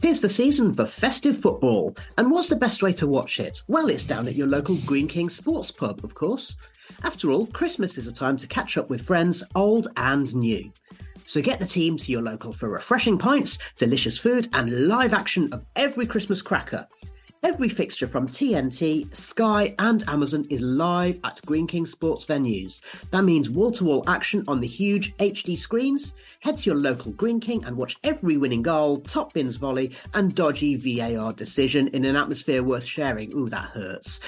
Tis 0.02 0.20
the 0.20 0.30
season 0.30 0.74
for 0.76 0.86
festive 0.86 1.38
football. 1.38 1.96
And 2.18 2.30
what's 2.30 2.50
the 2.50 2.56
best 2.58 2.84
way 2.84 2.92
to 2.94 3.08
watch 3.08 3.40
it? 3.40 3.62
Well, 3.68 3.90
it's 3.90 4.04
down 4.04 4.28
at 4.28 4.36
your 4.36 4.48
local 4.48 4.76
Greene 4.86 5.08
King 5.08 5.30
Sports 5.30 5.72
Pub, 5.72 6.04
of 6.04 6.16
course. 6.16 6.58
After 7.04 7.32
all, 7.32 7.48
Christmas 7.48 7.98
is 7.98 8.08
a 8.08 8.14
time 8.14 8.38
to 8.38 8.48
catch 8.48 8.78
up 8.78 8.90
with 8.90 9.02
friends, 9.02 9.42
old 9.56 9.88
and 9.96 10.34
new. 10.36 10.72
So 11.26 11.42
get 11.42 11.60
the 11.60 11.66
team 11.66 11.98
to 11.98 12.12
your 12.12 12.22
local 12.22 12.54
for 12.54 12.70
refreshing 12.70 13.18
pints, 13.18 13.58
delicious 13.78 14.18
food, 14.18 14.48
and 14.54 14.88
live 14.88 15.14
action 15.14 15.52
of 15.54 15.66
every 15.76 16.06
Christmas 16.06 16.42
cracker. 16.42 16.88
Every 17.46 17.70
fixture 17.70 18.08
from 18.08 18.28
TNT, 18.28 19.16
Sky, 19.16 19.76
and 19.78 20.04
Amazon 20.10 20.48
is 20.50 20.62
live 20.62 21.20
at 21.24 21.46
Greene 21.46 21.68
King 21.68 21.86
Sports 21.86 22.26
venues. 22.26 22.82
That 23.12 23.24
means 23.24 23.52
wall 23.52 23.72
to 23.74 23.84
wall 23.84 24.04
action 24.08 24.44
on 24.48 24.60
the 24.60 24.68
huge 24.68 25.16
HD 25.18 25.56
screens. 25.56 26.16
Head 26.40 26.58
to 26.58 26.72
your 26.72 26.80
local 26.80 27.12
Greene 27.12 27.40
King 27.40 27.64
and 27.64 27.78
watch 27.78 27.98
every 28.04 28.38
winning 28.38 28.64
goal, 28.64 29.00
top 29.02 29.34
bins 29.34 29.58
volley, 29.58 29.92
and 30.16 30.34
dodgy 30.34 30.76
VAR 30.76 31.34
decision 31.34 31.88
in 31.90 32.04
an 32.04 32.16
atmosphere 32.16 32.64
worth 32.64 32.84
sharing. 32.84 33.32
Ooh, 33.34 33.48
that 33.50 33.70
hurts. 33.70 34.22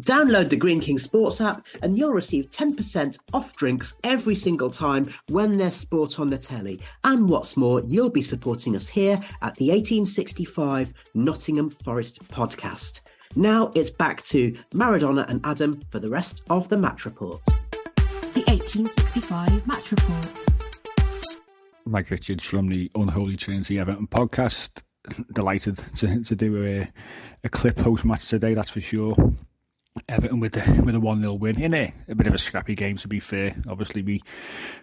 Download 0.00 0.50
the 0.50 0.56
Greene 0.56 0.80
King 0.80 0.98
Sports 0.98 1.40
app 1.40 1.66
and 1.82 1.96
you'll 1.96 2.12
receive 2.12 2.50
10% 2.50 3.18
off 3.32 3.56
drinks 3.56 3.94
every 4.04 4.34
single 4.34 4.70
time 4.70 5.12
when 5.28 5.56
there's 5.56 5.74
sport 5.74 6.20
on 6.20 6.28
the 6.28 6.36
telly. 6.36 6.80
And 7.04 7.28
what's 7.28 7.56
more, 7.56 7.82
you'll 7.86 8.10
be 8.10 8.22
supporting 8.22 8.76
us 8.76 8.88
here 8.88 9.14
at 9.40 9.54
the 9.56 9.70
1865 9.70 10.92
Nottingham 11.14 11.70
Forest 11.70 12.28
podcast. 12.28 13.00
Now 13.36 13.72
it's 13.74 13.90
back 13.90 14.22
to 14.24 14.52
Maradona 14.74 15.28
and 15.30 15.40
Adam 15.44 15.80
for 15.88 15.98
the 15.98 16.10
rest 16.10 16.42
of 16.50 16.68
the 16.68 16.76
match 16.76 17.06
report. 17.06 17.42
The 18.34 18.44
1865 18.48 19.66
match 19.66 19.90
report. 19.92 20.28
Mike 21.86 22.10
Richards 22.10 22.44
from 22.44 22.68
the 22.68 22.90
Unholy 22.94 23.36
Trinity 23.36 23.78
Everton 23.78 24.08
podcast. 24.08 24.82
Delighted 25.32 25.76
to, 25.96 26.22
to 26.22 26.34
do 26.34 26.66
a, 26.66 26.92
a 27.44 27.48
clip 27.48 27.76
post 27.76 28.04
match 28.04 28.28
today, 28.28 28.54
that's 28.54 28.70
for 28.70 28.80
sure. 28.80 29.14
Everton 30.08 30.40
with 30.40 30.52
the 30.52 30.82
with 30.82 30.94
a 30.94 31.00
one 31.00 31.20
0 31.20 31.34
win 31.34 31.60
in 31.60 31.74
a, 31.74 31.92
a 32.08 32.14
bit 32.14 32.26
of 32.26 32.34
a 32.34 32.38
scrappy 32.38 32.74
game. 32.74 32.96
To 32.98 33.08
be 33.08 33.20
fair, 33.20 33.54
obviously 33.68 34.02
we 34.02 34.22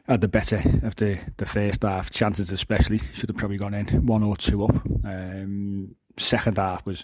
had 0.08 0.22
the 0.22 0.28
better 0.28 0.62
of 0.84 0.96
the, 0.96 1.20
the 1.38 1.46
first 1.46 1.84
half. 1.84 2.10
Chances 2.10 2.52
especially 2.52 3.00
should 3.14 3.30
have 3.30 3.38
probably 3.38 3.58
gone 3.58 3.74
in 3.74 4.06
one 4.06 4.24
or 4.24 4.38
two 4.38 4.64
up. 4.64 4.76
Um, 5.04 5.96
second 6.18 6.58
half 6.58 6.86
was 6.86 7.04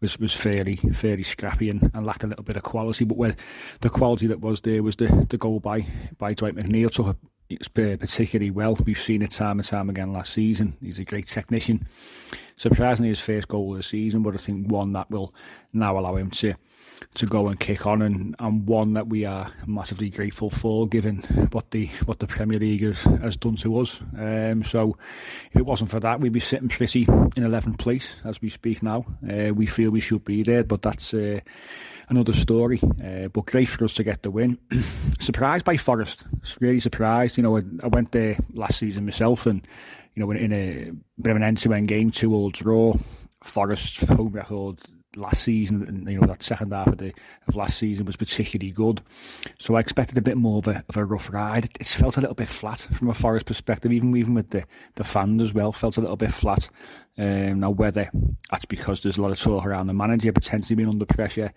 was 0.00 0.18
was 0.18 0.34
fairly 0.34 0.76
fairly 0.76 1.22
scrappy 1.22 1.70
and, 1.70 1.90
and, 1.94 2.06
lacked 2.06 2.24
a 2.24 2.26
little 2.26 2.44
bit 2.44 2.56
of 2.56 2.62
quality. 2.62 3.04
But 3.04 3.18
where 3.18 3.36
the 3.80 3.90
quality 3.90 4.26
that 4.28 4.40
was 4.40 4.60
there 4.62 4.82
was 4.82 4.96
the, 4.96 5.26
the 5.28 5.38
goal 5.38 5.60
by 5.60 5.86
by 6.18 6.32
Dwight 6.32 6.56
McNeil 6.56 6.90
took 6.90 7.16
it 7.50 7.72
particularly 7.74 8.50
well. 8.50 8.76
We've 8.84 9.00
seen 9.00 9.22
it 9.22 9.32
time 9.32 9.58
and 9.58 9.68
time 9.68 9.90
again 9.90 10.12
last 10.12 10.32
season. 10.32 10.76
He's 10.80 11.00
a 11.00 11.04
great 11.04 11.26
technician. 11.26 11.86
Surprisingly, 12.56 13.08
his 13.08 13.20
first 13.20 13.48
goal 13.48 13.72
of 13.72 13.78
the 13.78 13.82
season, 13.82 14.22
but 14.22 14.34
I 14.34 14.36
think 14.36 14.70
one 14.70 14.92
that 14.92 15.10
will 15.10 15.34
now 15.72 15.98
allow 15.98 16.16
him 16.16 16.30
to 16.30 16.54
to 17.14 17.26
go 17.26 17.48
and 17.48 17.58
kick 17.58 17.86
on, 17.86 18.02
and, 18.02 18.34
and 18.38 18.66
one 18.66 18.94
that 18.94 19.08
we 19.08 19.24
are 19.24 19.52
massively 19.66 20.10
grateful 20.10 20.50
for, 20.50 20.86
given 20.86 21.18
what 21.52 21.70
the 21.70 21.86
what 22.04 22.18
the 22.18 22.26
Premier 22.26 22.58
League 22.58 22.82
has, 22.82 23.00
has 23.20 23.36
done 23.36 23.56
to 23.56 23.78
us. 23.78 24.00
Um, 24.18 24.62
so, 24.62 24.96
if 25.52 25.60
it 25.60 25.66
wasn't 25.66 25.90
for 25.90 26.00
that, 26.00 26.20
we'd 26.20 26.32
be 26.32 26.40
sitting 26.40 26.68
pretty 26.68 27.02
in 27.02 27.44
11th 27.44 27.78
place 27.78 28.16
as 28.24 28.40
we 28.40 28.48
speak 28.48 28.82
now. 28.82 29.04
Uh, 29.28 29.52
we 29.54 29.66
feel 29.66 29.90
we 29.90 30.00
should 30.00 30.24
be 30.24 30.42
there, 30.42 30.64
but 30.64 30.82
that's 30.82 31.12
uh, 31.14 31.40
another 32.08 32.32
story. 32.32 32.80
Uh, 32.82 33.28
but 33.28 33.46
great 33.46 33.68
for 33.68 33.84
us 33.84 33.94
to 33.94 34.04
get 34.04 34.22
the 34.22 34.30
win. 34.30 34.58
surprised 35.20 35.64
by 35.64 35.76
Forest, 35.76 36.24
really 36.60 36.80
surprised. 36.80 37.36
You 37.36 37.42
know, 37.42 37.56
I, 37.56 37.62
I 37.82 37.88
went 37.88 38.12
there 38.12 38.36
last 38.54 38.78
season 38.78 39.04
myself, 39.04 39.46
and 39.46 39.66
you 40.14 40.24
know, 40.24 40.30
in, 40.30 40.36
in 40.36 40.52
a 40.52 40.90
bit 41.20 41.30
of 41.30 41.36
an 41.36 41.42
end-to-end 41.42 41.88
game, 41.88 42.10
two-all 42.10 42.50
draw. 42.50 42.94
Forest 43.42 44.04
home 44.04 44.32
record 44.32 44.78
last 45.20 45.42
season, 45.42 46.06
you 46.08 46.20
know, 46.20 46.26
that 46.26 46.42
second 46.42 46.72
half 46.72 46.88
of 46.88 46.98
the 46.98 47.12
of 47.46 47.56
last 47.56 47.78
season 47.78 48.06
was 48.06 48.16
particularly 48.16 48.72
good. 48.72 49.00
So 49.58 49.76
I 49.76 49.80
expected 49.80 50.18
a 50.18 50.22
bit 50.22 50.36
more 50.36 50.58
of 50.58 50.68
a, 50.68 50.84
of 50.88 50.96
a 50.96 51.04
rough 51.04 51.32
ride. 51.32 51.66
It, 51.66 51.76
it's 51.80 51.94
felt 51.94 52.16
a 52.16 52.20
little 52.20 52.34
bit 52.34 52.48
flat 52.48 52.80
from 52.92 53.08
a 53.08 53.14
Forest 53.14 53.46
perspective, 53.46 53.92
even 53.92 54.16
even 54.16 54.34
with 54.34 54.50
the, 54.50 54.64
the 54.96 55.04
fans 55.04 55.42
as 55.42 55.54
well, 55.54 55.72
felt 55.72 55.96
a 55.96 56.00
little 56.00 56.16
bit 56.16 56.32
flat. 56.34 56.68
Um, 57.18 57.60
now 57.60 57.70
whether 57.70 58.10
that's 58.50 58.64
because 58.64 59.02
there's 59.02 59.18
a 59.18 59.22
lot 59.22 59.32
of 59.32 59.38
talk 59.38 59.66
around 59.66 59.86
the 59.86 59.94
manager 59.94 60.32
potentially 60.32 60.76
being 60.76 60.88
under 60.88 61.04
pressure, 61.04 61.52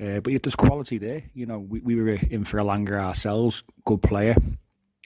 uh, 0.00 0.20
but 0.20 0.32
yet 0.32 0.42
there's 0.42 0.56
quality 0.56 0.98
there. 0.98 1.24
You 1.34 1.46
know, 1.46 1.58
we, 1.58 1.80
we 1.80 1.96
were 1.96 2.08
in 2.08 2.44
for 2.44 2.58
Elanga 2.58 2.92
ourselves, 2.92 3.62
good 3.84 4.02
player. 4.02 4.36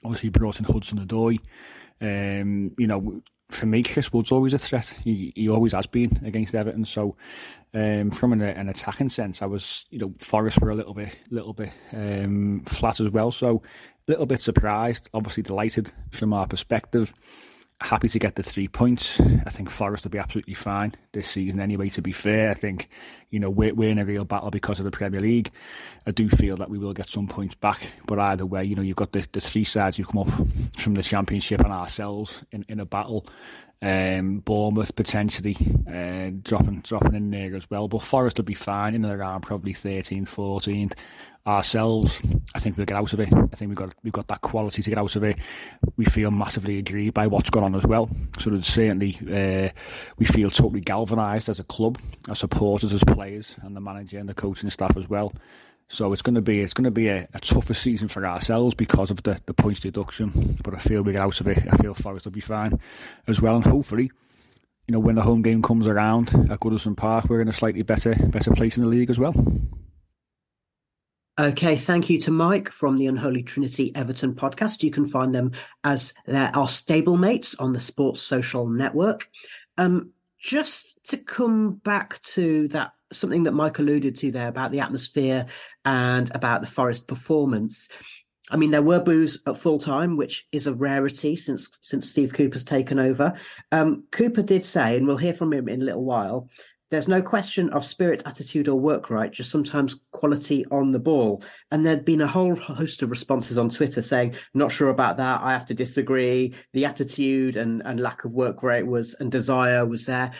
Obviously 0.03 0.29
brought 0.29 0.59
in 0.59 0.65
Hudson 0.65 1.05
Odoi. 1.05 1.39
Um, 1.99 2.71
you 2.77 2.87
know, 2.87 3.21
for 3.49 3.65
me, 3.65 3.83
Chris 3.83 4.11
Wood's 4.11 4.31
always 4.31 4.53
a 4.53 4.57
threat. 4.57 4.87
He, 5.03 5.31
he 5.35 5.49
always 5.49 5.73
has 5.73 5.87
been 5.87 6.21
against 6.25 6.53
Everton. 6.53 6.85
So, 6.85 7.15
um, 7.73 8.11
from 8.11 8.33
an, 8.33 8.41
an, 8.41 8.69
attacking 8.69 9.09
sense, 9.09 9.41
I 9.41 9.45
was, 9.45 9.85
you 9.89 9.99
know, 9.99 10.13
Forest 10.19 10.61
were 10.61 10.69
a 10.69 10.75
little 10.75 10.93
bit, 10.93 11.15
little 11.29 11.53
bit 11.53 11.71
um, 11.93 12.63
flat 12.65 12.99
as 12.99 13.09
well. 13.09 13.31
So, 13.31 13.61
a 14.07 14.11
little 14.11 14.25
bit 14.25 14.41
surprised. 14.41 15.09
Obviously, 15.13 15.43
delighted 15.43 15.91
from 16.11 16.33
our 16.33 16.47
perspective 16.47 17.13
happy 17.79 18.09
to 18.09 18.17
get 18.17 18.35
the 18.35 18.43
three 18.43 18.67
points. 18.67 19.19
I 19.19 19.49
think 19.49 19.69
Forest 19.69 20.03
will 20.03 20.11
be 20.11 20.17
absolutely 20.17 20.55
fine 20.55 20.95
this 21.11 21.29
season 21.29 21.59
anyway, 21.59 21.89
to 21.89 22.01
be 22.01 22.11
fair. 22.11 22.49
I 22.49 22.55
think, 22.55 22.89
you 23.29 23.39
know, 23.39 23.49
we're, 23.49 23.73
we're 23.73 23.89
in 23.91 23.99
a 23.99 24.05
real 24.05 24.25
battle 24.25 24.49
because 24.49 24.79
of 24.79 24.85
the 24.85 24.91
Premier 24.91 25.21
League. 25.21 25.51
I 26.07 26.11
do 26.11 26.27
feel 26.27 26.57
that 26.57 26.69
we 26.69 26.79
will 26.79 26.93
get 26.93 27.09
some 27.09 27.27
points 27.27 27.55
back. 27.55 27.87
But 28.07 28.19
either 28.19 28.45
way, 28.45 28.63
you 28.63 28.75
know, 28.75 28.81
you've 28.81 28.95
got 28.95 29.11
the, 29.11 29.27
the 29.31 29.41
three 29.41 29.63
sides 29.63 29.97
who 29.97 30.05
come 30.05 30.21
up 30.21 30.29
from 30.79 30.95
the 30.95 31.03
Championship 31.03 31.61
and 31.61 31.71
ourselves 31.71 32.43
in, 32.51 32.65
in 32.67 32.79
a 32.79 32.85
battle. 32.85 33.27
Um, 33.79 34.39
Bournemouth 34.39 34.95
potentially 34.95 35.55
uh, 35.87 36.31
dropping 36.41 36.81
dropping 36.81 37.13
in 37.13 37.29
there 37.29 37.55
as 37.55 37.69
well. 37.69 37.87
But 37.87 38.01
Forest 38.01 38.37
will 38.37 38.45
be 38.45 38.55
fine 38.55 38.95
in 38.95 39.05
and 39.05 39.13
around 39.13 39.41
probably 39.41 39.73
13th, 39.73 40.29
14th 40.29 40.93
ourselves, 41.47 42.21
I 42.53 42.59
think 42.59 42.75
we'll 42.75 42.85
get 42.85 42.97
out 42.97 43.13
of 43.13 43.21
it. 43.21 43.29
I 43.31 43.55
think 43.55 43.69
we've 43.69 43.77
got 43.77 43.93
we've 44.03 44.13
got 44.13 44.27
that 44.27 44.41
quality 44.41 44.81
to 44.81 44.89
get 44.89 44.99
out 44.99 45.15
of 45.15 45.23
it. 45.23 45.37
We 45.95 46.05
feel 46.05 46.29
massively 46.29 46.77
aggrieved 46.77 47.13
by 47.13 47.27
what's 47.27 47.49
gone 47.49 47.63
on 47.63 47.73
as 47.73 47.85
well. 47.85 48.09
So 48.39 48.49
there's 48.49 48.67
certainly 48.67 49.17
uh, 49.21 49.69
we 50.17 50.25
feel 50.25 50.51
totally 50.51 50.81
galvanised 50.81 51.47
as 51.47 51.59
a 51.59 51.63
club, 51.63 51.99
as 52.29 52.39
supporters, 52.39 52.93
as 52.93 53.03
players, 53.03 53.55
and 53.61 53.75
the 53.75 53.81
manager 53.81 54.19
and 54.19 54.27
the 54.27 54.33
coaching 54.33 54.69
staff 54.69 54.97
as 54.97 55.07
well. 55.07 55.31
So 55.89 56.11
it's 56.11 56.21
going 56.21 56.35
to 56.35 56.41
be 56.41 56.59
it's 56.59 56.73
going 56.73 56.83
to 56.83 56.91
be 56.91 57.07
a, 57.07 57.27
a, 57.33 57.39
tougher 57.39 57.73
season 57.73 58.09
for 58.09 58.25
ourselves 58.25 58.75
because 58.75 59.09
of 59.09 59.23
the, 59.23 59.39
the 59.45 59.53
points 59.53 59.79
deduction. 59.79 60.57
But 60.61 60.75
I 60.75 60.79
feel 60.79 61.01
we 61.01 61.13
get 61.13 61.21
out 61.21 61.39
of 61.39 61.47
it. 61.47 61.59
I 61.71 61.77
feel 61.77 61.93
Forest 61.93 62.25
will 62.25 62.33
be 62.33 62.41
fine 62.41 62.79
as 63.27 63.41
well, 63.41 63.55
and 63.55 63.65
hopefully, 63.65 64.11
you 64.87 64.91
know, 64.91 64.99
when 64.99 65.15
the 65.15 65.21
home 65.21 65.41
game 65.41 65.61
comes 65.61 65.87
around 65.87 66.29
at 66.51 66.59
Goodison 66.59 66.97
Park, 66.97 67.29
we're 67.29 67.41
in 67.41 67.47
a 67.47 67.53
slightly 67.53 67.83
better 67.83 68.15
better 68.15 68.51
place 68.51 68.77
in 68.77 68.83
the 68.83 68.89
league 68.89 69.09
as 69.09 69.17
well. 69.17 69.33
Okay, 71.39 71.75
thank 71.75 72.09
you 72.09 72.19
to 72.21 72.31
Mike 72.31 72.67
from 72.67 72.97
the 72.97 73.05
Unholy 73.05 73.43
Trinity 73.43 73.95
Everton 73.95 74.33
podcast. 74.33 74.81
You 74.81 74.89
can 74.91 75.05
find 75.05 75.33
them 75.33 75.51
as 75.83 76.13
there 76.25 76.51
are 76.55 76.67
stablemates 76.67 77.55
on 77.59 77.73
the 77.73 77.79
Sports 77.79 78.21
Social 78.21 78.67
Network. 78.67 79.29
Um, 79.77 80.11
just 80.39 80.99
to 81.05 81.17
come 81.17 81.75
back 81.75 82.19
to 82.21 82.67
that 82.69 82.93
something 83.11 83.43
that 83.43 83.53
Mike 83.53 83.79
alluded 83.79 84.15
to 84.17 84.31
there 84.31 84.47
about 84.47 84.71
the 84.71 84.79
atmosphere 84.79 85.45
and 85.85 86.33
about 86.35 86.61
the 86.61 86.67
Forest 86.67 87.07
performance. 87.07 87.87
I 88.49 88.55
mean, 88.55 88.71
there 88.71 88.81
were 88.81 89.01
boos 89.01 89.39
at 89.45 89.57
full 89.57 89.79
time, 89.79 90.15
which 90.15 90.45
is 90.51 90.67
a 90.67 90.73
rarity 90.73 91.35
since 91.35 91.69
since 91.81 92.09
Steve 92.09 92.33
Cooper's 92.33 92.63
taken 92.63 92.97
over. 92.97 93.33
Um, 93.71 94.05
Cooper 94.11 94.41
did 94.41 94.63
say, 94.63 94.95
and 94.95 95.05
we'll 95.05 95.17
hear 95.17 95.33
from 95.33 95.51
him 95.53 95.67
in 95.67 95.81
a 95.81 95.85
little 95.85 96.05
while. 96.05 96.49
There's 96.89 97.09
no 97.09 97.21
question 97.21 97.69
of 97.71 97.83
spirit, 97.83 98.23
attitude, 98.25 98.69
or 98.69 98.79
work 98.79 99.09
right, 99.09 99.29
just 99.29 99.51
sometimes 99.51 99.99
quality 100.11 100.65
on 100.71 100.93
the 100.93 100.99
ball. 100.99 101.43
And 101.69 101.85
there'd 101.85 102.05
been 102.05 102.21
a 102.21 102.27
whole 102.27 102.55
host 102.55 103.03
of 103.03 103.09
responses 103.09 103.57
on 103.57 103.69
Twitter 103.69 104.01
saying, 104.01 104.35
not 104.53 104.71
sure 104.71 104.87
about 104.87 105.17
that. 105.17 105.41
I 105.41 105.51
have 105.51 105.65
to 105.65 105.73
disagree. 105.73 106.55
The 106.71 106.85
attitude 106.85 107.57
and, 107.57 107.81
and 107.83 107.99
lack 107.99 108.23
of 108.23 108.31
work 108.31 108.63
rate 108.63 108.87
was 108.87 109.15
and 109.15 109.29
desire 109.29 109.85
was 109.85 110.05
there. 110.05 110.31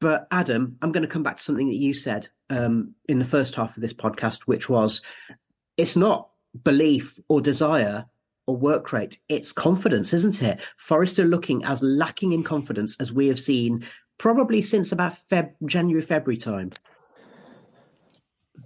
But 0.00 0.28
Adam, 0.30 0.76
I'm 0.82 0.92
going 0.92 1.02
to 1.02 1.08
come 1.08 1.22
back 1.22 1.38
to 1.38 1.42
something 1.42 1.68
that 1.68 1.76
you 1.76 1.94
said 1.94 2.28
um, 2.50 2.94
in 3.08 3.18
the 3.18 3.24
first 3.24 3.54
half 3.54 3.76
of 3.76 3.80
this 3.80 3.94
podcast, 3.94 4.42
which 4.42 4.68
was 4.68 5.02
it's 5.76 5.96
not 5.96 6.30
belief 6.64 7.18
or 7.28 7.40
desire 7.40 8.06
or 8.46 8.56
work 8.56 8.92
rate, 8.92 9.18
it's 9.28 9.52
confidence, 9.52 10.12
isn't 10.12 10.42
it? 10.42 10.60
Forest 10.76 11.18
are 11.18 11.24
looking 11.24 11.64
as 11.64 11.82
lacking 11.82 12.32
in 12.32 12.42
confidence 12.42 12.96
as 13.00 13.12
we 13.12 13.26
have 13.26 13.38
seen 13.38 13.84
probably 14.18 14.62
since 14.62 14.92
about 14.92 15.14
Feb- 15.14 15.54
January, 15.66 16.02
February 16.02 16.36
time. 16.36 16.72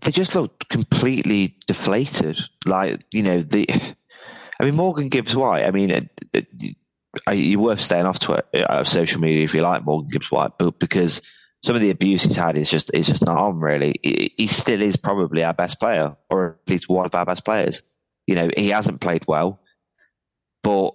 They 0.02 0.12
just 0.12 0.34
look 0.34 0.68
completely 0.68 1.56
deflated. 1.66 2.40
Like, 2.64 3.02
you 3.10 3.22
know, 3.22 3.40
the. 3.40 3.68
I 4.60 4.64
mean, 4.64 4.76
Morgan 4.76 5.08
Gibbs 5.08 5.34
White, 5.34 5.64
I 5.64 5.70
mean, 5.70 5.90
it, 5.90 6.10
it, 6.34 6.76
you're 7.32 7.60
worth 7.60 7.80
staying 7.80 8.06
off 8.06 8.20
Twitter, 8.20 8.44
uh, 8.54 8.84
social 8.84 9.20
media 9.20 9.44
if 9.44 9.54
you 9.54 9.62
like 9.62 9.84
Morgan 9.84 10.10
Gibbs 10.10 10.30
White, 10.30 10.52
but 10.58 10.78
because 10.78 11.20
some 11.62 11.74
of 11.74 11.82
the 11.82 11.90
abuse 11.90 12.22
he's 12.22 12.36
had 12.36 12.56
is 12.56 12.70
just 12.70 12.90
is 12.94 13.06
just 13.06 13.24
not 13.24 13.36
on. 13.36 13.60
Really, 13.60 13.98
he, 14.02 14.32
he, 14.36 14.46
still 14.46 14.80
is 14.80 14.96
probably 14.96 15.42
our 15.42 15.52
best 15.52 15.78
player, 15.78 16.16
or 16.30 16.58
at 16.64 16.70
least 16.70 16.88
one 16.88 17.06
of 17.06 17.14
our 17.14 17.26
best 17.26 17.44
players. 17.44 17.82
You 18.26 18.34
know, 18.36 18.50
he 18.56 18.68
hasn't 18.68 19.00
played 19.00 19.24
well, 19.26 19.60
but 20.62 20.94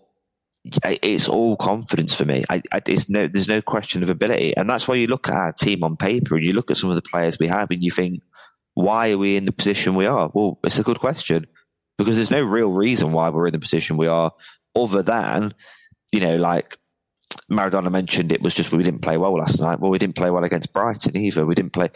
it's 0.84 1.28
all 1.28 1.55
confidence 1.57 2.16
for 2.16 2.26
me. 2.26 2.43
I, 2.49 2.61
I, 2.72 2.82
no, 3.09 3.28
there's 3.28 3.47
no 3.47 3.61
question 3.61 4.01
of 4.01 4.09
ability, 4.09 4.55
and 4.57 4.70
that's 4.70 4.88
why 4.88 4.95
you 4.95 5.07
look 5.07 5.28
at 5.28 5.36
our 5.36 5.53
team 5.53 5.84
on 5.84 5.97
paper 5.97 6.36
and 6.36 6.45
you 6.45 6.53
look 6.53 6.72
at 6.72 6.78
some 6.78 6.89
of 6.89 6.95
the 6.95 7.01
players 7.01 7.38
we 7.38 7.47
have, 7.47 7.70
and 7.72 7.84
you 7.84 7.91
think, 7.91 8.22
why 8.74 9.11
are 9.11 9.18
we 9.18 9.38
in 9.38 9.45
the 9.45 9.51
position 9.51 9.95
we 9.95 10.05
are? 10.05 10.32
Well, 10.34 10.59
it's 10.63 10.80
a 10.80 10.84
good 10.84 10.99
question 10.99 11.45
because 11.97 12.16
there's 12.16 12.32
no 12.32 12.43
real 12.43 12.70
reason 12.72 13.11
why 13.11 13.30
we're 13.30 13.47
in 13.47 13.53
the 13.53 13.59
position 13.59 13.97
we 13.97 14.07
are, 14.07 14.32
other 14.76 15.03
than 15.03 15.53
you 16.16 16.22
know, 16.22 16.38
like 16.38 16.78
Maradona 17.51 17.91
mentioned, 17.91 18.32
it 18.32 18.41
was 18.41 18.53
just 18.53 18.72
we 18.72 18.84
didn't 18.84 19.01
play 19.01 19.18
well 19.18 19.38
last 19.38 19.59
night. 19.59 19.82
Well, 19.82 19.91
we 19.91 19.99
didn't 19.99 20.16
play 20.16 20.30
well 20.30 20.45
against 20.45 20.72
Brighton 20.72 21.18
either. 21.18 21.45
We 21.45 21.55
didn't 21.55 21.74
play. 21.74 21.89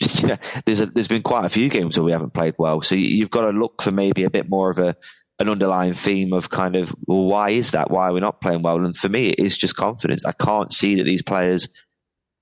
Just, 0.00 0.22
you 0.22 0.28
know, 0.28 0.36
there's 0.64 0.80
a, 0.80 0.86
there's 0.86 1.08
been 1.08 1.22
quite 1.22 1.44
a 1.44 1.50
few 1.50 1.68
games 1.68 1.96
where 1.96 2.04
we 2.04 2.12
haven't 2.12 2.32
played 2.32 2.54
well. 2.58 2.80
So 2.80 2.94
you've 2.94 3.30
got 3.30 3.42
to 3.42 3.50
look 3.50 3.82
for 3.82 3.90
maybe 3.90 4.24
a 4.24 4.30
bit 4.30 4.48
more 4.48 4.70
of 4.70 4.78
a 4.78 4.96
an 5.38 5.50
underlying 5.50 5.92
theme 5.92 6.32
of 6.32 6.48
kind 6.48 6.74
of 6.74 6.94
well, 7.06 7.24
why 7.24 7.50
is 7.50 7.72
that? 7.72 7.90
Why 7.90 8.08
are 8.08 8.12
we 8.14 8.20
not 8.20 8.40
playing 8.40 8.62
well? 8.62 8.82
And 8.82 8.96
for 8.96 9.10
me, 9.10 9.28
it 9.28 9.38
is 9.38 9.58
just 9.58 9.76
confidence. 9.76 10.24
I 10.24 10.32
can't 10.32 10.72
see 10.72 10.94
that 10.94 11.04
these 11.04 11.22
players 11.22 11.68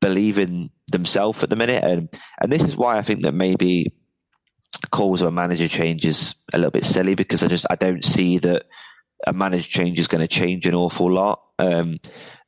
believe 0.01 0.39
in 0.39 0.71
themselves 0.87 1.43
at 1.43 1.51
the 1.51 1.57
minute, 1.57 1.83
and 1.83 2.09
and 2.41 2.53
this 2.53 2.63
is 2.63 2.77
why 2.77 2.97
I 2.97 3.03
think 3.03 3.23
that 3.23 3.35
maybe 3.35 3.93
calls 4.93 5.23
a 5.23 5.33
manager 5.33 5.67
change 5.67 6.05
is 6.05 6.37
a 6.53 6.59
little 6.59 6.71
bit 6.71 6.85
silly 6.85 7.17
because 7.17 7.43
I 7.43 7.49
just 7.49 7.67
I 7.69 7.75
don't 7.75 8.05
see 8.05 8.39
that 8.39 8.67
a 9.27 9.33
managed 9.33 9.71
change 9.71 9.99
is 9.99 10.09
going 10.09 10.21
to 10.21 10.29
change 10.29 10.67
an 10.67 10.75
awful 10.75 11.13
lot. 11.13 11.43
Um, 11.59 11.99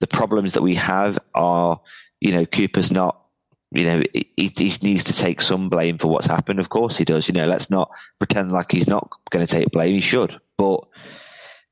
the 0.01 0.07
problems 0.07 0.53
that 0.55 0.63
we 0.63 0.75
have 0.75 1.19
are, 1.35 1.81
you 2.21 2.33
know, 2.33 2.47
Cooper's 2.47 2.91
not, 2.91 3.21
you 3.73 3.85
know, 3.85 4.03
he, 4.13 4.33
he, 4.37 4.77
needs 4.83 5.05
to 5.05 5.13
take 5.13 5.41
some 5.41 5.69
blame 5.69 5.99
for 5.99 6.09
what's 6.09 6.27
happened. 6.27 6.61
Of 6.61 6.69
course 6.69 6.97
he 6.97 7.05
does. 7.05 7.29
You 7.29 7.35
know, 7.35 7.47
let's 7.47 7.71
not 7.71 7.91
pretend 8.19 8.53
like 8.53 8.73
he's 8.73 8.89
not 8.89 9.11
going 9.31 9.47
to 9.47 9.53
take 9.53 9.71
blame. 9.71 9.95
He 9.95 10.01
should, 10.01 10.41
but 10.57 10.81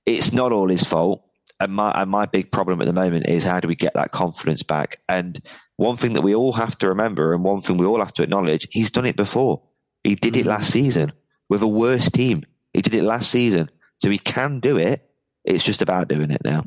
it's 0.07 0.33
not 0.33 0.53
all 0.53 0.69
his 0.69 0.85
fault. 0.85 1.23
And 1.61 1.73
my, 1.73 1.91
and 1.93 2.11
my 2.11 2.27
big 2.27 2.51
problem 2.51 2.81
at 2.81 2.87
the 2.87 2.93
moment 2.93 3.29
is 3.29 3.45
how 3.45 3.61
do 3.61 3.69
we 3.69 3.77
get 3.77 3.95
that 3.95 4.13
confidence 4.13 4.63
back? 4.63 4.99
And 5.09 5.41
one 5.77 5.97
thing 5.97 6.13
that 6.15 6.23
we 6.23 6.35
all 6.35 6.53
have 6.53 6.77
to 6.79 6.89
remember, 6.89 7.33
and 7.33 7.45
one 7.45 7.63
thing 7.63 7.77
we 7.77 7.87
all 7.87 8.01
have 8.01 8.13
to 8.15 8.23
acknowledge, 8.23 8.67
he's 8.71 8.91
done 8.91 9.07
it 9.07 9.17
before. 9.17 9.63
He 10.03 10.15
did 10.15 10.37
it 10.37 10.47
last 10.47 10.73
season 10.73 11.13
with 11.49 11.63
a 11.63 11.69
worse 11.69 12.11
team. 12.11 12.45
He 12.73 12.83
did 12.83 12.95
it 12.95 13.05
last 13.05 13.31
season. 13.31 13.71
So 14.05 14.11
he 14.11 14.19
can 14.19 14.61
do 14.61 14.77
it. 14.77 15.09
It's 15.47 15.65
just 15.65 15.81
about 15.81 16.09
doing 16.09 16.31
it 16.31 16.43
now. 16.45 16.67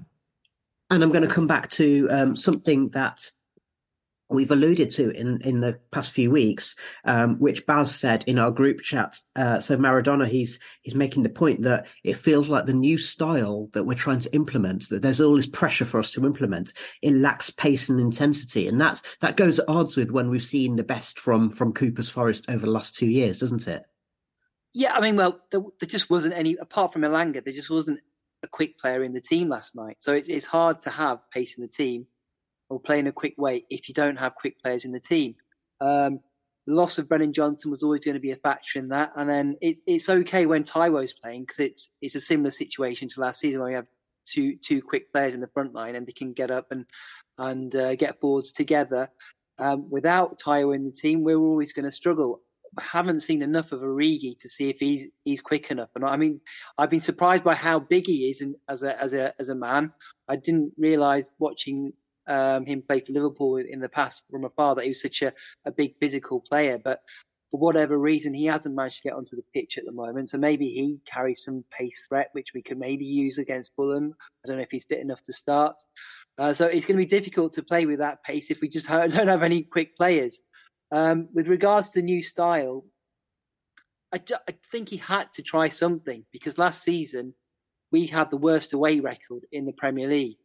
And 0.89 1.03
I'm 1.03 1.11
going 1.11 1.27
to 1.27 1.31
come 1.31 1.45
back 1.45 1.69
to 1.71 2.07
um, 2.09 2.35
something 2.35 2.89
that 2.89 3.29
we've 4.27 4.49
alluded 4.49 4.89
to 4.89 5.11
in, 5.11 5.39
in 5.41 5.61
the 5.61 5.79
past 5.91 6.13
few 6.13 6.31
weeks, 6.31 6.75
um, 7.05 7.37
which 7.37 7.67
Baz 7.67 7.93
said 7.93 8.23
in 8.25 8.39
our 8.39 8.49
group 8.49 8.81
chat. 8.81 9.19
Uh, 9.35 9.59
so 9.59 9.77
Maradona, 9.77 10.27
he's 10.27 10.57
he's 10.81 10.95
making 10.95 11.21
the 11.21 11.29
point 11.29 11.61
that 11.61 11.85
it 12.03 12.17
feels 12.17 12.49
like 12.49 12.65
the 12.65 12.73
new 12.73 12.97
style 12.97 13.69
that 13.73 13.83
we're 13.83 13.93
trying 13.93 14.21
to 14.21 14.33
implement, 14.33 14.89
that 14.89 15.03
there's 15.03 15.21
all 15.21 15.35
this 15.35 15.45
pressure 15.45 15.85
for 15.85 15.99
us 15.99 16.13
to 16.13 16.25
implement, 16.25 16.73
it 17.03 17.13
lacks 17.13 17.51
pace 17.51 17.87
and 17.87 17.99
intensity, 17.99 18.67
and 18.67 18.81
that's 18.81 19.03
that 19.21 19.37
goes 19.37 19.59
at 19.59 19.69
odds 19.69 19.95
with 19.95 20.09
when 20.09 20.31
we've 20.31 20.41
seen 20.41 20.75
the 20.75 20.83
best 20.83 21.19
from 21.19 21.51
from 21.51 21.71
Cooper's 21.71 22.09
Forest 22.09 22.49
over 22.49 22.65
the 22.65 22.71
last 22.71 22.95
two 22.95 23.11
years, 23.11 23.37
doesn't 23.37 23.67
it? 23.67 23.83
Yeah, 24.73 24.93
I 24.93 25.01
mean, 25.01 25.15
well, 25.15 25.39
there, 25.51 25.61
there, 25.79 25.87
just 25.87 26.09
wasn't 26.09 26.35
any 26.35 26.55
apart 26.55 26.93
from 26.93 27.01
Elanga. 27.01 27.43
There 27.43 27.53
just 27.53 27.69
wasn't 27.69 27.99
a 28.43 28.47
quick 28.47 28.77
player 28.79 29.03
in 29.03 29.13
the 29.13 29.21
team 29.21 29.49
last 29.49 29.75
night. 29.75 29.97
So 29.99 30.13
it's, 30.13 30.29
it's 30.29 30.45
hard 30.45 30.81
to 30.81 30.89
have 30.89 31.19
pace 31.31 31.57
in 31.57 31.63
the 31.63 31.67
team 31.67 32.05
or 32.69 32.79
play 32.79 32.99
in 32.99 33.07
a 33.07 33.11
quick 33.11 33.35
way 33.37 33.65
if 33.69 33.87
you 33.87 33.93
don't 33.93 34.17
have 34.17 34.35
quick 34.35 34.61
players 34.61 34.85
in 34.85 34.91
the 34.91 34.99
team. 34.99 35.35
Um, 35.81 36.19
the 36.65 36.73
loss 36.73 36.97
of 36.97 37.07
Brennan 37.07 37.33
Johnson 37.33 37.71
was 37.71 37.81
always 37.81 38.03
going 38.03 38.15
to 38.15 38.21
be 38.21 38.31
a 38.31 38.35
factor 38.35 38.77
in 38.77 38.89
that, 38.89 39.13
and 39.15 39.29
then 39.29 39.55
it's 39.61 39.83
it's 39.87 40.09
okay 40.09 40.45
when 40.45 40.65
Taiwo's 40.65 41.13
playing 41.13 41.43
because 41.43 41.59
it's 41.59 41.91
it's 42.01 42.15
a 42.15 42.21
similar 42.21 42.51
situation 42.51 43.07
to 43.09 43.21
last 43.21 43.39
season 43.39 43.61
where 43.61 43.69
we 43.69 43.75
have 43.75 43.87
two 44.25 44.57
two 44.57 44.81
quick 44.81 45.11
players 45.13 45.33
in 45.33 45.39
the 45.39 45.47
front 45.47 45.73
line 45.73 45.95
and 45.95 46.05
they 46.05 46.11
can 46.11 46.33
get 46.33 46.51
up 46.51 46.67
and 46.71 46.85
and 47.37 47.73
uh, 47.75 47.95
get 47.95 48.19
forwards 48.19 48.51
together. 48.51 49.09
Um, 49.59 49.89
without 49.89 50.39
Taiwo 50.39 50.75
in 50.75 50.85
the 50.85 50.91
team, 50.91 51.23
we're 51.23 51.39
always 51.39 51.73
going 51.73 51.85
to 51.85 51.91
struggle 51.91 52.41
haven't 52.79 53.21
seen 53.21 53.41
enough 53.41 53.71
of 53.71 53.81
Origi 53.81 54.37
to 54.39 54.49
see 54.49 54.69
if 54.69 54.77
he's 54.79 55.05
he's 55.23 55.41
quick 55.41 55.71
enough. 55.71 55.89
And 55.95 56.05
I 56.05 56.15
mean, 56.17 56.41
I've 56.77 56.89
been 56.89 56.99
surprised 56.99 57.43
by 57.43 57.55
how 57.55 57.79
big 57.79 58.05
he 58.05 58.29
is 58.29 58.43
as 58.69 58.83
a 58.83 59.01
as 59.01 59.13
a 59.13 59.33
as 59.39 59.49
a 59.49 59.55
man. 59.55 59.91
I 60.27 60.35
didn't 60.35 60.73
realise 60.77 61.31
watching 61.39 61.93
um, 62.27 62.65
him 62.65 62.83
play 62.87 62.99
for 62.99 63.13
Liverpool 63.13 63.57
in 63.57 63.79
the 63.79 63.89
past 63.89 64.23
from 64.29 64.45
afar 64.45 64.75
that 64.75 64.83
he 64.83 64.89
was 64.89 65.01
such 65.01 65.21
a, 65.21 65.33
a 65.65 65.71
big 65.71 65.93
physical 65.99 66.41
player. 66.41 66.77
But 66.83 67.01
for 67.51 67.59
whatever 67.59 67.97
reason, 67.97 68.33
he 68.33 68.45
hasn't 68.45 68.75
managed 68.75 68.97
to 68.97 69.09
get 69.09 69.15
onto 69.15 69.35
the 69.35 69.43
pitch 69.53 69.77
at 69.77 69.85
the 69.85 69.91
moment. 69.91 70.29
So 70.29 70.37
maybe 70.37 70.65
he 70.65 70.99
carries 71.11 71.43
some 71.43 71.63
pace 71.71 72.05
threat, 72.07 72.29
which 72.33 72.47
we 72.53 72.61
could 72.61 72.77
maybe 72.77 73.05
use 73.05 73.37
against 73.37 73.71
Fulham. 73.75 74.13
I 74.43 74.47
don't 74.47 74.57
know 74.57 74.63
if 74.63 74.71
he's 74.71 74.83
fit 74.83 74.99
enough 74.99 75.21
to 75.23 75.33
start. 75.33 75.75
Uh, 76.37 76.53
so 76.53 76.67
it's 76.67 76.85
going 76.85 76.97
to 76.97 77.03
be 77.03 77.05
difficult 77.05 77.53
to 77.53 77.63
play 77.63 77.85
with 77.85 77.99
that 77.99 78.23
pace 78.23 78.51
if 78.51 78.59
we 78.61 78.69
just 78.69 78.87
don't 78.87 79.27
have 79.27 79.43
any 79.43 79.63
quick 79.63 79.95
players. 79.95 80.41
Um, 80.91 81.27
with 81.33 81.47
regards 81.47 81.91
to 81.91 81.99
the 81.99 82.05
new 82.05 82.21
style, 82.21 82.85
I, 84.13 84.21
I 84.47 84.53
think 84.71 84.89
he 84.89 84.97
had 84.97 85.31
to 85.33 85.41
try 85.41 85.67
something 85.67 86.23
because 86.31 86.57
last 86.57 86.83
season 86.83 87.33
we 87.91 88.05
had 88.05 88.29
the 88.29 88.37
worst 88.37 88.73
away 88.73 88.99
record 88.99 89.45
in 89.51 89.65
the 89.65 89.73
Premier 89.73 90.07
League. 90.07 90.37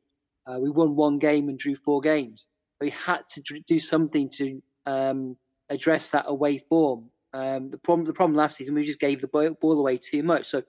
Uh, 0.47 0.59
we 0.59 0.71
won 0.71 0.97
one 0.97 1.19
game 1.19 1.49
and 1.49 1.59
drew 1.59 1.77
four 1.77 2.01
games. 2.01 2.49
So 2.79 2.87
he 2.87 2.91
had 2.91 3.29
to 3.29 3.61
do 3.67 3.79
something 3.79 4.29
to 4.31 4.63
um, 4.87 5.37
address 5.71 6.11
that 6.11 6.25
away 6.29 6.59
form. 6.59 7.05
Um, 7.33 7.71
the 7.71 7.79
problem, 7.79 8.07
the 8.07 8.13
problem 8.13 8.37
last 8.37 8.57
season, 8.57 8.75
we 8.75 8.85
just 8.85 9.01
gave 9.01 9.21
the 9.21 9.55
ball 9.61 9.79
away 9.79 9.97
too 9.99 10.23
much. 10.23 10.49
So 10.49 10.63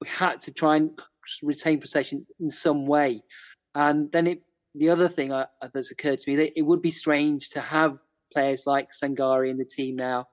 we 0.00 0.08
had 0.08 0.40
to 0.42 0.52
try 0.52 0.76
and 0.76 0.90
retain 1.42 1.80
possession 1.80 2.26
in 2.40 2.50
some 2.50 2.86
way. 2.86 3.22
And 3.74 4.12
then 4.12 4.26
it, 4.26 4.42
the 4.74 4.90
other 4.90 5.08
thing 5.08 5.32
uh, 5.32 5.46
that's 5.72 5.90
occurred 5.90 6.20
to 6.20 6.30
me 6.30 6.36
that 6.36 6.58
it 6.58 6.62
would 6.62 6.82
be 6.82 6.90
strange 6.90 7.50
to 7.50 7.60
have 7.60 7.98
players 8.36 8.66
like 8.66 8.90
Sangare 8.90 9.48
in 9.48 9.56
the 9.56 9.64
team 9.64 9.96
now 9.96 10.26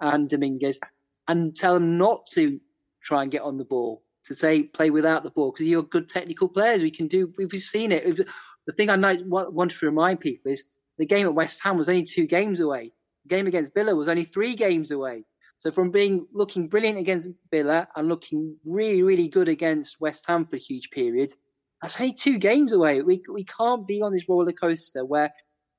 and 0.00 0.28
Dominguez 0.28 0.80
and 1.28 1.54
tell 1.54 1.74
them 1.74 1.96
not 1.96 2.26
to 2.34 2.60
try 3.00 3.22
and 3.22 3.30
get 3.30 3.42
on 3.42 3.58
the 3.58 3.64
ball, 3.64 4.02
to 4.24 4.34
say 4.34 4.64
play 4.64 4.90
without 4.90 5.22
the 5.22 5.30
ball 5.30 5.52
because 5.52 5.66
you're 5.66 5.84
good 5.84 6.08
technical 6.08 6.48
players. 6.48 6.82
We 6.82 6.90
can 6.90 7.06
do, 7.06 7.32
we've 7.38 7.52
seen 7.62 7.92
it. 7.92 8.26
The 8.66 8.72
thing 8.72 8.90
I 8.90 8.96
want 9.28 9.70
to 9.70 9.86
remind 9.86 10.18
people 10.18 10.50
is 10.50 10.64
the 10.98 11.06
game 11.06 11.26
at 11.26 11.34
West 11.34 11.60
Ham 11.62 11.78
was 11.78 11.88
only 11.88 12.02
two 12.02 12.26
games 12.26 12.58
away. 12.58 12.92
The 13.24 13.36
game 13.36 13.46
against 13.46 13.72
Villa 13.72 13.94
was 13.94 14.08
only 14.08 14.24
three 14.24 14.56
games 14.56 14.90
away. 14.90 15.24
So 15.58 15.70
from 15.70 15.92
being 15.92 16.26
looking 16.32 16.66
brilliant 16.66 16.98
against 16.98 17.30
Villa 17.52 17.86
and 17.94 18.08
looking 18.08 18.56
really, 18.64 19.04
really 19.04 19.28
good 19.28 19.48
against 19.48 20.00
West 20.00 20.24
Ham 20.26 20.44
for 20.44 20.56
a 20.56 20.58
huge 20.58 20.90
period, 20.90 21.32
that's 21.80 22.00
only 22.00 22.14
two 22.14 22.38
games 22.38 22.72
away. 22.72 23.00
We 23.02 23.22
we 23.32 23.44
can't 23.44 23.86
be 23.86 24.02
on 24.02 24.12
this 24.12 24.28
roller 24.28 24.52
coaster 24.52 25.04
where 25.04 25.32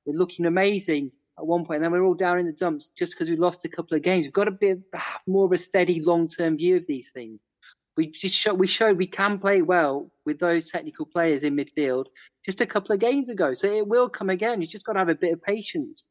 we're 0.06 0.18
looking 0.18 0.46
amazing 0.46 1.12
at 1.38 1.46
one 1.46 1.64
point 1.64 1.76
and 1.76 1.84
then 1.84 1.92
we're 1.92 2.04
all 2.04 2.14
down 2.14 2.38
in 2.38 2.46
the 2.46 2.52
dumps 2.52 2.90
just 2.96 3.12
because 3.12 3.28
we 3.28 3.36
lost 3.36 3.64
a 3.64 3.68
couple 3.68 3.96
of 3.96 4.02
games. 4.02 4.24
We've 4.24 4.32
got 4.32 4.44
to 4.44 4.50
be 4.50 4.74
more 5.26 5.46
of 5.46 5.52
a 5.52 5.58
steady 5.58 6.00
long 6.00 6.28
term 6.28 6.56
view 6.56 6.76
of 6.76 6.86
these 6.86 7.10
things. 7.10 7.40
We 7.96 8.08
just 8.08 8.34
show, 8.34 8.52
we 8.52 8.66
showed 8.66 8.98
we 8.98 9.06
can 9.06 9.38
play 9.38 9.62
well 9.62 10.10
with 10.26 10.38
those 10.38 10.70
technical 10.70 11.06
players 11.06 11.44
in 11.44 11.56
midfield 11.56 12.06
just 12.44 12.60
a 12.60 12.66
couple 12.66 12.92
of 12.92 13.00
games 13.00 13.30
ago. 13.30 13.54
So 13.54 13.72
it 13.72 13.86
will 13.86 14.08
come 14.08 14.28
again. 14.28 14.60
You 14.60 14.66
just 14.66 14.84
got 14.84 14.94
to 14.94 14.98
have 14.98 15.08
a 15.08 15.14
bit 15.14 15.32
of 15.32 15.42
patience. 15.42 16.08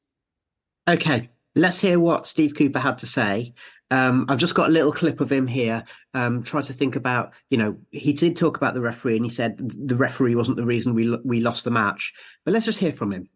Okay, 0.88 1.30
let's 1.56 1.80
hear 1.80 2.00
what 2.00 2.28
Steve 2.28 2.56
Cooper 2.56 2.80
had 2.80 3.00
to 3.00 3.08
say. 3.08 3.54
Um, 3.92 4.26
I've 4.30 4.40
just 4.40 4.56
got 4.56 4.70
a 4.70 4.72
little 4.72 4.92
clip 4.92 5.22
of 5.22 5.32
him 5.32 5.46
here. 5.46 5.84
Um, 6.14 6.42
try 6.42 6.62
to 6.62 6.74
think 6.74 6.96
about, 6.96 7.34
you 7.50 7.58
know, 7.58 7.78
he 7.92 8.14
did 8.14 8.36
talk 8.36 8.58
about 8.58 8.74
the 8.74 8.82
referee, 8.82 9.16
and 9.16 9.26
he 9.26 9.30
said 9.30 9.58
the 9.58 9.96
referee 9.96 10.36
wasn't 10.36 10.58
the 10.58 10.66
reason 10.66 10.96
we 10.96 11.16
we 11.24 11.40
lost 11.40 11.64
the 11.64 11.72
match. 11.72 12.14
But 12.44 12.54
let's 12.54 12.66
just 12.66 12.80
hear 12.80 12.92
from 12.92 13.12
him. 13.12 13.30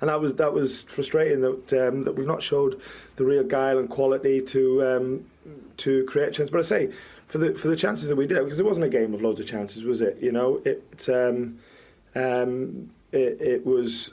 And 0.00 0.10
that 0.10 0.20
was 0.20 0.34
that 0.34 0.52
was 0.52 0.82
frustrating 0.82 1.40
that 1.40 1.88
um, 1.88 2.04
that 2.04 2.12
we've 2.12 2.26
not 2.26 2.42
showed 2.42 2.80
the 3.16 3.24
real 3.24 3.44
guile 3.44 3.78
and 3.78 3.88
quality 3.88 4.40
to 4.42 4.84
um, 4.84 5.24
to 5.78 6.04
create 6.04 6.32
chances. 6.32 6.50
But 6.50 6.58
I 6.58 6.62
say 6.62 6.92
for 7.26 7.38
the 7.38 7.54
for 7.54 7.68
the 7.68 7.76
chances 7.76 8.08
that 8.08 8.16
we 8.16 8.26
did, 8.26 8.42
because 8.44 8.60
it 8.60 8.66
wasn't 8.66 8.86
a 8.86 8.90
game 8.90 9.14
of 9.14 9.22
loads 9.22 9.40
of 9.40 9.46
chances, 9.46 9.84
was 9.84 10.00
it? 10.00 10.18
You 10.20 10.32
know, 10.32 10.60
it 10.64 11.08
um, 11.08 11.58
um, 12.14 12.90
it, 13.12 13.40
it 13.40 13.66
was 13.66 14.12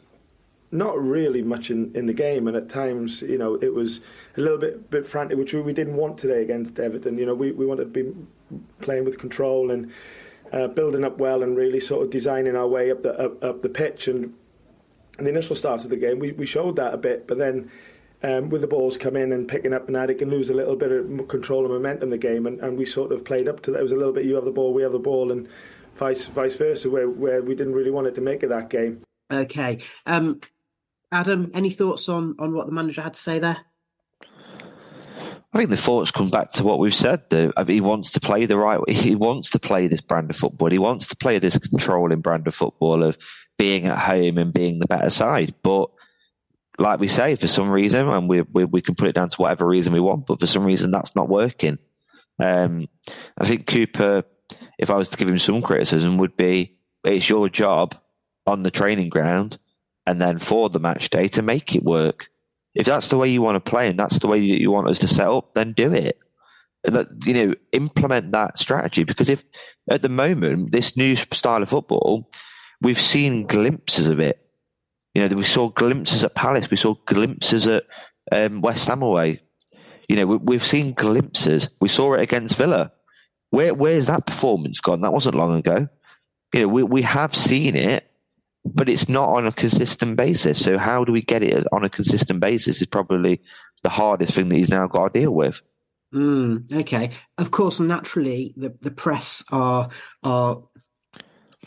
not 0.72 0.98
really 1.02 1.42
much 1.42 1.70
in, 1.70 1.94
in 1.96 2.06
the 2.06 2.14
game, 2.14 2.48
and 2.48 2.56
at 2.56 2.70
times, 2.70 3.22
you 3.22 3.38
know, 3.38 3.56
it 3.56 3.74
was 3.74 4.00
a 4.38 4.42
little 4.42 4.58
bit 4.58 4.90
bit 4.90 5.06
frantic, 5.06 5.38
which 5.38 5.54
we, 5.54 5.74
didn't 5.74 5.96
want 5.96 6.18
today 6.18 6.42
against 6.42 6.80
Everton. 6.80 7.18
You 7.18 7.26
know, 7.26 7.34
we, 7.34 7.52
we 7.52 7.66
wanted 7.66 7.94
to 7.94 8.04
be 8.04 8.14
playing 8.80 9.06
with 9.06 9.20
control 9.20 9.72
and 9.72 9.92
uh, 10.54 10.68
building 10.68 11.04
up 11.04 11.18
well, 11.18 11.44
and 11.44 11.58
really 11.58 11.80
sort 11.80 12.04
of 12.04 12.10
designing 12.10 12.56
our 12.56 12.68
way 12.68 12.92
up 12.92 13.04
the 13.04 13.14
up, 13.20 13.44
up 13.44 13.62
the 13.62 13.70
pitch. 13.70 14.08
And 14.08 14.34
the 15.26 15.32
initial 15.32 15.56
start 15.56 15.84
of 15.84 15.90
the 15.90 15.98
game, 15.98 16.20
we, 16.20 16.32
we 16.32 16.46
showed 16.46 16.76
that 16.78 16.94
a 16.94 16.98
bit, 16.98 17.28
but 17.28 17.38
then 17.38 17.72
um, 18.24 18.50
with 18.50 18.62
the 18.62 18.68
balls 18.68 18.98
come 18.98 19.16
in 19.16 19.32
and 19.32 19.48
picking 19.48 19.74
up, 19.74 19.88
and 19.88 19.98
it 20.10 20.20
can 20.20 20.30
lose 20.30 20.50
a 20.50 20.54
little 20.54 20.76
bit 20.76 20.92
of 20.92 21.28
control 21.28 21.66
and 21.66 21.74
momentum 21.74 22.04
in 22.04 22.10
the 22.12 22.18
game, 22.18 22.46
and, 22.46 22.60
and 22.60 22.78
we 22.78 22.86
sort 22.86 23.12
of 23.12 23.26
played 23.26 23.48
up 23.48 23.62
to 23.64 23.72
that. 23.72 23.80
It 23.80 23.84
was 23.84 23.92
a 23.92 23.98
little 23.98 24.14
bit 24.14 24.26
you 24.26 24.36
have 24.36 24.46
the 24.46 24.52
ball, 24.52 24.74
we 24.74 24.84
have 24.84 24.92
the 24.92 25.00
ball, 25.00 25.32
and 25.32 25.48
vice 25.96 26.28
vice 26.28 26.56
versa, 26.56 26.90
where 26.90 27.10
where 27.10 27.42
we 27.42 27.56
didn't 27.56 27.74
really 27.74 27.92
want 27.92 28.08
it 28.08 28.16
to 28.16 28.22
make 28.22 28.44
it 28.44 28.50
that 28.50 28.70
game. 28.70 29.04
Okay, 29.32 29.80
um, 30.06 30.40
Adam, 31.12 31.52
any 31.54 31.72
thoughts 31.72 32.08
on 32.10 32.36
on 32.38 32.54
what 32.54 32.68
the 32.68 32.74
manager 32.74 33.02
had 33.02 33.16
to 33.16 33.22
say 33.22 33.40
there? 33.40 33.58
I 35.54 35.58
think 35.58 35.70
the 35.70 35.78
thoughts 35.78 36.12
come 36.12 36.30
back 36.30 36.54
to 36.54 36.64
what 36.64 36.80
we've 36.80 36.96
said. 36.96 37.30
That 37.30 37.54
I 37.58 37.64
mean, 37.64 37.74
he 37.74 37.82
wants 37.82 38.12
to 38.12 38.22
play 38.22 38.46
the 38.46 38.56
right. 38.56 38.80
He 38.90 39.16
wants 39.16 39.50
to 39.52 39.60
play 39.60 39.88
this 39.88 40.00
brand 40.00 40.30
of 40.30 40.38
football. 40.38 40.70
He 40.70 40.78
wants 40.78 41.08
to 41.08 41.16
play 41.18 41.40
this 41.40 41.58
controlling 41.58 42.22
brand 42.22 42.48
of 42.48 42.56
football 42.56 43.04
of 43.04 43.18
being 43.62 43.86
at 43.86 43.96
home 43.96 44.40
and 44.40 44.52
being 44.52 44.80
the 44.80 44.88
better 44.88 45.12
side. 45.12 45.54
But 45.62 45.92
like 46.80 47.00
we 47.00 47.08
say, 47.08 47.36
for 47.36 47.48
some 47.48 47.70
reason, 47.70 48.10
and 48.10 48.28
we, 48.28 48.42
we, 48.42 48.66
we 48.66 48.82
can 48.82 48.96
put 48.96 49.08
it 49.08 49.14
down 49.14 49.30
to 49.30 49.38
whatever 49.38 49.68
reason 49.68 49.94
we 49.94 50.00
want, 50.00 50.26
but 50.26 50.40
for 50.40 50.48
some 50.48 50.64
reason 50.64 50.90
that's 50.90 51.16
not 51.16 51.30
working. 51.30 51.78
Um, 52.40 52.88
I 53.38 53.46
think 53.46 53.68
Cooper, 53.68 54.24
if 54.80 54.90
I 54.90 54.96
was 54.96 55.10
to 55.10 55.18
give 55.18 55.30
him 55.30 55.38
some 55.38 55.62
criticism, 55.62 56.18
would 56.18 56.36
be 56.36 56.76
it's 57.04 57.30
your 57.30 57.50
job 57.50 57.96
on 58.48 58.64
the 58.64 58.72
training 58.72 59.10
ground 59.10 59.60
and 60.08 60.20
then 60.20 60.40
for 60.40 60.68
the 60.72 60.80
match 60.80 61.12
day 61.12 61.28
to 61.28 61.44
make 61.44 61.76
it 61.76 61.84
work. 61.84 62.30
If 62.74 62.88
that's 62.88 63.10
the 63.10 63.18
way 63.18 63.30
you 63.30 63.44
want 63.44 63.64
to 63.64 63.70
play 63.70 63.90
and 63.90 64.00
that's 64.00 64.18
the 64.18 64.28
way 64.28 64.40
that 64.40 64.60
you 64.60 64.72
want 64.72 64.88
us 64.88 64.98
to 65.00 65.08
set 65.08 65.28
up, 65.28 65.54
then 65.54 65.74
do 65.74 65.94
it. 65.94 66.18
That, 66.84 67.10
you 67.28 67.34
know, 67.36 67.54
implement 67.74 68.32
that 68.32 68.58
strategy 68.58 69.04
because 69.04 69.30
if 69.30 69.44
at 69.88 70.02
the 70.02 70.10
moment 70.10 70.72
this 70.72 70.98
new 70.98 71.16
style 71.16 71.62
of 71.62 71.70
football, 71.70 72.28
we've 72.82 73.02
seen 73.02 73.46
glimpses 73.48 74.08
of 74.08 74.20
it 74.20 74.42
you 75.14 75.28
know, 75.28 75.36
we 75.36 75.44
saw 75.44 75.70
glimpses 75.70 76.24
at 76.24 76.36
Palace. 76.36 76.70
We 76.70 76.78
saw 76.78 76.96
glimpses 77.06 77.68
at 77.68 77.86
um, 78.32 78.62
West 78.62 78.88
Ham 78.88 79.02
away. 79.02 79.42
You 80.08 80.16
know, 80.16 80.26
we, 80.26 80.56
have 80.56 80.66
seen 80.66 80.94
glimpses. 80.94 81.70
We 81.80 81.90
saw 81.90 82.14
it 82.14 82.22
against 82.22 82.56
Villa. 82.56 82.92
Where 83.50 83.74
where's 83.74 84.06
that 84.06 84.26
performance 84.26 84.80
gone? 84.80 85.02
That 85.02 85.14
wasn't 85.14 85.36
long 85.36 85.58
ago. 85.58 85.90
You 86.54 86.62
know, 86.62 86.68
we 86.70 86.84
we 86.84 87.02
have 87.02 87.36
seen 87.36 87.76
it, 87.76 88.10
but 88.64 88.88
it's 88.88 89.10
not 89.10 89.30
on 89.30 89.46
a 89.46 89.52
consistent 89.52 90.16
basis. 90.16 90.64
So 90.64 90.78
how 90.78 91.04
do 91.04 91.12
we 91.12 91.22
get 91.22 91.44
it 91.44 91.66
on 91.74 91.84
a 91.84 91.90
consistent 91.90 92.40
basis? 92.40 92.82
Is 92.82 92.88
probably 92.88 93.42
the 93.84 93.90
hardest 93.90 94.34
thing 94.34 94.48
that 94.50 94.56
he's 94.56 94.70
now 94.70 94.88
got 94.88 95.14
to 95.14 95.20
deal 95.20 95.32
with. 95.32 95.62
Mm, 96.14 96.72
okay. 96.74 97.10
Of 97.38 97.52
course, 97.52 97.80
naturally, 97.80 98.54
the, 98.56 98.74
the 98.82 98.92
press 98.92 99.44
are 99.52 99.90
are 100.24 100.64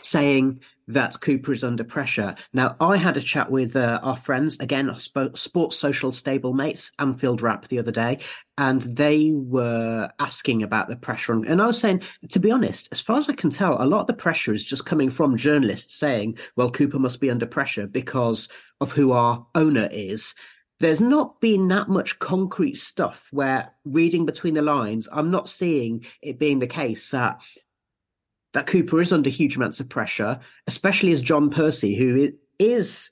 saying 0.01 0.61
that 0.87 1.19
Cooper 1.19 1.53
is 1.53 1.63
under 1.63 1.83
pressure. 1.83 2.35
Now, 2.53 2.75
I 2.79 2.97
had 2.97 3.17
a 3.17 3.21
chat 3.21 3.49
with 3.49 3.75
uh, 3.75 3.99
our 4.03 4.15
friends, 4.15 4.57
again, 4.59 4.93
sports 4.95 5.77
social 5.77 6.11
stable 6.11 6.53
mates, 6.53 6.91
Anfield 6.99 7.41
Wrap, 7.41 7.67
the 7.67 7.79
other 7.79 7.91
day, 7.91 8.19
and 8.57 8.81
they 8.81 9.31
were 9.33 10.09
asking 10.19 10.63
about 10.63 10.87
the 10.87 10.95
pressure. 10.95 11.33
And 11.33 11.61
I 11.61 11.67
was 11.67 11.79
saying, 11.79 12.03
to 12.29 12.39
be 12.39 12.51
honest, 12.51 12.89
as 12.91 13.01
far 13.01 13.17
as 13.17 13.29
I 13.29 13.33
can 13.33 13.49
tell, 13.49 13.81
a 13.81 13.87
lot 13.87 14.01
of 14.01 14.07
the 14.07 14.13
pressure 14.13 14.53
is 14.53 14.65
just 14.65 14.85
coming 14.85 15.09
from 15.09 15.37
journalists 15.37 15.95
saying, 15.95 16.37
well, 16.55 16.71
Cooper 16.71 16.99
must 16.99 17.19
be 17.19 17.31
under 17.31 17.45
pressure 17.45 17.87
because 17.87 18.47
of 18.79 18.91
who 18.91 19.11
our 19.11 19.45
owner 19.55 19.89
is. 19.91 20.35
There's 20.81 21.01
not 21.01 21.39
been 21.39 21.69
that 21.69 21.87
much 21.87 22.19
concrete 22.19 22.75
stuff 22.77 23.29
where 23.31 23.71
reading 23.85 24.25
between 24.25 24.55
the 24.55 24.61
lines, 24.61 25.07
I'm 25.09 25.31
not 25.31 25.47
seeing 25.47 26.05
it 26.21 26.37
being 26.37 26.59
the 26.59 26.67
case 26.67 27.11
that 27.11 27.39
that 28.55 28.67
Cooper 28.67 29.01
is 29.01 29.11
under 29.11 29.29
huge 29.29 29.57
amounts 29.57 29.81
of 29.81 29.89
pressure, 29.89 30.39
especially 30.65 31.11
as 31.11 31.21
John 31.21 31.49
Percy, 31.49 31.93
who 31.93 32.31
is 32.57 33.11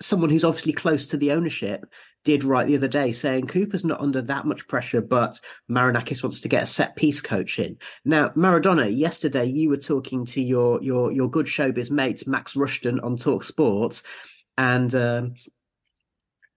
someone 0.00 0.30
who's 0.30 0.44
obviously 0.44 0.72
close 0.72 1.06
to 1.06 1.16
the 1.16 1.32
ownership, 1.32 1.84
did 2.22 2.44
write 2.44 2.68
the 2.68 2.76
other 2.76 2.86
day 2.86 3.10
saying 3.10 3.48
Cooper's 3.48 3.84
not 3.84 4.00
under 4.00 4.22
that 4.22 4.46
much 4.46 4.68
pressure, 4.68 5.00
but 5.00 5.40
Marinakis 5.68 6.22
wants 6.22 6.40
to 6.42 6.48
get 6.48 6.62
a 6.62 6.66
set 6.66 6.94
piece 6.94 7.20
coach 7.20 7.58
in. 7.58 7.78
Now, 8.04 8.28
Maradona, 8.30 8.96
yesterday 8.96 9.44
you 9.46 9.70
were 9.70 9.76
talking 9.76 10.24
to 10.26 10.40
your 10.40 10.80
your 10.84 11.10
your 11.10 11.28
good 11.28 11.46
showbiz 11.46 11.90
mate 11.90 12.24
Max 12.28 12.54
Rushden 12.54 13.02
on 13.02 13.16
Talk 13.16 13.42
Sports, 13.42 14.04
and 14.56 14.94
um, 14.94 15.34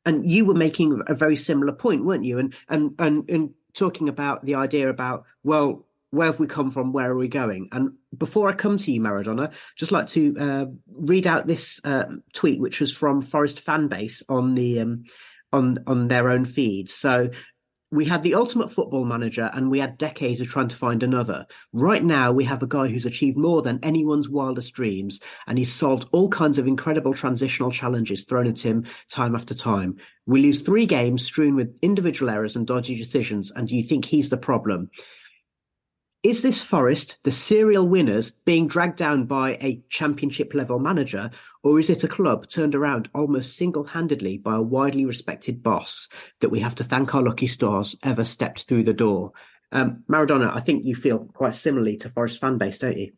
and 0.06 0.30
you 0.30 0.46
were 0.46 0.54
making 0.54 1.02
a 1.08 1.16
very 1.16 1.36
similar 1.36 1.74
point, 1.74 2.06
weren't 2.06 2.26
you? 2.26 2.38
And 2.38 2.54
and 2.70 2.94
and 3.00 3.28
and 3.28 3.54
talking 3.74 4.08
about 4.08 4.46
the 4.46 4.54
idea 4.54 4.88
about 4.88 5.24
well 5.44 5.88
where 6.12 6.28
have 6.28 6.40
we 6.40 6.48
come 6.48 6.72
from? 6.72 6.94
Where 6.94 7.10
are 7.10 7.18
we 7.18 7.28
going? 7.28 7.70
And 7.72 7.94
before 8.16 8.50
I 8.50 8.54
come 8.54 8.78
to 8.78 8.92
you, 8.92 9.02
Maradona, 9.02 9.52
just 9.78 9.92
like 9.92 10.08
to 10.08 10.36
uh, 10.40 10.66
read 10.88 11.26
out 11.26 11.48
this 11.48 11.80
uh, 11.84 12.06
tweet, 12.34 12.60
which 12.60 12.80
was 12.80 12.94
from 12.94 13.22
Forest 13.22 13.66
Fanbase 13.66 14.22
on 14.30 14.54
the 14.56 14.82
um, 14.82 15.06
on 15.54 15.80
on 15.88 16.10
their 16.10 16.30
own 16.30 16.46
feed. 16.46 16.90
So 16.90 17.30
we 17.92 18.06
had 18.06 18.24
the 18.24 18.36
ultimate 18.36 18.72
football 18.72 19.04
manager, 19.04 19.52
and 19.54 19.70
we 19.70 19.80
had 19.80 19.98
decades 19.98 20.40
of 20.40 20.48
trying 20.48 20.70
to 20.70 20.76
find 20.76 21.04
another. 21.04 21.46
Right 21.74 22.04
now, 22.04 22.32
we 22.32 22.46
have 22.46 22.64
a 22.64 22.68
guy 22.68 22.88
who's 22.88 23.06
achieved 23.06 23.38
more 23.38 23.62
than 23.62 23.80
anyone's 23.84 24.30
wildest 24.30 24.74
dreams, 24.74 25.20
and 25.48 25.58
he's 25.58 25.74
solved 25.74 26.08
all 26.12 26.30
kinds 26.30 26.58
of 26.58 26.68
incredible 26.68 27.14
transitional 27.14 27.72
challenges 27.72 28.24
thrown 28.24 28.48
at 28.48 28.60
him 28.60 28.86
time 29.10 29.36
after 29.36 29.54
time. 29.54 29.98
We 30.26 30.42
lose 30.42 30.62
three 30.62 30.86
games 30.86 31.26
strewn 31.26 31.56
with 31.56 31.78
individual 31.82 32.32
errors 32.32 32.56
and 32.56 32.66
dodgy 32.66 32.96
decisions, 32.96 33.52
and 33.52 33.68
do 33.68 33.76
you 33.76 33.84
think 33.84 34.06
he's 34.06 34.30
the 34.30 34.38
problem? 34.38 34.90
Is 36.24 36.44
this 36.44 36.62
Forest 36.62 37.18
the 37.24 37.32
serial 37.32 37.88
winners 37.88 38.30
being 38.30 38.68
dragged 38.68 38.98
down 38.98 39.26
by 39.26 39.54
a 39.54 39.82
championship 39.90 40.54
level 40.54 40.78
manager, 40.78 41.32
or 41.64 41.80
is 41.80 41.90
it 41.90 42.04
a 42.04 42.08
club 42.08 42.48
turned 42.48 42.76
around 42.76 43.10
almost 43.16 43.56
single 43.56 43.84
handedly 43.84 44.38
by 44.38 44.56
a 44.56 44.62
widely 44.62 45.04
respected 45.04 45.64
boss 45.64 46.08
that 46.40 46.50
we 46.50 46.60
have 46.60 46.76
to 46.76 46.84
thank 46.84 47.16
our 47.16 47.24
lucky 47.24 47.48
stars 47.48 47.96
ever 48.04 48.24
stepped 48.24 48.66
through 48.66 48.84
the 48.84 48.94
door? 48.94 49.32
Um, 49.72 50.04
Maradona, 50.08 50.56
I 50.56 50.60
think 50.60 50.86
you 50.86 50.94
feel 50.94 51.26
quite 51.34 51.56
similarly 51.56 51.98
to 51.98 52.10
Forest 52.10 52.40
fan 52.40 52.60
base, 52.60 52.78
don't 52.78 53.00
you? 53.00 53.14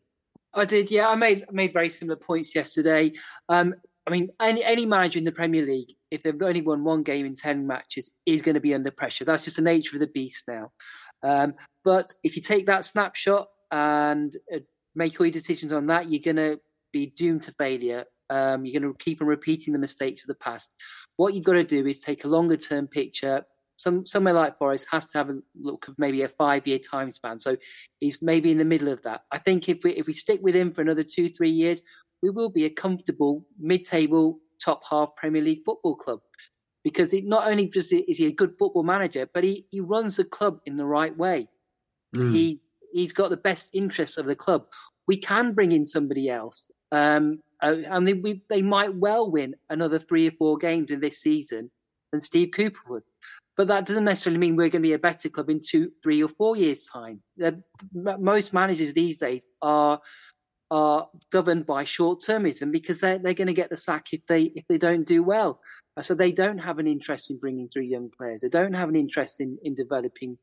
I 0.54 0.64
did, 0.64 0.90
yeah. 0.90 1.10
I 1.10 1.16
made 1.16 1.44
made 1.52 1.74
very 1.74 1.90
similar 1.90 2.16
points 2.16 2.56
yesterday. 2.56 3.12
Um, 3.50 3.76
I 4.08 4.12
mean, 4.12 4.30
any 4.40 4.64
any 4.64 4.86
manager 4.86 5.20
in 5.20 5.26
the 5.26 5.32
Premier 5.34 5.66
League, 5.66 5.94
if 6.10 6.24
they've 6.24 6.42
only 6.42 6.62
won 6.62 6.86
one 6.86 7.04
game 7.04 7.26
in 7.26 7.36
ten 7.36 7.68
matches, 7.68 8.10
is 8.26 8.42
going 8.42 8.56
to 8.56 8.62
be 8.62 8.74
under 8.74 8.92
pressure. 8.92 9.26
That's 9.26 9.44
just 9.44 9.58
the 9.58 9.62
nature 9.62 9.98
of 9.98 10.00
the 10.00 10.08
beast 10.08 10.44
now. 10.48 10.72
Um, 11.24 11.56
but 11.84 12.14
if 12.24 12.36
you 12.36 12.42
take 12.42 12.66
that 12.68 12.86
snapshot 12.86 13.48
and 13.72 14.36
uh, 14.54 14.60
make 14.96 15.20
all 15.20 15.26
your 15.26 15.32
decisions 15.32 15.74
on 15.74 15.88
that, 15.88 16.10
you're 16.10 16.22
going 16.22 16.36
to 16.36 16.60
be 16.92 17.08
doomed 17.18 17.44
to 17.44 17.54
failure. 17.54 18.06
Um, 18.30 18.66
you're 18.66 18.80
going 18.80 18.92
to 18.92 19.04
keep 19.04 19.22
on 19.22 19.28
repeating 19.28 19.74
the 19.74 19.80
mistakes 19.80 20.24
of 20.24 20.28
the 20.28 20.36
past. 20.36 20.70
What 21.18 21.34
you've 21.34 21.44
got 21.44 21.54
to 21.54 21.64
do 21.64 21.86
is 21.86 22.00
take 22.00 22.24
a 22.24 22.28
longer 22.30 22.58
term 22.58 22.88
picture. 22.88 23.44
Some 23.78 24.06
somewhere 24.06 24.34
like 24.34 24.58
Forest 24.58 24.88
has 24.92 25.08
to 25.08 25.18
have 25.18 25.30
a 25.30 25.40
look 25.60 25.88
of 25.88 25.96
maybe 25.98 26.22
a 26.22 26.30
five 26.30 26.66
year 26.68 26.80
time 26.80 27.12
span. 27.12 27.40
So 27.40 27.58
he's 28.00 28.22
maybe 28.22 28.52
in 28.52 28.58
the 28.58 28.66
middle 28.66 28.88
of 28.88 29.02
that. 29.04 29.24
I 29.32 29.40
think 29.40 29.68
if 29.68 29.80
we 29.84 29.92
if 29.92 30.06
we 30.06 30.14
stick 30.14 30.40
with 30.42 30.56
him 30.56 30.72
for 30.72 30.82
another 30.82 31.04
two 31.04 31.30
three 31.30 31.50
years, 31.50 31.82
we 32.22 32.30
will 32.30 32.50
be 32.50 32.66
a 32.66 32.70
comfortable 32.70 33.46
mid 33.60 33.86
table 33.86 34.40
top 34.64 34.82
half 34.90 35.10
Premier 35.18 35.42
League 35.42 35.64
football 35.66 35.96
club. 35.96 36.22
Because 36.84 37.14
it 37.14 37.26
not 37.26 37.48
only 37.48 37.68
just 37.68 37.94
is 37.94 38.18
he 38.18 38.28
a 38.28 38.32
good 38.32 38.58
football 38.58 38.84
manager, 38.84 39.28
but 39.34 39.44
he, 39.44 39.66
he 39.72 39.80
runs 39.80 40.18
the 40.18 40.24
club 40.24 40.60
in 40.66 40.78
the 40.78 40.86
right 40.86 41.16
way. 41.18 41.48
Mm. 42.16 42.34
He's 42.34 42.68
he's 42.92 43.14
got 43.14 43.30
the 43.30 43.38
best 43.38 43.70
interests 43.74 44.18
of 44.18 44.26
the 44.26 44.36
club. 44.36 44.66
We 45.08 45.18
can 45.18 45.54
bring 45.54 45.72
in 45.72 45.86
somebody 45.86 46.30
else, 46.30 46.70
um, 46.92 47.40
uh, 47.62 47.76
and 47.90 48.08
they, 48.08 48.14
we, 48.14 48.42
they 48.50 48.62
might 48.62 48.94
well 48.96 49.30
win 49.30 49.56
another 49.70 50.00
three 50.00 50.28
or 50.28 50.32
four 50.32 50.58
games 50.58 50.92
in 50.92 51.00
this 51.00 51.20
season 51.20 51.72
than 52.12 52.22
Steve 52.22 52.52
Cooper 52.56 52.80
would. 52.90 53.04
But 53.56 53.68
that 53.68 53.86
doesn't 53.86 54.06
necessarily 54.06 54.40
mean 54.40 54.56
we're 54.56 54.70
going 54.70 54.82
to 54.82 54.88
be 54.88 54.94
a 54.94 55.00
better 55.00 55.30
club 55.30 55.50
in 55.50 55.60
two, 55.60 55.92
three, 56.02 56.24
or 56.24 56.30
four 56.30 56.56
years' 56.56 56.88
time. 56.88 57.22
They're, 57.38 57.58
most 57.94 58.52
managers 58.52 58.94
these 58.94 59.20
days 59.20 59.46
are 59.62 60.00
are 60.74 61.08
governed 61.32 61.68
by 61.68 61.84
short 61.84 62.24
termism 62.28 62.72
because 62.72 63.00
they're 63.00 63.20
they're 63.20 63.36
going 63.36 63.48
to 63.48 63.54
get 63.54 63.70
the 63.70 63.78
sack 63.78 64.08
if 64.12 64.22
they 64.28 64.52
if 64.56 64.66
they 64.68 64.80
don't 64.80 65.06
do 65.06 65.22
well. 65.22 65.60
So 66.02 66.16
they 66.16 66.32
don't 66.32 66.58
have 66.58 66.80
an 66.80 66.88
interest 66.88 67.30
in 67.30 67.38
bringing 67.38 67.70
through 67.70 67.84
young 67.84 68.10
players. 68.18 68.42
They 68.42 68.50
don't 68.50 68.74
have 68.74 68.90
an 68.90 68.96
interest 68.96 69.40
in 69.40 69.60
in 69.64 69.76
developing 69.76 70.38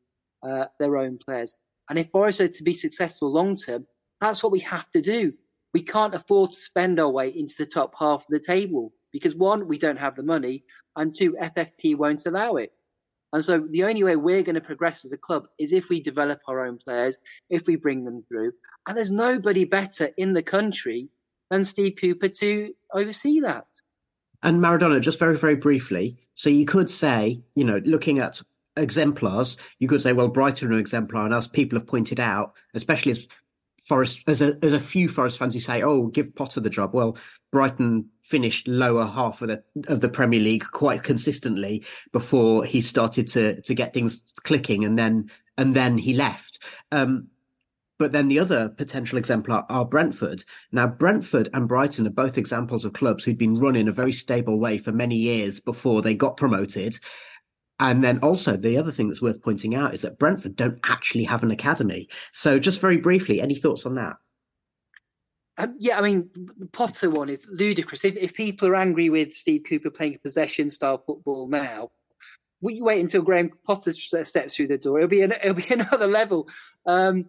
uh, 0.49 0.66
their 0.78 0.97
own 0.97 1.18
players. 1.18 1.57
And 1.89 1.99
if 1.99 2.11
Forest 2.11 2.41
are 2.41 2.49
to 2.49 2.62
be 2.62 2.74
successful 2.74 3.33
long 3.33 3.57
term, 3.57 3.87
that's 4.20 4.41
what 4.41 4.53
we 4.53 4.61
have 4.61 4.89
to 4.93 5.01
do. 5.01 5.33
We 5.74 5.83
can't 5.83 6.14
afford 6.14 6.51
to 6.51 6.57
spend 6.57 7.01
our 7.01 7.11
way 7.11 7.28
into 7.31 7.55
the 7.59 7.66
top 7.66 7.95
half 7.99 8.20
of 8.20 8.31
the 8.31 8.39
table 8.55 8.93
because 9.12 9.35
one, 9.35 9.66
we 9.66 9.78
don't 9.78 9.99
have 9.99 10.14
the 10.14 10.22
money, 10.22 10.62
and 10.95 11.12
two, 11.12 11.33
FFP 11.43 11.97
won't 11.97 12.26
allow 12.26 12.55
it. 12.55 12.72
And 13.33 13.45
so 13.45 13.66
the 13.70 13.85
only 13.85 14.03
way 14.03 14.16
we're 14.16 14.43
going 14.43 14.57
to 14.57 14.61
progress 14.61 15.05
as 15.05 15.12
a 15.12 15.18
club 15.18 15.47
is 15.59 15.72
if 15.72 15.89
we 15.89 16.03
develop 16.03 16.41
our 16.49 16.66
own 16.66 16.78
players, 16.78 17.16
if 17.49 17.66
we 17.66 17.76
bring 17.76 18.05
them 18.05 18.24
through. 18.28 18.53
And 18.87 18.97
there's 18.97 19.11
nobody 19.11 19.64
better 19.64 20.11
in 20.16 20.33
the 20.33 20.43
country 20.43 21.09
than 21.51 21.64
Steve 21.64 21.95
Cooper 22.01 22.28
to 22.28 22.74
oversee 22.93 23.41
that. 23.41 23.66
And 24.43 24.61
Maradona, 24.61 25.01
just 25.01 25.18
very, 25.18 25.37
very 25.37 25.57
briefly. 25.57 26.16
So 26.35 26.49
you 26.49 26.64
could 26.64 26.91
say, 26.91 27.43
you 27.55 27.64
know, 27.64 27.81
looking 27.85 28.18
at 28.18 28.41
exemplars, 28.76 29.57
you 29.78 29.87
could 29.87 30.01
say, 30.01 30.12
well, 30.12 30.28
Brighton 30.28 30.70
are 30.70 30.72
an 30.72 30.78
exemplar. 30.78 31.24
And 31.24 31.35
as 31.35 31.47
people 31.47 31.78
have 31.78 31.87
pointed 31.87 32.18
out, 32.18 32.55
especially 32.74 33.12
as 33.12 33.28
Forest, 33.91 34.22
as 34.28 34.41
a, 34.41 34.57
as 34.62 34.72
a 34.72 34.78
few 34.78 35.09
Forest 35.09 35.36
fans 35.36 35.53
who 35.53 35.59
say, 35.59 35.82
oh, 35.82 36.07
give 36.07 36.32
Potter 36.36 36.61
the 36.61 36.70
job. 36.70 36.95
Well, 36.95 37.18
Brighton 37.51 38.09
finished 38.22 38.68
lower 38.68 39.05
half 39.05 39.43
of 39.43 39.49
the 39.49 39.64
of 39.88 40.01
the 40.01 40.09
Premier 40.09 40.38
League 40.38 40.64
quite 40.70 41.03
consistently 41.03 41.84
before 42.12 42.64
he 42.64 42.82
started 42.82 43.26
to 43.30 43.61
to 43.62 43.74
get 43.74 43.93
things 43.93 44.22
clicking, 44.45 44.84
and 44.84 44.97
then 44.97 45.28
and 45.59 45.74
then 45.74 45.99
he 45.99 46.14
left. 46.14 46.61
Um, 46.93 47.26
but 47.99 48.12
then 48.12 48.28
the 48.28 48.38
other 48.38 48.68
potential 48.68 49.18
exemplar 49.18 49.66
are 49.68 49.84
Brentford. 49.84 50.45
Now, 50.70 50.86
Brentford 50.86 51.49
and 51.53 51.66
Brighton 51.66 52.07
are 52.07 52.11
both 52.11 52.38
examples 52.38 52.84
of 52.84 52.93
clubs 52.93 53.24
who'd 53.24 53.38
been 53.38 53.59
run 53.59 53.74
in 53.74 53.88
a 53.88 53.93
very 53.93 54.12
stable 54.12 54.61
way 54.61 54.78
for 54.78 54.93
many 54.93 55.16
years 55.16 55.59
before 55.59 56.01
they 56.01 56.14
got 56.14 56.36
promoted. 56.36 56.97
And 57.81 58.05
then 58.05 58.18
also 58.18 58.57
the 58.57 58.76
other 58.76 58.93
thing 58.93 59.09
that's 59.09 59.22
worth 59.22 59.43
pointing 59.43 59.74
out 59.74 59.95
is 59.95 60.03
that 60.03 60.18
Brentford 60.18 60.55
don't 60.55 60.78
actually 60.85 61.24
have 61.24 61.43
an 61.43 61.51
academy. 61.51 62.09
So 62.33 62.59
just 62.59 62.81
very 62.81 62.99
briefly, 62.99 63.41
any 63.41 63.55
thoughts 63.55 63.87
on 63.87 63.95
that? 63.95 64.16
Um, 65.57 65.76
yeah, 65.78 65.99
I 65.99 66.03
mean, 66.03 66.28
the 66.59 66.66
Potter 66.66 67.11
one 67.11 67.31
is 67.31 67.49
ludicrous. 67.51 68.05
If, 68.05 68.16
if 68.16 68.35
people 68.35 68.68
are 68.68 68.76
angry 68.76 69.09
with 69.09 69.33
Steve 69.33 69.62
Cooper 69.66 69.91
playing 69.91 70.18
possession 70.22 70.70
style 70.70 71.03
football 71.07 71.49
now, 71.49 71.91
we 72.61 72.83
wait 72.83 73.01
until 73.01 73.22
Graham 73.22 73.51
Potter 73.66 73.93
steps 73.93 74.55
through 74.55 74.68
the 74.68 74.76
door. 74.78 74.99
It'll 74.99 75.09
be 75.09 75.22
an, 75.22 75.33
it'll 75.33 75.55
be 75.55 75.66
another 75.70 76.07
level. 76.07 76.49
Um, 76.87 77.26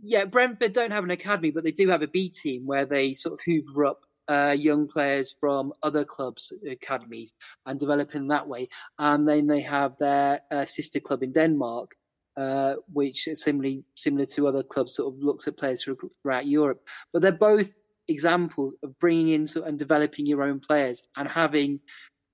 yeah, 0.00 0.24
Brentford 0.24 0.72
don't 0.72 0.92
have 0.92 1.04
an 1.04 1.10
academy, 1.10 1.50
but 1.50 1.64
they 1.64 1.72
do 1.72 1.88
have 1.88 2.02
a 2.02 2.08
B 2.08 2.28
team 2.28 2.66
where 2.66 2.84
they 2.84 3.14
sort 3.14 3.34
of 3.34 3.40
hoover 3.44 3.84
up 3.84 4.00
uh, 4.32 4.52
young 4.52 4.88
players 4.88 5.34
from 5.40 5.72
other 5.82 6.04
clubs' 6.04 6.52
academies 6.68 7.34
and 7.66 7.78
developing 7.78 8.28
that 8.28 8.48
way. 8.48 8.68
And 8.98 9.28
then 9.28 9.46
they 9.46 9.60
have 9.60 9.96
their 9.98 10.40
uh, 10.50 10.64
sister 10.64 11.00
club 11.00 11.22
in 11.22 11.32
Denmark, 11.32 11.88
uh, 12.36 12.74
which 12.92 13.28
is 13.28 13.42
similarly 13.42 13.84
similar 13.94 14.26
to 14.26 14.48
other 14.48 14.62
clubs, 14.62 14.96
sort 14.96 15.14
of 15.14 15.20
looks 15.20 15.46
at 15.48 15.58
players 15.58 15.84
throughout 15.84 16.46
Europe. 16.46 16.80
But 17.12 17.22
they're 17.22 17.32
both 17.50 17.74
examples 18.08 18.74
of 18.82 18.98
bringing 18.98 19.28
in 19.28 19.46
and 19.66 19.78
developing 19.78 20.26
your 20.26 20.42
own 20.42 20.60
players 20.60 21.02
and 21.16 21.28
having 21.28 21.80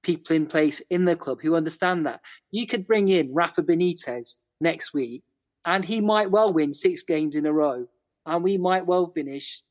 people 0.02 0.36
in 0.36 0.46
place 0.46 0.80
in 0.90 1.04
the 1.04 1.16
club 1.16 1.38
who 1.42 1.56
understand 1.56 2.06
that. 2.06 2.20
You 2.50 2.66
could 2.66 2.86
bring 2.86 3.08
in 3.08 3.34
Rafa 3.34 3.62
Benitez 3.62 4.38
next 4.60 4.94
week, 4.94 5.22
and 5.64 5.84
he 5.84 6.00
might 6.00 6.30
well 6.30 6.52
win 6.52 6.72
six 6.72 7.02
games 7.02 7.34
in 7.34 7.46
a 7.46 7.52
row, 7.52 7.86
and 8.24 8.44
we 8.44 8.56
might 8.56 8.86
well 8.86 9.10
finish 9.14 9.62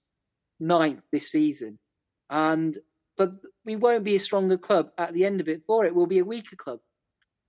ninth 0.59 1.01
this 1.11 1.31
season. 1.31 1.79
And 2.29 2.77
but 3.17 3.33
we 3.65 3.75
won't 3.75 4.03
be 4.03 4.15
a 4.15 4.19
stronger 4.19 4.57
club 4.57 4.91
at 4.97 5.13
the 5.13 5.25
end 5.25 5.41
of 5.41 5.47
it 5.47 5.63
for 5.65 5.85
it. 5.85 5.95
We'll 5.95 6.05
be 6.05 6.19
a 6.19 6.25
weaker 6.25 6.55
club 6.55 6.79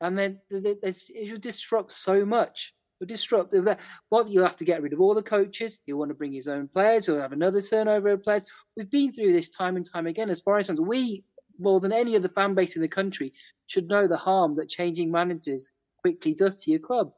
and 0.01 0.19
then 0.19 0.39
it 0.51 1.31
will 1.31 1.39
disrupt 1.39 1.93
so 1.93 2.25
much. 2.25 2.75
It'll 3.01 3.09
disrupt 3.09 3.53
that. 3.53 3.79
Well, 4.11 4.29
you'll 4.29 4.47
have 4.47 4.57
to 4.57 4.65
get 4.65 4.83
rid 4.83 4.93
of 4.93 5.01
all 5.01 5.15
the 5.15 5.23
coaches. 5.23 5.79
He'll 5.87 5.97
want 5.97 6.11
to 6.11 6.15
bring 6.15 6.33
his 6.33 6.49
own 6.49 6.69
players. 6.69 7.07
He'll 7.07 7.21
have 7.21 7.33
another 7.33 7.61
turnover 7.61 8.09
of 8.11 8.23
players. 8.23 8.45
We've 8.77 8.91
been 8.91 9.13
through 9.13 9.33
this 9.33 9.51
time 9.51 9.77
and 9.77 9.89
time 9.89 10.07
again. 10.07 10.31
As 10.31 10.41
far 10.41 10.59
as 10.59 10.71
we, 10.71 11.25
more 11.59 11.81
than 11.81 11.93
any 11.93 12.17
other 12.17 12.29
fan 12.29 12.55
base 12.55 12.77
in 12.77 12.83
the 12.83 12.89
country, 12.89 13.33
should 13.67 13.89
know 13.89 14.07
the 14.07 14.17
harm 14.17 14.57
that 14.57 14.69
changing 14.69 15.11
managers 15.11 15.71
quickly 16.01 16.35
does 16.35 16.59
to 16.59 16.71
your 16.71 16.81
club. 16.81 17.13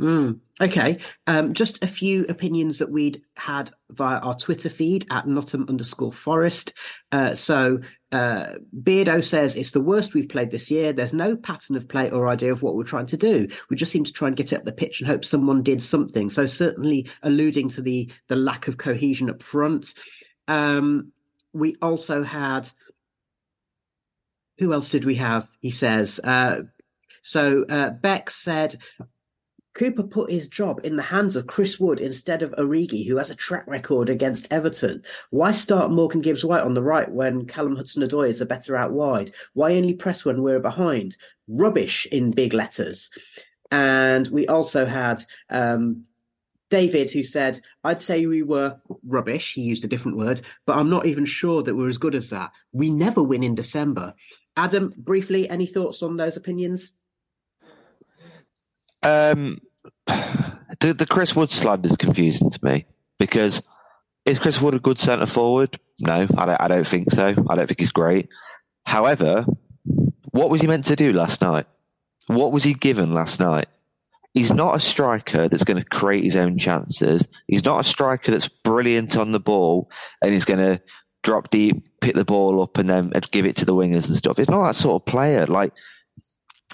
Mm, 0.00 0.40
okay. 0.60 0.98
Um, 1.26 1.52
just 1.52 1.82
a 1.82 1.86
few 1.86 2.24
opinions 2.24 2.78
that 2.78 2.90
we'd 2.90 3.22
had 3.36 3.70
via 3.90 4.18
our 4.18 4.34
Twitter 4.36 4.68
feed 4.68 5.06
at 5.10 5.28
Nottingham 5.28 5.68
underscore 5.68 6.12
Forest. 6.12 6.72
Uh, 7.12 7.34
so 7.34 7.78
uh, 8.10 8.54
Beardo 8.74 9.22
says 9.22 9.54
it's 9.54 9.70
the 9.70 9.80
worst 9.80 10.14
we've 10.14 10.28
played 10.28 10.50
this 10.50 10.70
year. 10.70 10.92
There's 10.92 11.12
no 11.12 11.36
pattern 11.36 11.76
of 11.76 11.88
play 11.88 12.10
or 12.10 12.28
idea 12.28 12.50
of 12.50 12.62
what 12.62 12.74
we're 12.74 12.84
trying 12.84 13.06
to 13.06 13.16
do. 13.16 13.46
We 13.70 13.76
just 13.76 13.92
seem 13.92 14.04
to 14.04 14.12
try 14.12 14.28
and 14.28 14.36
get 14.36 14.52
it 14.52 14.56
up 14.56 14.64
the 14.64 14.72
pitch 14.72 15.00
and 15.00 15.08
hope 15.08 15.24
someone 15.24 15.62
did 15.62 15.82
something. 15.82 16.30
So 16.30 16.46
certainly 16.46 17.08
alluding 17.22 17.68
to 17.70 17.82
the 17.82 18.10
the 18.28 18.36
lack 18.36 18.68
of 18.68 18.78
cohesion 18.78 19.30
up 19.30 19.42
front. 19.42 19.94
Um, 20.48 21.12
we 21.52 21.76
also 21.80 22.22
had 22.22 22.68
who 24.58 24.72
else 24.72 24.90
did 24.90 25.04
we 25.04 25.16
have? 25.16 25.48
He 25.60 25.70
says. 25.70 26.20
Uh, 26.22 26.62
so 27.22 27.64
uh, 27.68 27.90
Beck 27.90 28.30
said 28.30 28.76
Cooper 29.74 30.02
put 30.02 30.30
his 30.30 30.48
job 30.48 30.80
in 30.84 30.96
the 30.96 31.02
hands 31.02 31.36
of 31.36 31.46
Chris 31.46 31.80
Wood 31.80 32.00
instead 32.00 32.42
of 32.42 32.52
Origi, 32.52 33.06
who 33.06 33.16
has 33.16 33.30
a 33.30 33.34
track 33.34 33.66
record 33.66 34.10
against 34.10 34.52
Everton. 34.52 35.02
Why 35.30 35.52
start 35.52 35.90
Morgan 35.90 36.20
Gibbs 36.20 36.44
White 36.44 36.62
on 36.62 36.74
the 36.74 36.82
right 36.82 37.10
when 37.10 37.46
Callum 37.46 37.76
Hudson 37.76 38.02
Odoi 38.02 38.28
is 38.28 38.40
a 38.40 38.46
better 38.46 38.76
out 38.76 38.92
wide? 38.92 39.32
Why 39.54 39.74
only 39.74 39.94
press 39.94 40.24
when 40.24 40.42
we're 40.42 40.60
behind? 40.60 41.16
Rubbish 41.48 42.06
in 42.06 42.32
big 42.32 42.52
letters. 42.52 43.10
And 43.70 44.28
we 44.28 44.46
also 44.46 44.84
had 44.84 45.24
um, 45.48 46.04
David, 46.68 47.10
who 47.10 47.22
said, 47.22 47.60
I'd 47.84 48.00
say 48.00 48.26
we 48.26 48.42
were 48.42 48.78
rubbish. 49.06 49.54
He 49.54 49.62
used 49.62 49.84
a 49.84 49.88
different 49.88 50.18
word, 50.18 50.42
but 50.66 50.76
I'm 50.76 50.90
not 50.90 51.06
even 51.06 51.24
sure 51.24 51.62
that 51.62 51.74
we're 51.74 51.88
as 51.88 51.98
good 51.98 52.14
as 52.14 52.30
that. 52.30 52.52
We 52.72 52.90
never 52.90 53.22
win 53.22 53.42
in 53.42 53.54
December. 53.54 54.14
Adam, 54.56 54.90
briefly, 54.98 55.48
any 55.48 55.66
thoughts 55.66 56.02
on 56.02 56.16
those 56.16 56.36
opinions? 56.36 56.92
Um, 59.02 59.60
the 60.06 60.94
the 60.94 61.06
Chris 61.06 61.34
Wood 61.34 61.50
slide 61.50 61.84
is 61.84 61.96
confusing 61.96 62.50
to 62.50 62.64
me 62.64 62.86
because 63.18 63.62
is 64.24 64.38
Chris 64.38 64.60
Wood 64.60 64.74
a 64.74 64.78
good 64.78 64.98
centre 64.98 65.26
forward? 65.26 65.78
No, 66.00 66.26
I 66.36 66.46
don't. 66.46 66.60
I 66.60 66.68
don't 66.68 66.86
think 66.86 67.12
so. 67.12 67.34
I 67.48 67.54
don't 67.54 67.66
think 67.66 67.80
he's 67.80 67.92
great. 67.92 68.28
However, 68.84 69.46
what 70.32 70.50
was 70.50 70.60
he 70.60 70.66
meant 70.66 70.86
to 70.86 70.96
do 70.96 71.12
last 71.12 71.42
night? 71.42 71.66
What 72.26 72.52
was 72.52 72.64
he 72.64 72.74
given 72.74 73.14
last 73.14 73.40
night? 73.40 73.68
He's 74.34 74.50
not 74.50 74.76
a 74.76 74.80
striker 74.80 75.48
that's 75.48 75.64
going 75.64 75.76
to 75.76 75.84
create 75.84 76.24
his 76.24 76.36
own 76.36 76.58
chances. 76.58 77.26
He's 77.48 77.64
not 77.64 77.80
a 77.80 77.88
striker 77.88 78.30
that's 78.30 78.48
brilliant 78.48 79.16
on 79.16 79.32
the 79.32 79.40
ball 79.40 79.90
and 80.22 80.32
he's 80.32 80.46
going 80.46 80.60
to 80.60 80.80
drop 81.22 81.50
deep, 81.50 81.86
pick 82.00 82.14
the 82.14 82.24
ball 82.24 82.62
up, 82.62 82.78
and 82.78 82.88
then 82.88 83.12
give 83.30 83.44
it 83.44 83.56
to 83.56 83.64
the 83.66 83.74
wingers 83.74 84.08
and 84.08 84.16
stuff. 84.16 84.38
He's 84.38 84.48
not 84.48 84.66
that 84.66 84.74
sort 84.74 85.02
of 85.02 85.06
player. 85.06 85.46
Like 85.46 85.74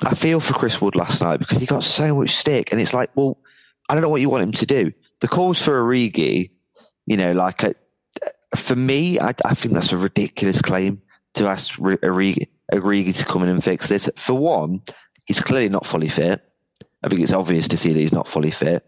I 0.03 0.14
feel 0.14 0.40
for 0.40 0.55
Chris 0.55 0.80
Wood 0.80 0.94
last 0.94 1.20
night 1.22 1.38
because 1.38 1.59
he 1.59 1.66
got 1.66 1.84
so 1.84 2.14
much 2.14 2.36
stick, 2.36 2.72
and 2.72 2.80
it's 2.80 2.94
like, 2.94 3.11
well, 3.16 3.38
I 3.88 3.94
don't 3.94 4.03
know 4.03 4.09
what 4.09 4.20
you 4.20 4.30
want 4.30 4.42
him 4.44 4.53
to 4.53 4.66
do. 4.66 4.92
The 5.20 5.28
calls 5.28 5.61
for 5.61 5.82
Origi, 5.82 6.51
you 7.07 7.16
know, 7.16 7.32
like 7.32 7.62
a, 7.62 7.74
for 8.57 8.76
me, 8.76 9.18
I, 9.18 9.32
I, 9.44 9.55
think 9.55 9.74
that's 9.74 9.92
a 9.92 9.96
ridiculous 9.96 10.62
claim 10.62 11.03
to 11.34 11.49
ask 11.49 11.72
Origi, 11.72 12.49
Origi 12.72 13.16
to 13.16 13.24
come 13.24 13.42
in 13.42 13.49
and 13.49 13.64
fix 13.64 13.88
this. 13.88 14.09
For 14.16 14.34
one, 14.34 14.82
he's 15.26 15.40
clearly 15.40 15.68
not 15.68 15.86
fully 15.86 16.09
fit. 16.09 16.42
I 17.03 17.09
think 17.09 17.20
it's 17.20 17.32
obvious 17.32 17.68
to 17.68 17.76
see 17.76 17.92
that 17.92 18.01
he's 18.01 18.12
not 18.12 18.28
fully 18.28 18.51
fit. 18.51 18.84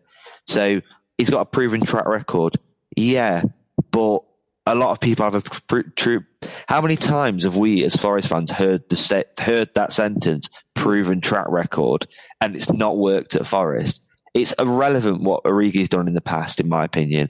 So 0.46 0.80
he's 1.18 1.30
got 1.30 1.40
a 1.40 1.46
proven 1.46 1.82
track 1.82 2.06
record. 2.06 2.56
Yeah, 2.96 3.42
but 3.90 4.22
a 4.66 4.74
lot 4.74 4.90
of 4.90 5.00
people 5.00 5.24
have 5.24 5.34
a 5.34 5.82
true. 5.96 6.24
How 6.68 6.80
many 6.80 6.96
times 6.96 7.44
have 7.44 7.56
we, 7.56 7.84
as 7.84 7.96
Forest 7.96 8.28
fans, 8.28 8.50
heard 8.50 8.88
the 8.88 8.96
set, 8.96 9.38
heard 9.38 9.70
that 9.74 9.92
sentence, 9.92 10.48
proven 10.80 11.20
track 11.20 11.46
record, 11.48 12.06
and 12.40 12.56
it's 12.56 12.72
not 12.72 12.96
worked 12.96 13.36
at 13.36 13.46
Forest? 13.46 14.00
It's 14.32 14.54
irrelevant 14.58 15.22
what 15.22 15.44
Origi's 15.44 15.88
done 15.88 16.08
in 16.08 16.14
the 16.14 16.20
past, 16.20 16.58
in 16.58 16.68
my 16.68 16.84
opinion. 16.84 17.28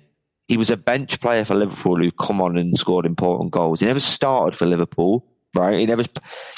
He 0.49 0.57
was 0.57 0.71
a 0.71 0.77
bench 0.77 1.21
player 1.21 1.45
for 1.45 1.55
Liverpool 1.55 1.97
who 1.97 2.11
come 2.13 2.41
on 2.41 2.57
and 2.57 2.79
scored 2.79 3.07
important 3.07 3.51
goals. 3.51 3.81
He 3.81 3.87
never 3.87 4.01
started 4.01 4.57
for 4.57 4.67
Liverpool. 4.67 5.27
right? 5.55 5.79
He 5.79 5.87
never, 5.87 6.05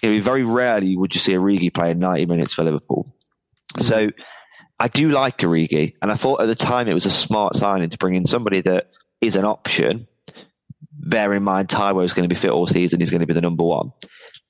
you 0.02 0.10
know, 0.12 0.20
very 0.22 0.42
rarely 0.44 0.96
would 0.96 1.14
you 1.14 1.20
see 1.20 1.32
Origi 1.32 1.72
playing 1.72 1.98
90 1.98 2.26
minutes 2.26 2.54
for 2.54 2.64
Liverpool. 2.64 3.14
Mm-hmm. 3.74 3.84
So 3.84 4.10
I 4.78 4.88
do 4.88 5.10
like 5.10 5.38
Origi, 5.38 5.94
and 6.02 6.10
I 6.10 6.16
thought 6.16 6.40
at 6.40 6.46
the 6.46 6.54
time 6.54 6.88
it 6.88 6.94
was 6.94 7.06
a 7.06 7.10
smart 7.10 7.56
signing 7.56 7.90
to 7.90 7.98
bring 7.98 8.14
in 8.14 8.26
somebody 8.26 8.60
that 8.62 8.90
is 9.20 9.36
an 9.36 9.44
option. 9.44 10.06
Bear 10.92 11.32
in 11.34 11.42
mind, 11.42 11.68
Taiwo 11.68 12.04
is 12.04 12.12
going 12.12 12.28
to 12.28 12.34
be 12.34 12.38
fit 12.38 12.50
all 12.50 12.66
season. 12.66 13.00
He's 13.00 13.10
going 13.10 13.20
to 13.20 13.26
be 13.26 13.34
the 13.34 13.40
number 13.40 13.64
one. 13.64 13.92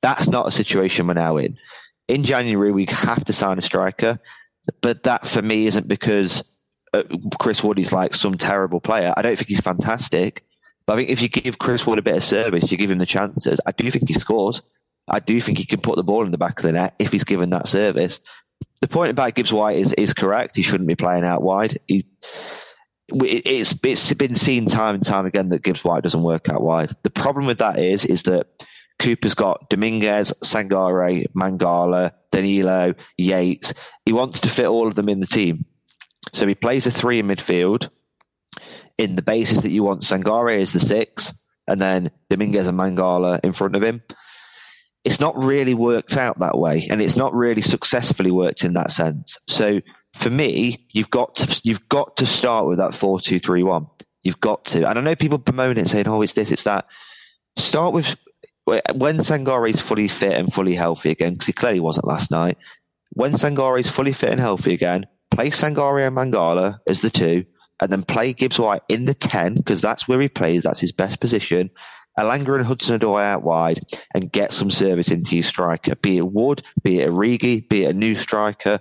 That's 0.03 0.29
not 0.29 0.49
a 0.49 0.53
situation 0.53 1.07
we're 1.07 1.15
now 1.15 1.37
in. 1.37 1.57
In 2.13 2.25
January, 2.25 2.73
we 2.73 2.87
have 2.91 3.25
to 3.25 3.33
sign 3.33 3.59
a 3.59 3.63
striker, 3.63 4.21
but 4.83 5.05
that 5.05 5.27
for 5.27 5.41
me 5.41 5.67
isn't 5.67 5.89
because 5.89 6.45
uh, 6.93 7.05
Chris 7.41 7.65
Wood 7.65 7.79
is 7.79 7.91
like 7.91 8.15
some 8.15 8.37
terrible 8.37 8.81
player. 8.81 9.15
I 9.17 9.23
don't 9.23 9.37
think 9.37 9.49
he's 9.49 9.61
fantastic, 9.61 10.45
but 10.85 10.93
I 10.93 10.97
think 10.97 11.09
if 11.09 11.23
you 11.23 11.29
give 11.29 11.59
Chris 11.59 11.87
Wood 11.87 11.99
a 11.99 12.03
bit 12.03 12.17
of 12.17 12.23
service, 12.23 12.71
you 12.71 12.77
give 12.77 12.91
him 12.91 12.99
the 12.99 13.07
chances. 13.07 13.61
I 13.65 13.73
do 13.73 13.91
think 13.91 14.09
he 14.09 14.15
scores. 14.15 14.61
I 15.09 15.21
do 15.21 15.41
think 15.41 15.57
he 15.57 15.65
can 15.65 15.81
put 15.81 15.97
the 15.97 16.03
ball 16.03 16.25
in 16.27 16.33
the 16.33 16.39
back 16.39 16.59
of 16.59 16.65
the 16.65 16.73
net 16.73 16.95
if 16.99 17.13
he's 17.13 17.25
given 17.25 17.49
that 17.51 17.67
service. 17.67 18.21
The 18.83 18.89
point 18.89 19.11
about 19.11 19.35
Gibbs 19.35 19.53
White 19.53 19.79
is 19.79 19.95
is 19.95 20.13
correct. 20.13 20.55
He 20.55 20.63
shouldn't 20.63 20.89
be 20.89 20.97
playing 20.97 21.25
out 21.25 21.43
wide. 21.43 21.79
He, 21.87 22.05
it's 23.09 23.75
it's 23.83 24.13
been 24.13 24.37
seen 24.37 24.67
time 24.67 24.97
and 24.97 25.05
time 25.05 25.25
again 25.25 25.49
that 25.49 25.63
Gibbs 25.63 25.83
White 25.83 26.03
doesn't 26.03 26.23
work 26.23 26.51
out 26.51 26.63
wide. 26.63 26.95
The 27.05 27.11
problem 27.11 27.47
with 27.47 27.59
that 27.59 27.79
is 27.79 28.05
is 28.05 28.25
that 28.25 28.49
Cooper's 28.99 29.35
got 29.35 29.69
Dominguez, 29.69 30.33
Sangare, 30.45 31.27
Mangala, 31.35 32.13
Danilo, 32.31 32.95
Yates. 33.17 33.75
He 34.05 34.13
wants 34.13 34.41
to 34.41 34.49
fit 34.49 34.67
all 34.67 34.89
of 34.89 34.95
them 34.95 35.09
in 35.09 35.21
the 35.21 35.27
team. 35.27 35.67
So 36.35 36.47
he 36.47 36.55
plays 36.55 36.87
a 36.87 36.91
three 36.91 37.19
in 37.19 37.27
midfield 37.27 37.89
in 38.99 39.17
the 39.17 39.23
basis 39.23 39.63
that 39.63 39.73
you 39.73 39.83
want 39.83 40.03
Sangare 40.03 40.59
is 40.59 40.73
the 40.73 40.81
six 40.81 41.35
and 41.67 41.81
then 41.81 42.11
Dominguez 42.31 42.67
and 42.67 42.79
Mangala 42.79 43.41
in 43.43 43.53
front 43.53 43.77
of 43.77 43.83
him. 43.83 44.03
It's 45.05 45.21
not 45.21 45.43
really 45.43 45.75
worked 45.75 46.17
out 46.17 46.39
that 46.39 46.57
way, 46.57 46.87
and 46.89 47.03
it's 47.03 47.17
not 47.17 47.35
really 47.35 47.63
successfully 47.63 48.31
worked 48.31 48.63
in 48.63 48.75
that 48.75 48.93
sense. 48.93 49.37
So 49.49 49.81
for 50.15 50.31
me, 50.31 50.87
you've 50.91 51.11
got 51.11 51.35
to 51.37 51.61
you've 51.65 51.89
got 51.89 52.17
to 52.19 52.27
start 52.27 52.67
with 52.67 52.79
that 52.79 52.95
four 52.95 53.21
two 53.21 53.41
three 53.41 53.65
one. 53.65 53.87
You've 54.23 54.41
got 54.41 54.65
to, 54.67 54.89
and 54.89 54.99
I 54.99 55.03
know 55.03 55.17
people 55.17 55.39
bemoan 55.39 55.77
it, 55.79 55.89
saying, 55.89 56.07
"Oh, 56.07 56.23
it's 56.23 56.35
this, 56.35 56.53
it's 56.53 56.63
that." 56.65 56.87
Start 57.59 57.93
with 57.93 58.17
when 58.65 59.19
Sangare 59.19 59.71
is 59.71 59.81
fully 59.81 60.09
fit 60.09 60.33
and 60.33 60.53
fully 60.53 60.75
healthy 60.75 61.11
again, 61.11 61.35
because 61.35 61.47
he 61.47 61.53
clearly 61.53 61.81
wasn't 61.81 62.07
last 62.07 62.31
night. 62.31 62.59
When 63.11 63.33
Sangare 63.33 63.81
is 63.81 63.91
fully 63.91 64.13
fit 64.13 64.31
and 64.31 64.41
healthy 64.41 64.73
again, 64.73 65.07
play 65.31 65.51
Sangare 65.51 66.07
and 66.07 66.17
Mangala 66.17 66.79
as 66.87 67.01
the 67.03 67.11
two, 67.11 67.45
and 67.81 67.91
then 67.91 68.03
play 68.03 68.33
Gibbs 68.33 68.59
White 68.59 68.83
in 68.89 69.05
the 69.07 69.15
10, 69.15 69.57
because 69.57 69.81
that's 69.81 70.07
where 70.07 70.21
he 70.21 70.29
plays, 70.29 70.63
that's 70.63 70.81
his 70.81 70.93
best 70.93 71.21
position. 71.21 71.71
Elanga 72.19 72.57
and 72.57 72.67
Hudson 72.67 72.99
Odoi 72.99 73.25
out 73.25 73.43
wide 73.43 73.81
and 74.15 74.31
get 74.31 74.53
some 74.53 74.71
service 74.71 75.11
into 75.11 75.35
your 75.35 75.43
striker, 75.43 75.95
be 75.97 76.19
it 76.19 76.31
Wood, 76.31 76.63
be 76.83 77.01
it 77.01 77.09
Origi, 77.09 77.69
be 77.69 77.85
it 77.85 77.91
a 77.91 77.99
new 77.99 78.15
striker. 78.15 78.81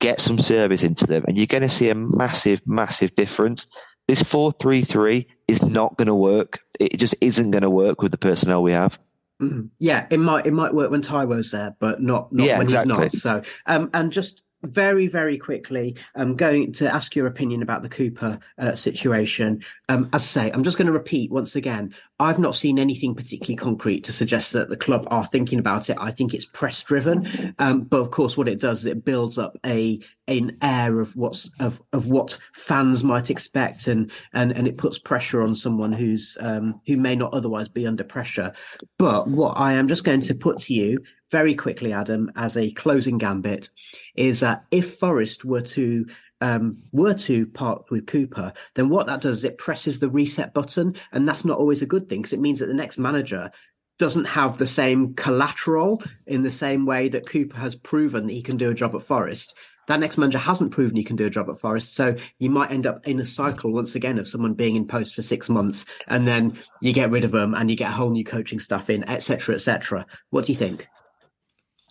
Get 0.00 0.20
some 0.20 0.38
service 0.38 0.84
into 0.84 1.08
them, 1.08 1.24
and 1.26 1.36
you're 1.36 1.48
going 1.48 1.64
to 1.64 1.68
see 1.68 1.90
a 1.90 1.94
massive, 1.94 2.60
massive 2.64 3.16
difference. 3.16 3.66
This 4.06 4.22
4 4.22 4.52
3 4.52 4.82
3 4.82 5.26
is 5.48 5.60
not 5.64 5.96
going 5.96 6.06
to 6.06 6.14
work. 6.14 6.60
It 6.78 6.98
just 6.98 7.16
isn't 7.20 7.50
going 7.50 7.62
to 7.62 7.70
work 7.70 8.00
with 8.00 8.12
the 8.12 8.18
personnel 8.18 8.62
we 8.62 8.72
have. 8.72 8.96
Yeah, 9.78 10.06
it 10.10 10.18
might 10.18 10.46
it 10.46 10.52
might 10.52 10.74
work 10.74 10.90
when 10.90 11.02
Taiwo's 11.02 11.50
there, 11.50 11.76
but 11.78 12.02
not 12.02 12.32
not 12.32 12.46
yeah, 12.46 12.58
when 12.58 12.66
exactly. 12.66 13.04
he's 13.04 13.24
not. 13.24 13.44
So, 13.44 13.50
um, 13.66 13.90
and 13.94 14.12
just 14.12 14.42
very, 14.62 15.06
very 15.06 15.38
quickly, 15.38 15.96
I'm 16.14 16.36
going 16.36 16.72
to 16.74 16.92
ask 16.92 17.14
your 17.14 17.26
opinion 17.26 17.62
about 17.62 17.82
the 17.82 17.88
Cooper 17.88 18.38
uh, 18.58 18.74
situation. 18.74 19.62
Um, 19.88 20.08
as 20.12 20.22
I 20.22 20.26
say, 20.26 20.50
I'm 20.52 20.64
just 20.64 20.78
going 20.78 20.86
to 20.86 20.92
repeat 20.92 21.30
once 21.30 21.54
again. 21.56 21.94
I've 22.20 22.40
not 22.40 22.56
seen 22.56 22.78
anything 22.78 23.14
particularly 23.14 23.56
concrete 23.56 24.02
to 24.04 24.12
suggest 24.12 24.52
that 24.52 24.68
the 24.68 24.76
club 24.76 25.06
are 25.10 25.26
thinking 25.26 25.60
about 25.60 25.88
it. 25.88 25.96
I 26.00 26.10
think 26.10 26.34
it's 26.34 26.44
press 26.44 26.82
driven, 26.82 27.54
um, 27.60 27.82
but 27.82 28.00
of 28.00 28.10
course, 28.10 28.36
what 28.36 28.48
it 28.48 28.60
does 28.60 28.80
is 28.80 28.86
it 28.86 29.04
builds 29.04 29.38
up 29.38 29.56
a 29.64 30.00
an 30.26 30.58
air 30.60 31.00
of 31.00 31.16
what's 31.16 31.50
of 31.60 31.80
of 31.92 32.06
what 32.06 32.36
fans 32.52 33.04
might 33.04 33.30
expect, 33.30 33.86
and 33.86 34.10
and 34.32 34.50
and 34.52 34.66
it 34.66 34.76
puts 34.76 34.98
pressure 34.98 35.42
on 35.42 35.54
someone 35.54 35.92
who's 35.92 36.36
um, 36.40 36.80
who 36.86 36.96
may 36.96 37.14
not 37.14 37.32
otherwise 37.32 37.68
be 37.68 37.86
under 37.86 38.04
pressure. 38.04 38.52
But 38.98 39.28
what 39.28 39.56
I 39.56 39.74
am 39.74 39.86
just 39.86 40.04
going 40.04 40.20
to 40.22 40.34
put 40.34 40.58
to 40.60 40.74
you 40.74 41.02
very 41.30 41.54
quickly, 41.54 41.92
Adam, 41.92 42.30
as 42.36 42.56
a 42.56 42.70
closing 42.72 43.18
gambit, 43.18 43.70
is 44.16 44.40
that 44.40 44.64
if 44.70 44.94
Forest 44.94 45.44
were 45.44 45.62
to 45.62 46.06
um, 46.40 46.78
were 46.92 47.14
to 47.14 47.46
part 47.46 47.90
with 47.90 48.06
Cooper, 48.06 48.52
then 48.74 48.88
what 48.88 49.06
that 49.08 49.20
does 49.20 49.38
is 49.38 49.44
it 49.44 49.58
presses 49.58 49.98
the 49.98 50.08
reset 50.08 50.54
button, 50.54 50.94
and 51.12 51.28
that's 51.28 51.44
not 51.44 51.58
always 51.58 51.82
a 51.82 51.86
good 51.86 52.08
thing 52.08 52.20
because 52.22 52.32
it 52.32 52.40
means 52.40 52.60
that 52.60 52.66
the 52.66 52.74
next 52.74 52.98
manager 52.98 53.50
doesn't 53.98 54.26
have 54.26 54.58
the 54.58 54.66
same 54.66 55.14
collateral 55.14 56.00
in 56.26 56.42
the 56.42 56.50
same 56.50 56.86
way 56.86 57.08
that 57.08 57.26
Cooper 57.26 57.56
has 57.56 57.74
proven 57.74 58.28
that 58.28 58.32
he 58.32 58.42
can 58.42 58.56
do 58.56 58.70
a 58.70 58.74
job 58.74 58.94
at 58.94 59.02
Forest. 59.02 59.56
That 59.88 59.98
next 59.98 60.18
manager 60.18 60.38
hasn't 60.38 60.70
proven 60.70 60.96
he 60.96 61.02
can 61.02 61.16
do 61.16 61.26
a 61.26 61.30
job 61.30 61.48
at 61.50 61.58
Forest, 61.58 61.94
so 61.94 62.14
you 62.38 62.50
might 62.50 62.70
end 62.70 62.86
up 62.86 63.06
in 63.08 63.18
a 63.18 63.26
cycle 63.26 63.72
once 63.72 63.94
again 63.94 64.18
of 64.18 64.28
someone 64.28 64.54
being 64.54 64.76
in 64.76 64.86
post 64.86 65.14
for 65.14 65.22
six 65.22 65.48
months, 65.48 65.86
and 66.06 66.26
then 66.26 66.56
you 66.80 66.92
get 66.92 67.10
rid 67.10 67.24
of 67.24 67.32
them 67.32 67.54
and 67.54 67.70
you 67.70 67.76
get 67.76 67.90
a 67.90 67.94
whole 67.94 68.10
new 68.10 68.24
coaching 68.24 68.60
stuff 68.60 68.90
in, 68.90 69.02
etc., 69.08 69.56
etc. 69.56 70.06
What 70.30 70.44
do 70.44 70.52
you 70.52 70.58
think? 70.58 70.86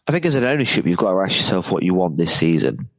I 0.08 0.12
think 0.12 0.26
as 0.26 0.36
an 0.36 0.44
ownership, 0.44 0.86
you've 0.86 0.98
got 0.98 1.12
to 1.12 1.20
ask 1.20 1.36
yourself 1.36 1.72
what 1.72 1.84
you 1.84 1.94
want 1.94 2.16
this 2.16 2.34
season, 2.34 2.90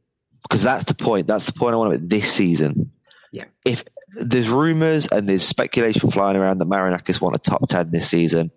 because 0.43 0.63
that's 0.63 0.85
the 0.85 0.95
point. 0.95 1.27
That's 1.27 1.47
the 1.47 1.53
point 1.53 1.75
I 1.75 1.77
want 1.79 1.95
about 1.95 2.09
this 2.09 2.31
season. 2.31 2.93
Yeah. 3.33 3.45
If 3.65 3.85
there's 4.15 4.49
rumours 4.49 5.09
and 5.09 5.29
there's 5.29 5.45
speculation 5.45 6.11
flying 6.11 6.37
around 6.37 6.59
that 6.59 6.69
Marinakis 6.69 7.21
want 7.21 7.37
a 7.37 7.39
top 7.39 7.67
ten 7.69 7.91
this 7.91 8.09
season, 8.09 8.51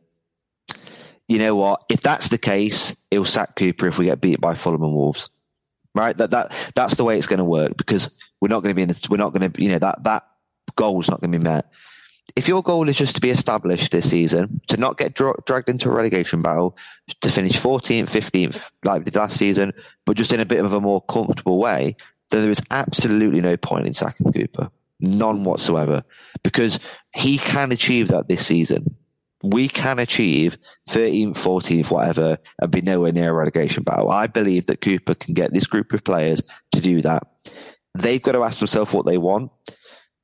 you 1.27 1.37
know 1.37 1.55
what? 1.55 1.83
If 1.89 2.01
that's 2.01 2.29
the 2.29 2.37
case, 2.37 2.95
it'll 3.09 3.25
sack 3.25 3.55
Cooper 3.55 3.87
if 3.87 3.97
we 3.97 4.05
get 4.05 4.19
beat 4.19 4.41
by 4.41 4.55
Fulham 4.55 4.83
and 4.83 4.93
Wolves. 4.93 5.29
Right? 5.95 6.17
That 6.17 6.31
that 6.31 6.53
that's 6.75 6.95
the 6.95 7.03
way 7.03 7.17
it's 7.17 7.27
going 7.27 7.39
to 7.39 7.45
work 7.45 7.77
because 7.77 8.09
we're 8.41 8.49
not 8.49 8.63
going 8.63 8.71
to 8.71 8.75
be 8.75 8.81
in. 8.83 8.89
The, 8.89 9.07
we're 9.09 9.17
not 9.17 9.33
going 9.33 9.49
to. 9.49 9.61
You 9.61 9.69
know 9.69 9.79
that 9.79 10.03
that 10.03 10.23
goal's 10.75 11.09
not 11.09 11.21
going 11.21 11.31
to 11.31 11.37
be 11.37 11.43
met 11.43 11.69
if 12.35 12.47
your 12.47 12.61
goal 12.61 12.87
is 12.89 12.97
just 12.97 13.15
to 13.15 13.21
be 13.21 13.29
established 13.29 13.91
this 13.91 14.09
season, 14.09 14.61
to 14.67 14.77
not 14.77 14.97
get 14.97 15.13
dra- 15.13 15.35
dragged 15.45 15.69
into 15.69 15.89
a 15.89 15.93
relegation 15.93 16.41
battle, 16.41 16.77
to 17.21 17.31
finish 17.31 17.59
14th, 17.59 18.09
15th, 18.09 18.61
like 18.83 19.13
last 19.15 19.37
season, 19.37 19.73
but 20.05 20.17
just 20.17 20.33
in 20.33 20.39
a 20.39 20.45
bit 20.45 20.63
of 20.63 20.73
a 20.73 20.81
more 20.81 21.01
comfortable 21.01 21.57
way, 21.57 21.95
then 22.29 22.41
there 22.41 22.51
is 22.51 22.63
absolutely 22.71 23.41
no 23.41 23.57
point 23.57 23.87
in 23.87 23.93
sacking 23.93 24.31
Cooper. 24.31 24.71
None 24.99 25.43
whatsoever. 25.43 26.03
Because 26.43 26.79
he 27.15 27.37
can 27.37 27.71
achieve 27.71 28.07
that 28.09 28.27
this 28.27 28.45
season. 28.45 28.95
We 29.43 29.67
can 29.67 29.97
achieve 29.97 30.57
13th, 30.89 31.35
14th, 31.35 31.89
whatever, 31.89 32.37
and 32.61 32.71
be 32.71 32.81
nowhere 32.81 33.11
near 33.11 33.31
a 33.31 33.33
relegation 33.33 33.83
battle. 33.83 34.11
I 34.11 34.27
believe 34.27 34.67
that 34.67 34.81
Cooper 34.81 35.15
can 35.15 35.33
get 35.33 35.51
this 35.51 35.65
group 35.65 35.93
of 35.93 36.03
players 36.03 36.43
to 36.73 36.81
do 36.81 37.01
that. 37.01 37.27
They've 37.95 38.21
got 38.21 38.33
to 38.33 38.43
ask 38.43 38.59
themselves 38.59 38.93
what 38.93 39.05
they 39.05 39.17
want 39.17 39.51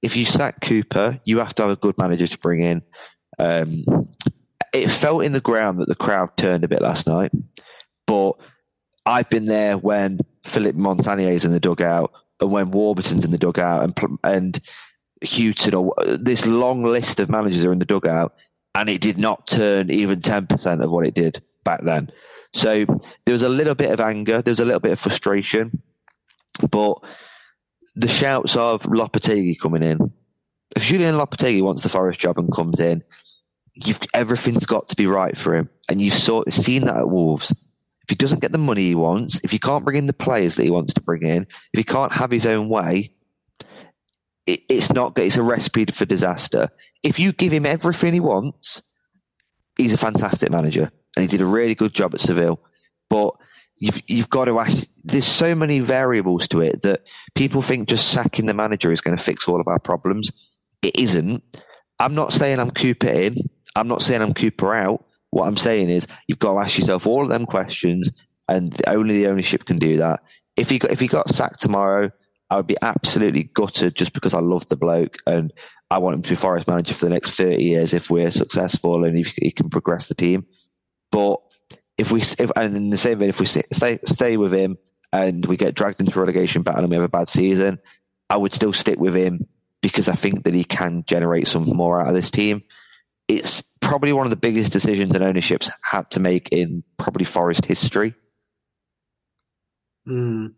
if 0.02 0.16
you 0.16 0.26
sack 0.26 0.62
Cooper, 0.62 1.20
you 1.26 1.40
have 1.40 1.56
to 1.56 1.64
have 1.64 1.72
a 1.72 1.76
good 1.76 1.98
manager 1.98 2.28
to 2.28 2.38
bring 2.38 2.62
in. 2.62 2.82
Um, 3.40 3.84
it 4.74 4.90
felt 4.90 5.24
in 5.24 5.32
the 5.32 5.42
ground 5.42 5.80
that 5.80 5.88
the 5.88 5.96
crowd 5.96 6.36
turned 6.38 6.64
a 6.64 6.68
bit 6.68 6.82
last 6.82 7.08
night, 7.08 7.32
but 8.06 8.34
I've 9.06 9.30
been 9.30 9.46
there 9.46 9.78
when 9.78 10.20
Philippe 10.46 10.78
Montanier 10.78 11.32
is 11.32 11.46
in 11.46 11.52
the 11.52 11.60
dugout 11.60 12.12
and 12.42 12.52
when 12.52 12.72
Warburton's 12.72 13.26
in 13.26 13.32
the 13.32 13.38
dugout 13.38 13.84
and 13.84 14.18
and 14.24 14.62
Hughton 15.24 15.74
or 15.74 15.96
this 16.20 16.46
long 16.46 16.84
list 16.84 17.20
of 17.20 17.30
managers 17.30 17.66
are 17.66 17.72
in 17.72 17.80
the 17.80 17.86
dugout, 17.86 18.36
and 18.76 18.90
it 18.90 19.02
did 19.02 19.18
not 19.18 19.48
turn 19.48 19.90
even 19.90 20.22
ten 20.22 20.46
percent 20.46 20.84
of 20.84 20.92
what 20.92 21.08
it 21.08 21.16
did 21.16 21.42
back 21.64 21.82
then. 21.84 22.12
So 22.54 22.86
there 23.26 23.34
was 23.34 23.44
a 23.44 23.50
little 23.50 23.76
bit 23.76 23.92
of 23.92 24.00
anger, 24.00 24.42
there 24.42 24.52
was 24.52 24.60
a 24.60 24.66
little 24.66 24.80
bit 24.80 24.92
of 24.92 25.00
frustration, 25.00 25.82
but 26.70 27.00
the 27.98 28.08
shouts 28.08 28.56
of 28.56 28.84
Lopetegui 28.84 29.60
coming 29.60 29.82
in. 29.82 30.14
If 30.76 30.84
Julen 30.84 31.18
Lopetegui 31.18 31.64
wants 31.64 31.82
the 31.82 31.90
Forest 31.90 32.20
job 32.20 32.38
and 32.38 32.54
comes 32.54 32.80
in, 32.80 33.04
you've 33.74 34.00
everything's 34.14 34.66
got 34.66 34.88
to 34.90 34.96
be 34.96 35.08
right 35.08 35.36
for 35.36 35.56
him, 35.56 35.70
and 35.90 36.00
you've 36.00 36.14
sort 36.14 36.48
of 36.48 36.54
seen 36.54 36.86
that 36.86 36.98
at 36.98 37.10
Wolves. 37.10 37.52
If 37.52 38.10
he 38.10 38.16
doesn't 38.16 38.42
get 38.42 38.52
the 38.52 38.58
money 38.58 38.86
he 38.86 38.96
wants, 38.96 39.42
if 39.44 39.52
he 39.52 39.60
can't 39.60 39.84
bring 39.84 39.98
in 39.98 40.08
the 40.08 40.14
players 40.14 40.56
that 40.56 40.64
he 40.64 40.70
wants 40.70 40.94
to 40.94 41.02
bring 41.02 41.24
in, 41.24 41.42
if 41.74 41.78
he 41.78 41.84
can't 41.84 42.14
have 42.14 42.32
his 42.32 42.46
own 42.46 42.70
way, 42.70 43.12
it, 44.46 44.62
it's 44.70 44.94
not. 44.94 45.18
It's 45.18 45.38
a 45.38 45.44
recipe 45.44 45.86
for 45.86 46.06
disaster. 46.06 46.70
If 47.02 47.20
you 47.20 47.34
give 47.34 47.52
him 47.52 47.66
everything 47.66 48.14
he 48.14 48.20
wants, 48.20 48.82
he's 49.76 49.94
a 49.94 49.98
fantastic 49.98 50.52
manager, 50.52 50.92
and 51.16 51.24
he 51.24 51.28
did 51.28 51.42
a 51.42 51.46
really 51.46 51.76
good 51.76 51.94
job 51.94 52.14
at 52.14 52.22
Seville. 52.22 52.60
But 53.10 53.34
you've 53.80 54.02
you've 54.08 54.30
got 54.30 54.46
to 54.46 54.60
ask. 54.60 54.88
There's 55.04 55.26
so 55.26 55.56
many 55.56 55.80
variables 55.80 56.48
to 56.50 56.62
it 56.62 56.82
that 56.82 57.04
people 57.36 57.62
think 57.62 57.88
just 57.88 58.10
sacking 58.10 58.46
the 58.46 58.54
manager 58.54 58.92
is 58.92 59.02
going 59.02 59.18
to 59.18 59.24
fix 59.24 59.48
all 59.48 59.62
of 59.62 59.68
our 59.68 59.80
problems. 59.80 60.32
It 60.82 60.98
isn't. 60.98 61.44
I'm 62.00 62.16
not 62.16 62.34
saying 62.34 62.60
I'm 62.60 62.72
Cooper 62.72 63.08
in. 63.08 63.38
I'm 63.76 63.88
not 63.88 64.04
saying 64.04 64.22
I'm 64.22 64.34
Cooper 64.34 64.74
out. 64.74 65.06
What 65.30 65.48
I'm 65.48 65.58
saying 65.58 65.90
is 65.90 66.08
you've 66.28 66.40
got 66.40 66.54
to 66.54 66.60
ask 66.60 66.78
yourself 66.78 67.06
all 67.06 67.24
of 67.24 67.30
them 67.30 67.46
questions, 67.46 68.12
and 68.48 68.76
only 68.88 69.20
the 69.20 69.28
ownership 69.28 69.66
can 69.66 69.78
do 69.78 69.98
that. 69.98 70.22
If 70.56 70.70
he 70.70 70.80
got 70.80 70.92
if 70.92 71.00
he 71.00 71.08
got 71.08 71.30
sacked 71.30 71.62
tomorrow, 71.62 72.12
I 72.50 72.58
would 72.58 72.68
be 72.68 72.78
absolutely 72.82 73.50
gutted 73.54 73.96
just 73.96 74.14
because 74.14 74.34
I 74.34 74.40
love 74.40 74.68
the 74.68 74.78
bloke 74.78 75.18
and 75.28 75.52
I 75.90 75.98
want 75.98 76.16
him 76.16 76.22
to 76.24 76.30
be 76.30 76.36
Forest 76.36 76.68
manager 76.68 76.94
for 76.94 77.06
the 77.06 77.14
next 77.14 77.32
30 77.32 77.64
years 77.64 77.94
if 77.94 78.10
we're 78.10 78.32
successful 78.32 79.04
and 79.04 79.18
if 79.18 79.34
he 79.36 79.52
can 79.52 79.70
progress 79.70 80.08
the 80.08 80.16
team. 80.16 80.46
But 81.12 81.40
if 81.98 82.12
we, 82.12 82.22
if, 82.22 82.52
and 82.56 82.76
in 82.76 82.90
the 82.90 82.98
same 82.98 83.20
vein, 83.20 83.30
if 83.30 83.40
we 83.40 83.46
stay 83.46 84.00
stay 84.06 84.38
with 84.38 84.54
him 84.54 84.78
and 85.12 85.46
we 85.46 85.58
get 85.58 85.76
dragged 85.76 86.00
into 86.00 86.20
relegation 86.20 86.62
battle 86.62 86.82
and 86.82 86.90
we 86.90 86.96
have 86.96 87.06
a 87.06 87.10
bad 87.10 87.30
season, 87.30 87.80
I 88.30 88.38
would 88.38 88.54
still 88.54 88.74
stick 88.74 89.00
with 89.00 89.16
him 89.16 89.48
because 89.82 90.10
I 90.10 90.16
think 90.16 90.44
that 90.44 90.54
he 90.54 90.64
can 90.64 91.04
generate 91.08 91.48
some 91.48 91.64
more 91.64 92.02
out 92.02 92.10
of 92.10 92.14
this 92.14 92.32
team. 92.32 92.64
It's 93.28 93.62
probably 93.82 94.14
one 94.14 94.26
of 94.26 94.30
the 94.30 94.36
biggest 94.36 94.74
decisions 94.74 95.12
that 95.12 95.22
ownerships 95.22 95.70
had 95.82 96.10
to 96.12 96.20
make 96.20 96.50
in 96.50 96.84
probably 96.98 97.26
Forest 97.26 97.66
history. 97.66 98.14
Mm. 100.08 100.54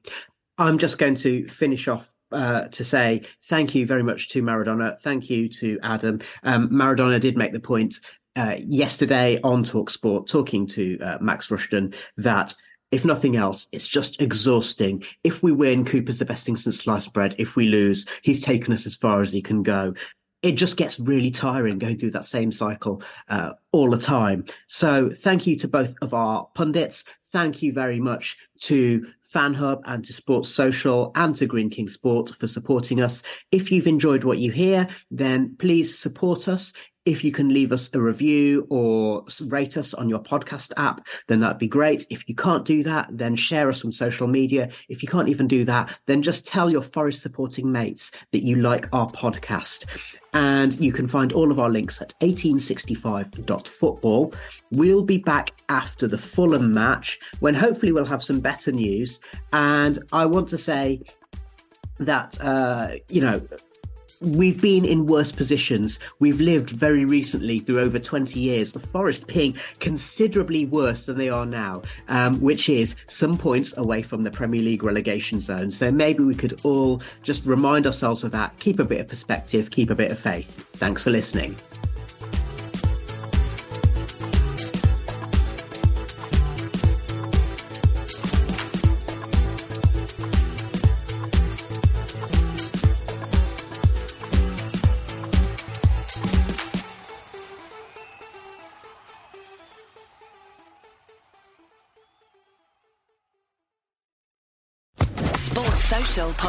I'm 0.58 0.78
just 0.78 0.98
going 0.98 1.16
to 1.16 1.48
finish 1.48 1.88
off 1.88 2.16
uh, 2.32 2.68
to 2.68 2.84
say 2.84 3.24
thank 3.44 3.74
you 3.74 3.86
very 3.86 4.04
much 4.04 4.30
to 4.30 4.44
Maradona. 4.44 5.00
Thank 5.00 5.30
you 5.30 5.50
to 5.50 5.80
Adam. 5.82 6.22
Um, 6.44 6.70
Maradona 6.70 7.20
did 7.20 7.38
make 7.38 7.54
the 7.54 7.60
point 7.60 7.96
uh, 8.36 8.56
yesterday 8.60 9.40
on 9.44 9.64
Talksport, 9.64 10.28
talking 10.28 10.68
to 10.68 11.00
uh, 11.00 11.18
Max 11.22 11.50
Rushden, 11.50 11.94
that 12.18 12.54
if 12.92 13.06
nothing 13.06 13.36
else, 13.36 13.68
it's 13.72 13.88
just 13.88 14.22
exhausting. 14.22 15.04
If 15.24 15.44
we 15.44 15.52
win, 15.52 15.86
Cooper's 15.86 16.20
the 16.20 16.26
best 16.26 16.46
thing 16.46 16.56
since 16.56 16.78
sliced 16.78 17.14
bread. 17.14 17.36
If 17.38 17.56
we 17.56 17.68
lose, 17.68 18.06
he's 18.24 18.42
taken 18.42 18.74
us 18.74 18.86
as 18.86 18.96
far 18.96 19.22
as 19.22 19.32
he 19.32 19.42
can 19.42 19.62
go. 19.62 19.94
It 20.42 20.54
just 20.54 20.78
gets 20.78 21.00
really 21.00 21.32
tiring 21.32 21.80
going 21.80 22.00
through 22.00 22.12
that 22.12 22.26
same 22.26 22.52
cycle 22.52 23.04
uh, 23.28 23.54
all 23.72 23.92
the 23.92 23.98
time. 23.98 24.46
So, 24.68 25.10
thank 25.10 25.46
you 25.46 25.58
to 25.58 25.68
both 25.68 25.94
of 26.02 26.14
our 26.14 26.48
pundits. 26.56 27.04
Thank 27.32 27.62
you 27.62 27.74
very 27.74 28.00
much 28.00 28.38
to 28.62 29.06
FanHub 29.34 29.82
and 29.86 30.04
to 30.06 30.14
Sports 30.14 30.50
Social 30.50 31.12
and 31.16 31.36
to 31.36 31.46
Greene 31.46 31.70
King 31.70 31.88
Sport 31.88 32.32
for 32.32 32.48
supporting 32.48 33.02
us. 33.02 33.22
If 33.52 33.72
you've 33.72 33.86
enjoyed 33.86 34.24
what 34.24 34.40
you 34.40 34.52
hear, 34.52 34.88
then 35.12 35.56
please 35.58 35.98
support 35.98 36.48
us. 36.48 36.74
If 37.10 37.24
you 37.24 37.32
can 37.32 37.52
leave 37.52 37.72
us 37.72 37.90
a 37.96 38.00
review 38.00 38.68
or 38.70 39.26
rate 39.48 39.78
us 39.78 39.96
on 39.96 40.10
your 40.10 40.20
podcast 40.20 40.72
app, 40.78 41.08
then 41.26 41.40
that'd 41.40 41.58
be 41.58 41.68
great. 41.68 42.06
If 42.12 42.30
you 42.30 42.36
can't 42.36 42.64
do 42.64 42.84
that, 42.84 43.08
then 43.10 43.36
share 43.36 43.68
us 43.68 43.84
on 43.84 43.92
social 43.92 44.28
media. 44.28 44.70
If 44.90 45.02
you 45.02 45.10
can't 45.10 45.28
even 45.28 45.48
do 45.48 45.66
that, 45.66 45.98
then 46.06 46.22
just 46.22 46.46
tell 46.46 46.70
your 46.70 46.84
Forest 46.84 47.24
supporting 47.24 47.72
mates 47.72 48.12
that 48.32 48.44
you 48.44 48.58
like 48.58 48.88
our 48.94 49.10
podcast. 49.10 49.86
And 50.34 50.80
you 50.80 50.94
can 50.94 51.08
find 51.08 51.34
all 51.34 51.50
of 51.50 51.60
our 51.60 51.72
links 51.72 52.00
at 52.00 52.14
1865.football. 52.20 54.32
We'll 54.70 55.02
be 55.02 55.18
back 55.18 55.50
after 55.68 56.08
the 56.08 56.20
Fulham 56.20 56.72
match 56.72 57.20
when 57.40 57.56
hopefully 57.56 57.92
we'll 57.92 58.06
have 58.06 58.22
some 58.22 58.40
better 58.40 58.72
news. 58.72 59.20
And 59.52 59.98
I 60.12 60.28
want 60.28 60.48
to 60.50 60.60
say 60.60 61.02
that, 61.98 62.40
uh, 62.40 62.90
you 63.08 63.22
know, 63.22 63.42
we've 64.22 64.62
been 64.62 64.86
in 64.86 65.06
worse 65.06 65.32
positions. 65.32 66.00
We've 66.20 66.42
lived 66.42 66.70
very 66.70 67.06
recently 67.06 67.60
through 67.60 67.80
over 67.80 68.00
20 68.00 68.40
years, 68.40 68.74
the 68.74 68.80
Forest 68.80 69.28
being 69.28 69.56
considerably 69.80 70.66
worse 70.66 71.06
than 71.06 71.18
they 71.18 71.30
are 71.30 71.46
now, 71.46 71.84
um, 72.08 72.40
which 72.42 72.70
is 72.70 72.96
some 73.08 73.38
points 73.38 73.74
away 73.78 74.02
from 74.02 74.24
the 74.24 74.32
Premier 74.32 74.62
League 74.62 74.84
relegation 74.84 75.40
zone. 75.40 75.72
So 75.72 75.92
maybe 75.92 76.24
we 76.24 76.36
could 76.36 76.60
all 76.64 77.02
just 77.24 77.46
remind 77.46 77.86
ourselves 77.86 78.24
of 78.24 78.32
that, 78.32 78.58
keep 78.60 78.80
a 78.80 78.86
bit 78.86 79.02
of 79.02 79.08
perspective, 79.08 79.72
keep 79.72 79.90
a 79.90 79.96
bit 79.96 80.12
of 80.12 80.20
faith. 80.20 80.66
Thanks 80.74 81.04
for 81.04 81.12
listening. 81.12 81.56